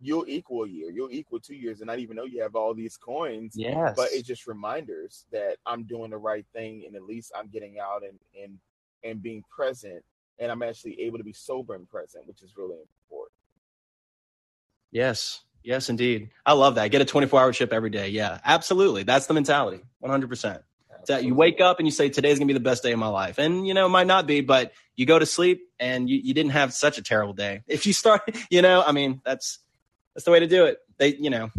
you'll 0.00 0.24
equal 0.26 0.64
a 0.64 0.68
year, 0.68 0.90
you'll 0.90 1.10
equal 1.10 1.40
two 1.40 1.54
years, 1.54 1.80
and 1.80 1.88
not 1.88 1.98
even 1.98 2.16
know 2.16 2.24
you 2.24 2.42
have 2.42 2.56
all 2.56 2.74
these 2.74 2.96
coins. 2.96 3.52
Yes. 3.54 3.94
But 3.96 4.08
it's 4.12 4.26
just 4.26 4.46
reminders 4.46 5.26
that 5.32 5.56
I'm 5.66 5.84
doing 5.84 6.10
the 6.10 6.18
right 6.18 6.46
thing, 6.52 6.84
and 6.86 6.96
at 6.96 7.02
least 7.02 7.32
I'm 7.36 7.48
getting 7.48 7.78
out 7.78 8.02
and 8.02 8.18
and 8.42 8.58
and 9.04 9.22
being 9.22 9.44
present, 9.54 10.02
and 10.38 10.50
I'm 10.50 10.62
actually 10.62 11.00
able 11.02 11.18
to 11.18 11.24
be 11.24 11.32
sober 11.32 11.74
and 11.74 11.88
present, 11.88 12.26
which 12.26 12.42
is 12.42 12.56
really 12.56 12.76
important. 12.76 13.32
Yes. 14.90 15.42
Yes, 15.62 15.90
indeed. 15.90 16.30
I 16.46 16.54
love 16.54 16.76
that. 16.76 16.90
Get 16.90 17.02
a 17.02 17.04
24 17.04 17.40
hour 17.40 17.52
chip 17.52 17.72
every 17.72 17.90
day. 17.90 18.08
Yeah, 18.08 18.38
absolutely. 18.44 19.02
That's 19.02 19.26
the 19.26 19.34
mentality. 19.34 19.80
100%. 20.02 20.62
That 21.06 21.24
you 21.24 21.34
wake 21.34 21.60
up 21.60 21.78
and 21.78 21.88
you 21.88 21.92
say, 21.92 22.10
today's 22.10 22.38
going 22.38 22.46
to 22.46 22.54
be 22.54 22.58
the 22.58 22.64
best 22.64 22.82
day 22.82 22.92
of 22.92 22.98
my 22.98 23.08
life. 23.08 23.38
And, 23.38 23.66
you 23.66 23.72
know, 23.72 23.86
it 23.86 23.90
might 23.90 24.06
not 24.06 24.26
be, 24.26 24.42
but 24.42 24.72
you 24.96 25.06
go 25.06 25.18
to 25.18 25.24
sleep 25.24 25.62
and 25.78 26.08
you, 26.10 26.18
you 26.22 26.34
didn't 26.34 26.52
have 26.52 26.74
such 26.74 26.98
a 26.98 27.02
terrible 27.02 27.32
day. 27.32 27.62
If 27.66 27.86
you 27.86 27.94
start, 27.94 28.22
you 28.50 28.60
know, 28.60 28.82
I 28.86 28.92
mean, 28.92 29.20
that's, 29.24 29.60
that's 30.14 30.24
the 30.24 30.30
way 30.30 30.40
to 30.40 30.46
do 30.46 30.64
it. 30.66 30.78
They, 30.98 31.14
you 31.14 31.30
know, 31.30 31.50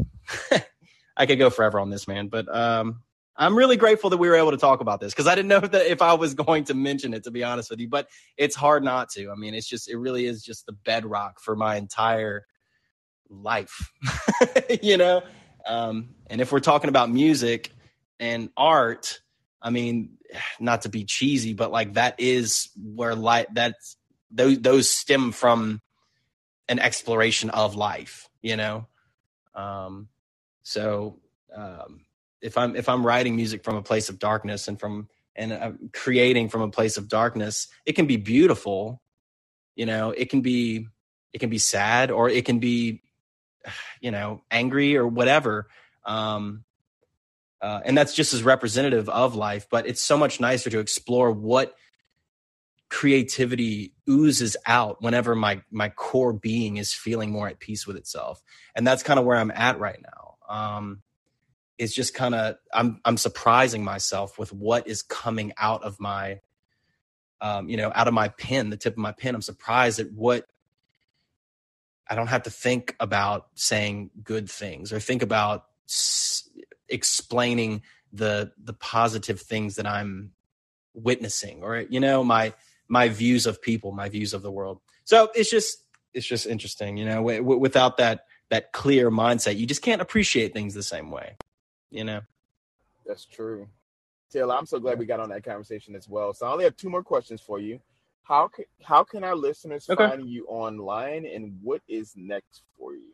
I 1.17 1.25
could 1.25 1.39
go 1.39 1.49
forever 1.49 1.79
on 1.79 1.89
this, 1.89 2.07
man, 2.07 2.27
but 2.27 2.53
um, 2.53 3.01
I'm 3.35 3.57
really 3.57 3.77
grateful 3.77 4.09
that 4.11 4.17
we 4.17 4.29
were 4.29 4.35
able 4.35 4.51
to 4.51 4.57
talk 4.57 4.81
about 4.81 4.99
this 4.99 5.13
because 5.13 5.27
I 5.27 5.35
didn't 5.35 5.49
know 5.49 5.59
that 5.61 5.87
if 5.87 6.01
I 6.01 6.13
was 6.13 6.33
going 6.33 6.65
to 6.65 6.73
mention 6.73 7.13
it, 7.13 7.23
to 7.25 7.31
be 7.31 7.43
honest 7.43 7.69
with 7.69 7.79
you. 7.79 7.87
But 7.87 8.07
it's 8.37 8.55
hard 8.55 8.83
not 8.83 9.09
to. 9.11 9.31
I 9.31 9.35
mean, 9.35 9.53
it's 9.53 9.67
just, 9.67 9.89
it 9.89 9.97
really 9.97 10.25
is 10.25 10.43
just 10.43 10.65
the 10.65 10.73
bedrock 10.73 11.39
for 11.39 11.55
my 11.55 11.75
entire 11.75 12.45
life, 13.29 13.91
you 14.81 14.97
know. 14.97 15.23
Um, 15.65 16.09
and 16.27 16.41
if 16.41 16.51
we're 16.51 16.59
talking 16.59 16.89
about 16.89 17.09
music 17.11 17.71
and 18.19 18.49
art, 18.57 19.19
I 19.61 19.69
mean, 19.69 20.17
not 20.59 20.83
to 20.83 20.89
be 20.89 21.05
cheesy, 21.05 21.53
but 21.53 21.71
like 21.71 21.93
that 21.93 22.19
is 22.19 22.69
where 22.75 23.15
life 23.15 23.47
that's 23.53 23.97
those 24.29 24.59
those 24.59 24.89
stem 24.89 25.31
from 25.31 25.81
an 26.69 26.79
exploration 26.79 27.49
of 27.49 27.75
life, 27.75 28.29
you 28.41 28.55
know. 28.57 28.87
Um, 29.55 30.09
so 30.63 31.19
um, 31.55 32.05
if 32.41 32.57
I'm 32.57 32.75
if 32.75 32.89
I'm 32.89 33.05
writing 33.05 33.35
music 33.35 33.63
from 33.63 33.75
a 33.75 33.81
place 33.83 34.09
of 34.09 34.19
darkness 34.19 34.67
and 34.67 34.79
from 34.79 35.09
and 35.35 35.53
uh, 35.53 35.71
creating 35.93 36.49
from 36.49 36.61
a 36.61 36.69
place 36.69 36.97
of 36.97 37.07
darkness, 37.07 37.67
it 37.85 37.93
can 37.93 38.07
be 38.07 38.17
beautiful, 38.17 39.01
you 39.75 39.85
know. 39.85 40.11
It 40.11 40.29
can 40.29 40.41
be 40.41 40.87
it 41.33 41.39
can 41.39 41.49
be 41.49 41.59
sad 41.59 42.11
or 42.11 42.29
it 42.29 42.45
can 42.45 42.59
be 42.59 43.01
you 44.01 44.11
know 44.11 44.41
angry 44.51 44.97
or 44.97 45.07
whatever. 45.07 45.67
Um, 46.05 46.63
uh, 47.61 47.81
and 47.85 47.97
that's 47.97 48.15
just 48.15 48.33
as 48.33 48.43
representative 48.43 49.09
of 49.09 49.35
life. 49.35 49.67
But 49.69 49.87
it's 49.87 50.01
so 50.01 50.17
much 50.17 50.39
nicer 50.39 50.69
to 50.71 50.79
explore 50.79 51.31
what 51.31 51.75
creativity 52.91 53.93
oozes 54.09 54.57
out 54.65 55.01
whenever 55.01 55.33
my 55.33 55.61
my 55.71 55.87
core 55.87 56.33
being 56.33 56.75
is 56.75 56.93
feeling 56.93 57.31
more 57.31 57.47
at 57.47 57.57
peace 57.57 57.87
with 57.87 57.95
itself. 57.95 58.43
And 58.75 58.85
that's 58.85 59.01
kind 59.01 59.17
of 59.17 59.25
where 59.25 59.37
i'm 59.37 59.49
at 59.49 59.79
right 59.79 59.99
now. 60.03 60.35
Um 60.53 61.01
it's 61.77 61.95
just 61.95 62.13
kind 62.13 62.35
of 62.35 62.57
i'm 62.73 62.99
i'm 63.05 63.15
surprising 63.15 63.83
myself 63.83 64.37
with 64.37 64.51
what 64.51 64.87
is 64.87 65.03
coming 65.03 65.53
out 65.57 65.83
of 65.83 66.01
my 66.01 66.41
um 67.39 67.69
you 67.69 67.77
know 67.77 67.93
out 67.95 68.09
of 68.09 68.13
my 68.13 68.27
pen 68.27 68.69
the 68.69 68.77
tip 68.77 68.93
of 68.93 68.99
my 68.99 69.13
pen. 69.13 69.35
I'm 69.35 69.41
surprised 69.41 69.99
at 70.01 70.11
what 70.11 70.45
i 72.09 72.15
don't 72.15 72.27
have 72.27 72.43
to 72.43 72.51
think 72.51 72.93
about 72.99 73.47
saying 73.55 74.11
good 74.21 74.49
things 74.49 74.91
or 74.91 74.99
think 74.99 75.21
about 75.21 75.65
s- 75.87 76.49
explaining 76.89 77.83
the 78.11 78.51
the 78.61 78.73
positive 78.73 79.39
things 79.39 79.77
that 79.77 79.87
i'm 79.87 80.31
witnessing 80.93 81.63
or 81.63 81.77
you 81.77 82.01
know 82.01 82.21
my 82.21 82.53
my 82.91 83.07
views 83.07 83.47
of 83.47 83.61
people, 83.61 83.93
my 83.93 84.09
views 84.09 84.33
of 84.33 84.41
the 84.41 84.51
world. 84.51 84.81
So 85.05 85.29
it's 85.33 85.49
just 85.49 85.85
it's 86.13 86.25
just 86.25 86.45
interesting, 86.45 86.97
you 86.97 87.05
know. 87.05 87.15
W- 87.15 87.39
w- 87.39 87.59
without 87.59 87.97
that 87.97 88.25
that 88.49 88.73
clear 88.73 89.09
mindset, 89.09 89.57
you 89.57 89.65
just 89.65 89.81
can't 89.81 90.01
appreciate 90.01 90.53
things 90.53 90.73
the 90.73 90.83
same 90.83 91.09
way, 91.09 91.37
you 91.89 92.03
know. 92.03 92.19
That's 93.05 93.25
true. 93.25 93.69
Taylor, 94.29 94.55
I'm 94.55 94.65
so 94.65 94.77
glad 94.77 94.99
we 94.99 95.05
got 95.05 95.21
on 95.21 95.29
that 95.29 95.43
conversation 95.43 95.95
as 95.95 96.09
well. 96.09 96.33
So 96.33 96.45
I 96.45 96.51
only 96.51 96.65
have 96.65 96.75
two 96.75 96.89
more 96.89 97.01
questions 97.01 97.39
for 97.39 97.59
you. 97.59 97.79
How 98.23 98.49
can 98.49 98.65
how 98.83 99.05
can 99.05 99.23
our 99.23 99.35
listeners 99.35 99.89
okay. 99.89 100.09
find 100.09 100.29
you 100.29 100.45
online, 100.47 101.25
and 101.25 101.57
what 101.63 101.81
is 101.87 102.13
next 102.17 102.63
for 102.77 102.93
you? 102.93 103.13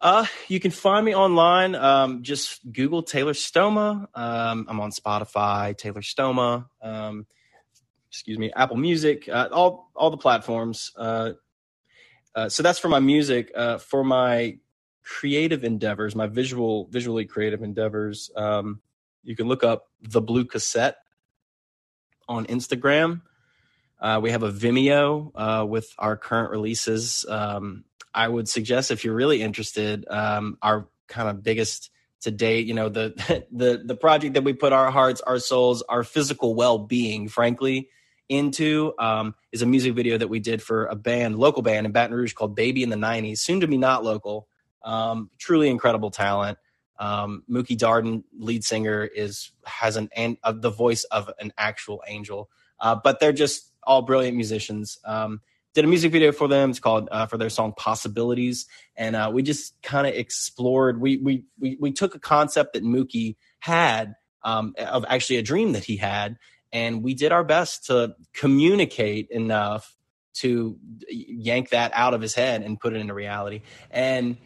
Uh, 0.00 0.24
you 0.48 0.58
can 0.60 0.70
find 0.70 1.04
me 1.04 1.14
online. 1.14 1.74
Um, 1.74 2.22
just 2.22 2.60
Google 2.72 3.02
Taylor 3.02 3.34
Stoma. 3.34 4.08
Um, 4.14 4.66
I'm 4.68 4.80
on 4.80 4.90
Spotify, 4.90 5.76
Taylor 5.76 6.00
Stoma. 6.00 6.66
Um, 6.80 7.26
excuse 8.08 8.38
me, 8.38 8.50
Apple 8.56 8.76
Music, 8.76 9.28
uh, 9.28 9.48
all 9.52 9.90
all 9.94 10.10
the 10.10 10.16
platforms. 10.16 10.92
Uh, 10.96 11.32
uh, 12.34 12.48
so 12.48 12.62
that's 12.62 12.78
for 12.78 12.88
my 12.88 13.00
music. 13.00 13.52
Uh, 13.54 13.76
for 13.78 14.02
my 14.02 14.58
creative 15.02 15.64
endeavors, 15.64 16.14
my 16.14 16.26
visual, 16.26 16.86
visually 16.90 17.26
creative 17.26 17.62
endeavors, 17.62 18.30
um, 18.36 18.80
you 19.22 19.36
can 19.36 19.48
look 19.48 19.64
up 19.64 19.88
the 20.00 20.20
Blue 20.20 20.44
Cassette 20.44 20.96
on 22.28 22.46
Instagram. 22.46 23.22
Uh, 24.00 24.18
we 24.22 24.30
have 24.30 24.42
a 24.42 24.50
Vimeo 24.50 25.30
uh, 25.34 25.66
with 25.66 25.92
our 25.98 26.16
current 26.16 26.50
releases. 26.50 27.26
Um, 27.28 27.84
I 28.14 28.28
would 28.28 28.48
suggest 28.48 28.90
if 28.90 29.04
you're 29.04 29.14
really 29.14 29.42
interested, 29.42 30.06
um, 30.08 30.58
our 30.62 30.88
kind 31.08 31.28
of 31.28 31.42
biggest 31.42 31.90
to 32.22 32.30
date, 32.30 32.66
you 32.66 32.74
know, 32.74 32.88
the 32.88 33.46
the 33.52 33.82
the 33.84 33.96
project 33.96 34.34
that 34.34 34.44
we 34.44 34.52
put 34.52 34.72
our 34.72 34.90
hearts, 34.90 35.20
our 35.20 35.38
souls, 35.38 35.82
our 35.82 36.04
physical 36.04 36.54
well 36.54 36.78
being, 36.78 37.28
frankly, 37.28 37.88
into 38.28 38.94
um, 38.98 39.34
is 39.52 39.62
a 39.62 39.66
music 39.66 39.94
video 39.94 40.16
that 40.18 40.28
we 40.28 40.40
did 40.40 40.62
for 40.62 40.86
a 40.86 40.94
band, 40.94 41.38
local 41.38 41.62
band 41.62 41.86
in 41.86 41.92
Baton 41.92 42.14
Rouge 42.14 42.32
called 42.32 42.54
Baby 42.54 42.82
in 42.82 42.90
the 42.90 42.96
'90s, 42.96 43.38
soon 43.38 43.60
to 43.60 43.66
be 43.66 43.78
not 43.78 44.04
local. 44.04 44.48
Um, 44.82 45.30
truly 45.38 45.68
incredible 45.68 46.10
talent. 46.10 46.58
Um, 46.98 47.44
Mookie 47.50 47.78
Darden, 47.78 48.24
lead 48.38 48.62
singer, 48.62 49.04
is 49.04 49.52
has 49.64 49.96
an, 49.96 50.10
an 50.14 50.36
uh, 50.42 50.52
the 50.52 50.70
voice 50.70 51.04
of 51.04 51.30
an 51.38 51.52
actual 51.56 52.02
angel. 52.06 52.50
Uh, 52.78 52.94
but 53.02 53.20
they're 53.20 53.32
just 53.32 53.72
all 53.82 54.02
brilliant 54.02 54.36
musicians. 54.36 54.98
Um, 55.04 55.40
did 55.74 55.84
a 55.84 55.88
music 55.88 56.12
video 56.12 56.32
for 56.32 56.48
them. 56.48 56.70
It's 56.70 56.80
called 56.80 57.08
uh, 57.10 57.26
for 57.26 57.38
their 57.38 57.50
song 57.50 57.72
"Possibilities," 57.76 58.66
and 58.96 59.14
uh, 59.14 59.30
we 59.32 59.42
just 59.42 59.80
kind 59.82 60.06
of 60.06 60.14
explored. 60.14 61.00
We, 61.00 61.18
we 61.18 61.44
we 61.58 61.76
we 61.80 61.92
took 61.92 62.14
a 62.14 62.18
concept 62.18 62.74
that 62.74 62.82
Mookie 62.82 63.36
had 63.60 64.14
um, 64.42 64.74
of 64.78 65.04
actually 65.08 65.36
a 65.36 65.42
dream 65.42 65.72
that 65.72 65.84
he 65.84 65.96
had, 65.96 66.36
and 66.72 67.02
we 67.02 67.14
did 67.14 67.32
our 67.32 67.44
best 67.44 67.86
to 67.86 68.14
communicate 68.32 69.28
enough 69.30 69.96
to 70.32 70.78
yank 71.08 71.70
that 71.70 71.92
out 71.94 72.14
of 72.14 72.20
his 72.20 72.34
head 72.34 72.62
and 72.62 72.78
put 72.78 72.94
it 72.94 73.00
into 73.00 73.12
reality. 73.14 73.62
And 73.90 74.38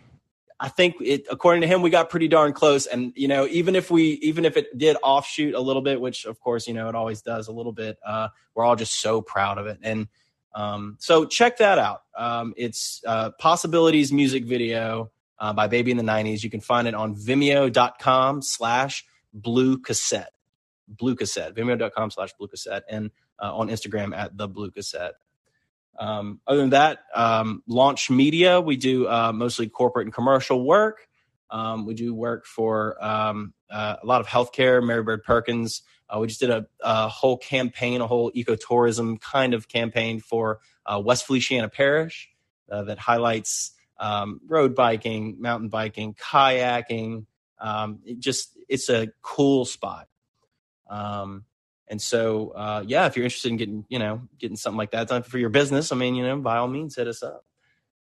I 0.58 0.68
think 0.68 0.96
it, 1.00 1.26
according 1.30 1.60
to 1.62 1.66
him, 1.66 1.82
we 1.82 1.90
got 1.90 2.10
pretty 2.10 2.28
darn 2.28 2.52
close. 2.52 2.86
And 2.86 3.12
you 3.16 3.28
know, 3.28 3.46
even 3.46 3.76
if 3.76 3.90
we, 3.90 4.12
even 4.22 4.44
if 4.44 4.56
it 4.56 4.76
did 4.76 4.96
offshoot 5.02 5.54
a 5.54 5.60
little 5.60 5.82
bit, 5.82 6.00
which 6.00 6.24
of 6.24 6.40
course 6.40 6.66
you 6.66 6.74
know 6.74 6.88
it 6.88 6.94
always 6.94 7.22
does 7.22 7.48
a 7.48 7.52
little 7.52 7.72
bit, 7.72 7.98
uh, 8.06 8.28
we're 8.54 8.64
all 8.64 8.76
just 8.76 9.00
so 9.00 9.20
proud 9.20 9.58
of 9.58 9.66
it. 9.66 9.78
And 9.82 10.08
um, 10.54 10.96
so 11.00 11.24
check 11.24 11.58
that 11.58 11.78
out. 11.78 12.02
Um, 12.16 12.54
it's 12.56 13.02
uh, 13.06 13.30
Possibilities 13.38 14.12
music 14.12 14.44
video 14.44 15.10
uh, 15.38 15.52
by 15.52 15.66
Baby 15.66 15.90
in 15.90 15.96
the 15.96 16.04
90s. 16.04 16.42
You 16.42 16.50
can 16.50 16.60
find 16.60 16.86
it 16.86 16.94
on 16.94 17.16
vimeo.com 17.16 18.42
slash 18.42 19.04
blue 19.32 19.78
cassette. 19.78 20.32
Blue 20.86 21.16
cassette. 21.16 21.54
Vimeo.com 21.54 22.10
slash 22.10 22.32
blue 22.38 22.48
cassette. 22.48 22.84
And 22.88 23.10
uh, 23.42 23.54
on 23.54 23.68
Instagram 23.68 24.16
at 24.16 24.36
the 24.36 24.46
blue 24.46 24.70
cassette. 24.70 25.14
Um, 25.98 26.40
other 26.46 26.60
than 26.60 26.70
that, 26.70 27.00
um, 27.14 27.62
launch 27.66 28.10
media, 28.10 28.60
we 28.60 28.76
do 28.76 29.08
uh, 29.08 29.32
mostly 29.32 29.68
corporate 29.68 30.06
and 30.06 30.14
commercial 30.14 30.64
work. 30.64 31.08
Um, 31.50 31.86
we 31.86 31.94
do 31.94 32.14
work 32.14 32.46
for 32.46 33.02
um, 33.04 33.54
uh, 33.70 33.96
a 34.02 34.06
lot 34.06 34.20
of 34.20 34.26
healthcare, 34.26 34.84
Mary 34.84 35.02
Bird 35.02 35.22
Perkins, 35.22 35.82
uh, 36.14 36.20
we 36.20 36.26
just 36.26 36.40
did 36.40 36.50
a, 36.50 36.66
a, 36.80 37.08
whole 37.08 37.36
campaign, 37.36 38.00
a 38.00 38.06
whole 38.06 38.30
ecotourism 38.32 39.20
kind 39.20 39.54
of 39.54 39.68
campaign 39.68 40.20
for 40.20 40.60
uh, 40.86 41.00
West 41.04 41.26
Feliciana 41.26 41.68
Parish 41.68 42.30
uh, 42.70 42.82
that 42.84 42.98
highlights 42.98 43.72
um, 43.98 44.40
road 44.46 44.74
biking, 44.74 45.40
mountain 45.40 45.68
biking, 45.68 46.14
kayaking. 46.14 47.26
Um, 47.58 48.00
it 48.04 48.20
just 48.20 48.56
it's 48.68 48.88
a 48.88 49.08
cool 49.22 49.64
spot. 49.64 50.08
Um, 50.88 51.44
and 51.88 52.00
so, 52.00 52.50
uh, 52.50 52.84
yeah, 52.86 53.06
if 53.06 53.16
you're 53.16 53.24
interested 53.24 53.50
in 53.50 53.56
getting, 53.56 53.84
you 53.88 53.98
know, 53.98 54.22
getting 54.38 54.56
something 54.56 54.78
like 54.78 54.92
that 54.92 55.08
done 55.08 55.22
for 55.22 55.38
your 55.38 55.50
business, 55.50 55.92
I 55.92 55.96
mean, 55.96 56.14
you 56.14 56.24
know, 56.24 56.38
by 56.38 56.56
all 56.56 56.68
means, 56.68 56.96
hit 56.96 57.08
us 57.08 57.22
up. 57.22 57.44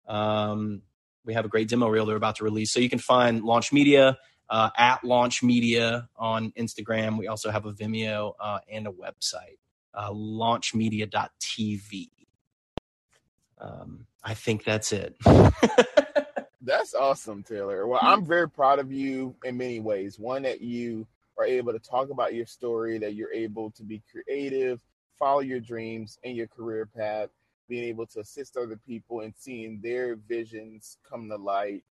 Um, 0.07 0.83
we 1.25 1.35
have 1.35 1.44
a 1.44 1.49
great 1.49 1.68
demo 1.68 1.88
reel 1.88 2.07
they're 2.07 2.16
about 2.16 2.37
to 2.37 2.44
release. 2.44 2.73
So 2.73 2.81
you 2.81 2.90
can 2.90 2.99
find 2.99 3.42
Launch 3.42 3.73
Media 3.73 4.18
uh, 4.50 4.70
at 4.76 5.02
Launch 5.04 5.42
Media 5.42 6.08
on 6.16 6.52
Instagram. 6.58 7.16
We 7.16 7.28
also 7.28 7.50
have 7.50 7.64
a 7.66 7.72
Vimeo 7.72 8.34
uh, 8.40 8.58
and 8.70 8.86
a 8.86 8.90
website, 8.90 9.58
uh, 9.94 10.10
launchmedia.tv. 10.10 12.10
Um, 13.58 14.06
I 14.24 14.34
think 14.34 14.64
that's 14.64 14.92
it. 14.92 15.16
that's 16.62 16.94
awesome, 16.94 17.42
Taylor. 17.42 17.86
Well, 17.86 18.00
I'm 18.02 18.24
very 18.24 18.48
proud 18.48 18.78
of 18.80 18.92
you 18.92 19.34
in 19.44 19.56
many 19.56 19.80
ways. 19.80 20.18
One, 20.18 20.42
that 20.42 20.60
you 20.60 21.06
are 21.38 21.44
able 21.44 21.72
to 21.72 21.78
talk 21.78 22.10
about 22.10 22.34
your 22.34 22.46
story, 22.46 22.98
that 22.98 23.14
you're 23.14 23.32
able 23.32 23.70
to 23.72 23.84
be 23.84 24.02
creative, 24.10 24.80
follow 25.18 25.40
your 25.40 25.60
dreams 25.60 26.18
and 26.24 26.36
your 26.36 26.48
career 26.48 26.86
path, 26.86 27.28
being 27.68 27.84
able 27.84 28.06
to 28.06 28.20
assist 28.20 28.56
other 28.56 28.76
people 28.76 29.20
and 29.20 29.32
seeing 29.36 29.80
their 29.80 30.16
visions 30.16 30.98
come 31.08 31.28
to 31.28 31.36
light 31.36 31.84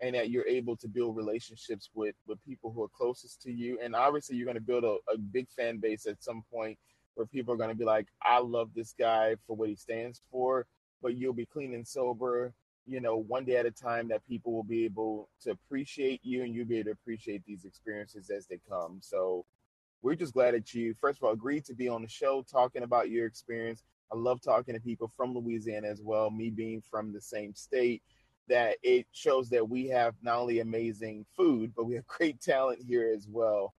and 0.00 0.14
that 0.14 0.30
you're 0.30 0.46
able 0.46 0.76
to 0.76 0.88
build 0.88 1.16
relationships 1.16 1.90
with 1.94 2.14
with 2.26 2.42
people 2.44 2.72
who 2.72 2.82
are 2.82 2.88
closest 2.88 3.42
to 3.42 3.52
you. 3.52 3.78
And 3.82 3.94
obviously 3.94 4.36
you're 4.36 4.46
going 4.46 4.56
to 4.56 4.60
build 4.60 4.84
a, 4.84 4.96
a 5.12 5.18
big 5.18 5.48
fan 5.50 5.78
base 5.78 6.06
at 6.06 6.22
some 6.22 6.42
point 6.52 6.78
where 7.14 7.26
people 7.26 7.52
are 7.52 7.58
going 7.58 7.68
to 7.70 7.74
be 7.74 7.84
like 7.84 8.06
i 8.22 8.38
love 8.38 8.70
this 8.74 8.94
guy 8.98 9.34
for 9.46 9.56
what 9.56 9.68
he 9.68 9.74
stands 9.74 10.22
for 10.30 10.64
but 11.02 11.16
you'll 11.16 11.34
be 11.34 11.44
clean 11.44 11.74
and 11.74 11.86
sober 11.86 12.54
you 12.86 13.00
know 13.00 13.16
one 13.16 13.44
day 13.44 13.56
at 13.56 13.66
a 13.66 13.70
time 13.70 14.08
that 14.08 14.26
people 14.26 14.52
will 14.52 14.64
be 14.64 14.84
able 14.84 15.28
to 15.40 15.50
appreciate 15.50 16.20
you 16.24 16.42
and 16.42 16.54
you'll 16.54 16.66
be 16.66 16.78
able 16.78 16.86
to 16.86 16.92
appreciate 16.92 17.42
these 17.46 17.64
experiences 17.64 18.30
as 18.30 18.46
they 18.46 18.58
come. 18.68 18.98
So 19.00 19.44
we're 20.02 20.16
just 20.16 20.32
glad 20.34 20.54
that 20.54 20.72
you 20.74 20.94
first 21.00 21.18
of 21.18 21.24
all 21.24 21.32
agreed 21.32 21.64
to 21.66 21.74
be 21.74 21.88
on 21.88 22.02
the 22.02 22.08
show 22.08 22.44
talking 22.50 22.82
about 22.82 23.10
your 23.10 23.26
experience. 23.26 23.84
I 24.12 24.16
love 24.16 24.40
talking 24.42 24.74
to 24.74 24.80
people 24.80 25.12
from 25.16 25.34
louisiana 25.34 25.88
as 25.88 26.00
well 26.02 26.30
me 26.30 26.50
being 26.50 26.82
from 26.90 27.12
the 27.12 27.20
same 27.20 27.54
state 27.54 28.02
that 28.50 28.76
it 28.82 29.06
shows 29.12 29.48
that 29.48 29.66
we 29.66 29.88
have 29.88 30.14
not 30.22 30.38
only 30.38 30.58
amazing 30.60 31.24
food, 31.36 31.72
but 31.74 31.84
we 31.84 31.94
have 31.94 32.06
great 32.18 32.40
talent 32.40 32.80
here 32.86 33.12
as 33.16 33.26
well. 33.30 33.72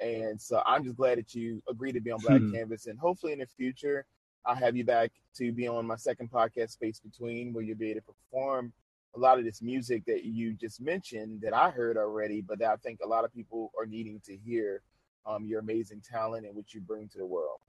And 0.00 0.40
so 0.40 0.60
I'm 0.66 0.82
just 0.82 0.96
glad 0.96 1.18
that 1.18 1.34
you 1.34 1.62
agreed 1.68 1.92
to 1.92 2.00
be 2.00 2.10
on 2.10 2.18
Black 2.20 2.40
hmm. 2.40 2.52
Canvas. 2.52 2.86
And 2.86 2.98
hopefully 2.98 3.32
in 3.32 3.38
the 3.38 3.46
future, 3.46 4.04
I'll 4.44 4.56
have 4.56 4.76
you 4.76 4.84
back 4.84 5.12
to 5.36 5.52
be 5.52 5.68
on 5.68 5.86
my 5.86 5.96
second 5.96 6.30
podcast, 6.30 6.70
Space 6.70 7.00
Between, 7.00 7.52
where 7.52 7.62
you'll 7.62 7.78
be 7.78 7.90
able 7.90 8.00
to 8.00 8.06
perform 8.06 8.72
a 9.14 9.18
lot 9.18 9.38
of 9.38 9.44
this 9.44 9.62
music 9.62 10.04
that 10.06 10.24
you 10.24 10.54
just 10.54 10.80
mentioned 10.80 11.40
that 11.42 11.54
I 11.54 11.70
heard 11.70 11.96
already, 11.96 12.40
but 12.40 12.58
that 12.58 12.70
I 12.70 12.76
think 12.76 13.00
a 13.02 13.06
lot 13.06 13.24
of 13.24 13.32
people 13.32 13.70
are 13.78 13.86
needing 13.86 14.20
to 14.26 14.36
hear 14.36 14.82
um, 15.24 15.46
your 15.46 15.60
amazing 15.60 16.02
talent 16.02 16.46
and 16.46 16.56
what 16.56 16.74
you 16.74 16.80
bring 16.80 17.08
to 17.10 17.18
the 17.18 17.26
world. 17.26 17.60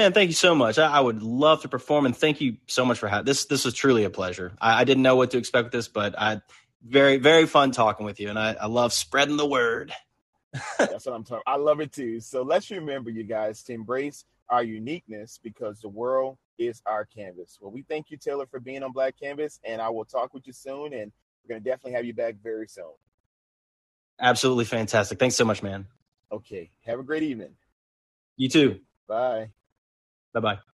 Man, 0.00 0.14
thank 0.14 0.28
you 0.28 0.34
so 0.34 0.54
much. 0.54 0.78
I, 0.78 0.86
I, 0.86 1.00
would 1.00 1.22
love 1.22 1.60
to 1.60 1.68
perform, 1.68 2.06
and 2.06 2.16
thank 2.16 2.40
you 2.40 2.56
so 2.66 2.86
much 2.86 2.98
for 2.98 3.06
having 3.06 3.26
this. 3.26 3.44
This 3.44 3.66
was 3.66 3.74
truly 3.74 4.04
a 4.04 4.08
pleasure. 4.08 4.50
I, 4.58 4.80
I, 4.80 4.84
didn't 4.84 5.02
know 5.02 5.14
what 5.14 5.32
to 5.32 5.36
expect 5.36 5.64
with 5.64 5.72
this, 5.72 5.88
but 5.88 6.18
I 6.18 6.40
very 6.82 7.18
very 7.18 7.44
fun 7.44 7.70
talking 7.70 8.06
with 8.06 8.18
you, 8.18 8.30
and 8.30 8.38
I, 8.38 8.56
I 8.58 8.64
love 8.64 8.94
spreading 8.94 9.36
the 9.36 9.44
word. 9.44 9.92
That's 10.78 11.04
what 11.04 11.14
I'm 11.14 11.22
talking. 11.22 11.42
I 11.46 11.56
love 11.56 11.80
it 11.80 11.92
too. 11.92 12.18
So 12.20 12.40
let's 12.40 12.70
remember, 12.70 13.10
you 13.10 13.24
guys, 13.24 13.62
to 13.64 13.74
embrace 13.74 14.24
our 14.48 14.62
uniqueness 14.62 15.38
because 15.42 15.82
the 15.82 15.90
world 15.90 16.38
is 16.56 16.80
our 16.86 17.04
canvas. 17.04 17.58
Well, 17.60 17.70
we 17.70 17.82
thank 17.82 18.10
you, 18.10 18.16
Taylor, 18.16 18.46
for 18.46 18.58
being 18.58 18.82
on 18.82 18.92
Black 18.92 19.20
Canvas, 19.20 19.60
and 19.64 19.82
I 19.82 19.90
will 19.90 20.06
talk 20.06 20.32
with 20.32 20.46
you 20.46 20.54
soon. 20.54 20.94
And 20.94 21.12
we're 21.44 21.56
gonna 21.56 21.60
definitely 21.60 21.92
have 21.92 22.06
you 22.06 22.14
back 22.14 22.36
very 22.42 22.68
soon. 22.68 22.94
Absolutely 24.18 24.64
fantastic. 24.64 25.18
Thanks 25.18 25.36
so 25.36 25.44
much, 25.44 25.62
man. 25.62 25.86
Okay. 26.32 26.70
Have 26.86 27.00
a 27.00 27.02
great 27.02 27.22
evening. 27.22 27.52
You 28.38 28.48
too. 28.48 28.80
Bye. 29.06 29.50
Bye 30.32 30.40
bye. 30.40 30.69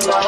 Things 0.00 0.27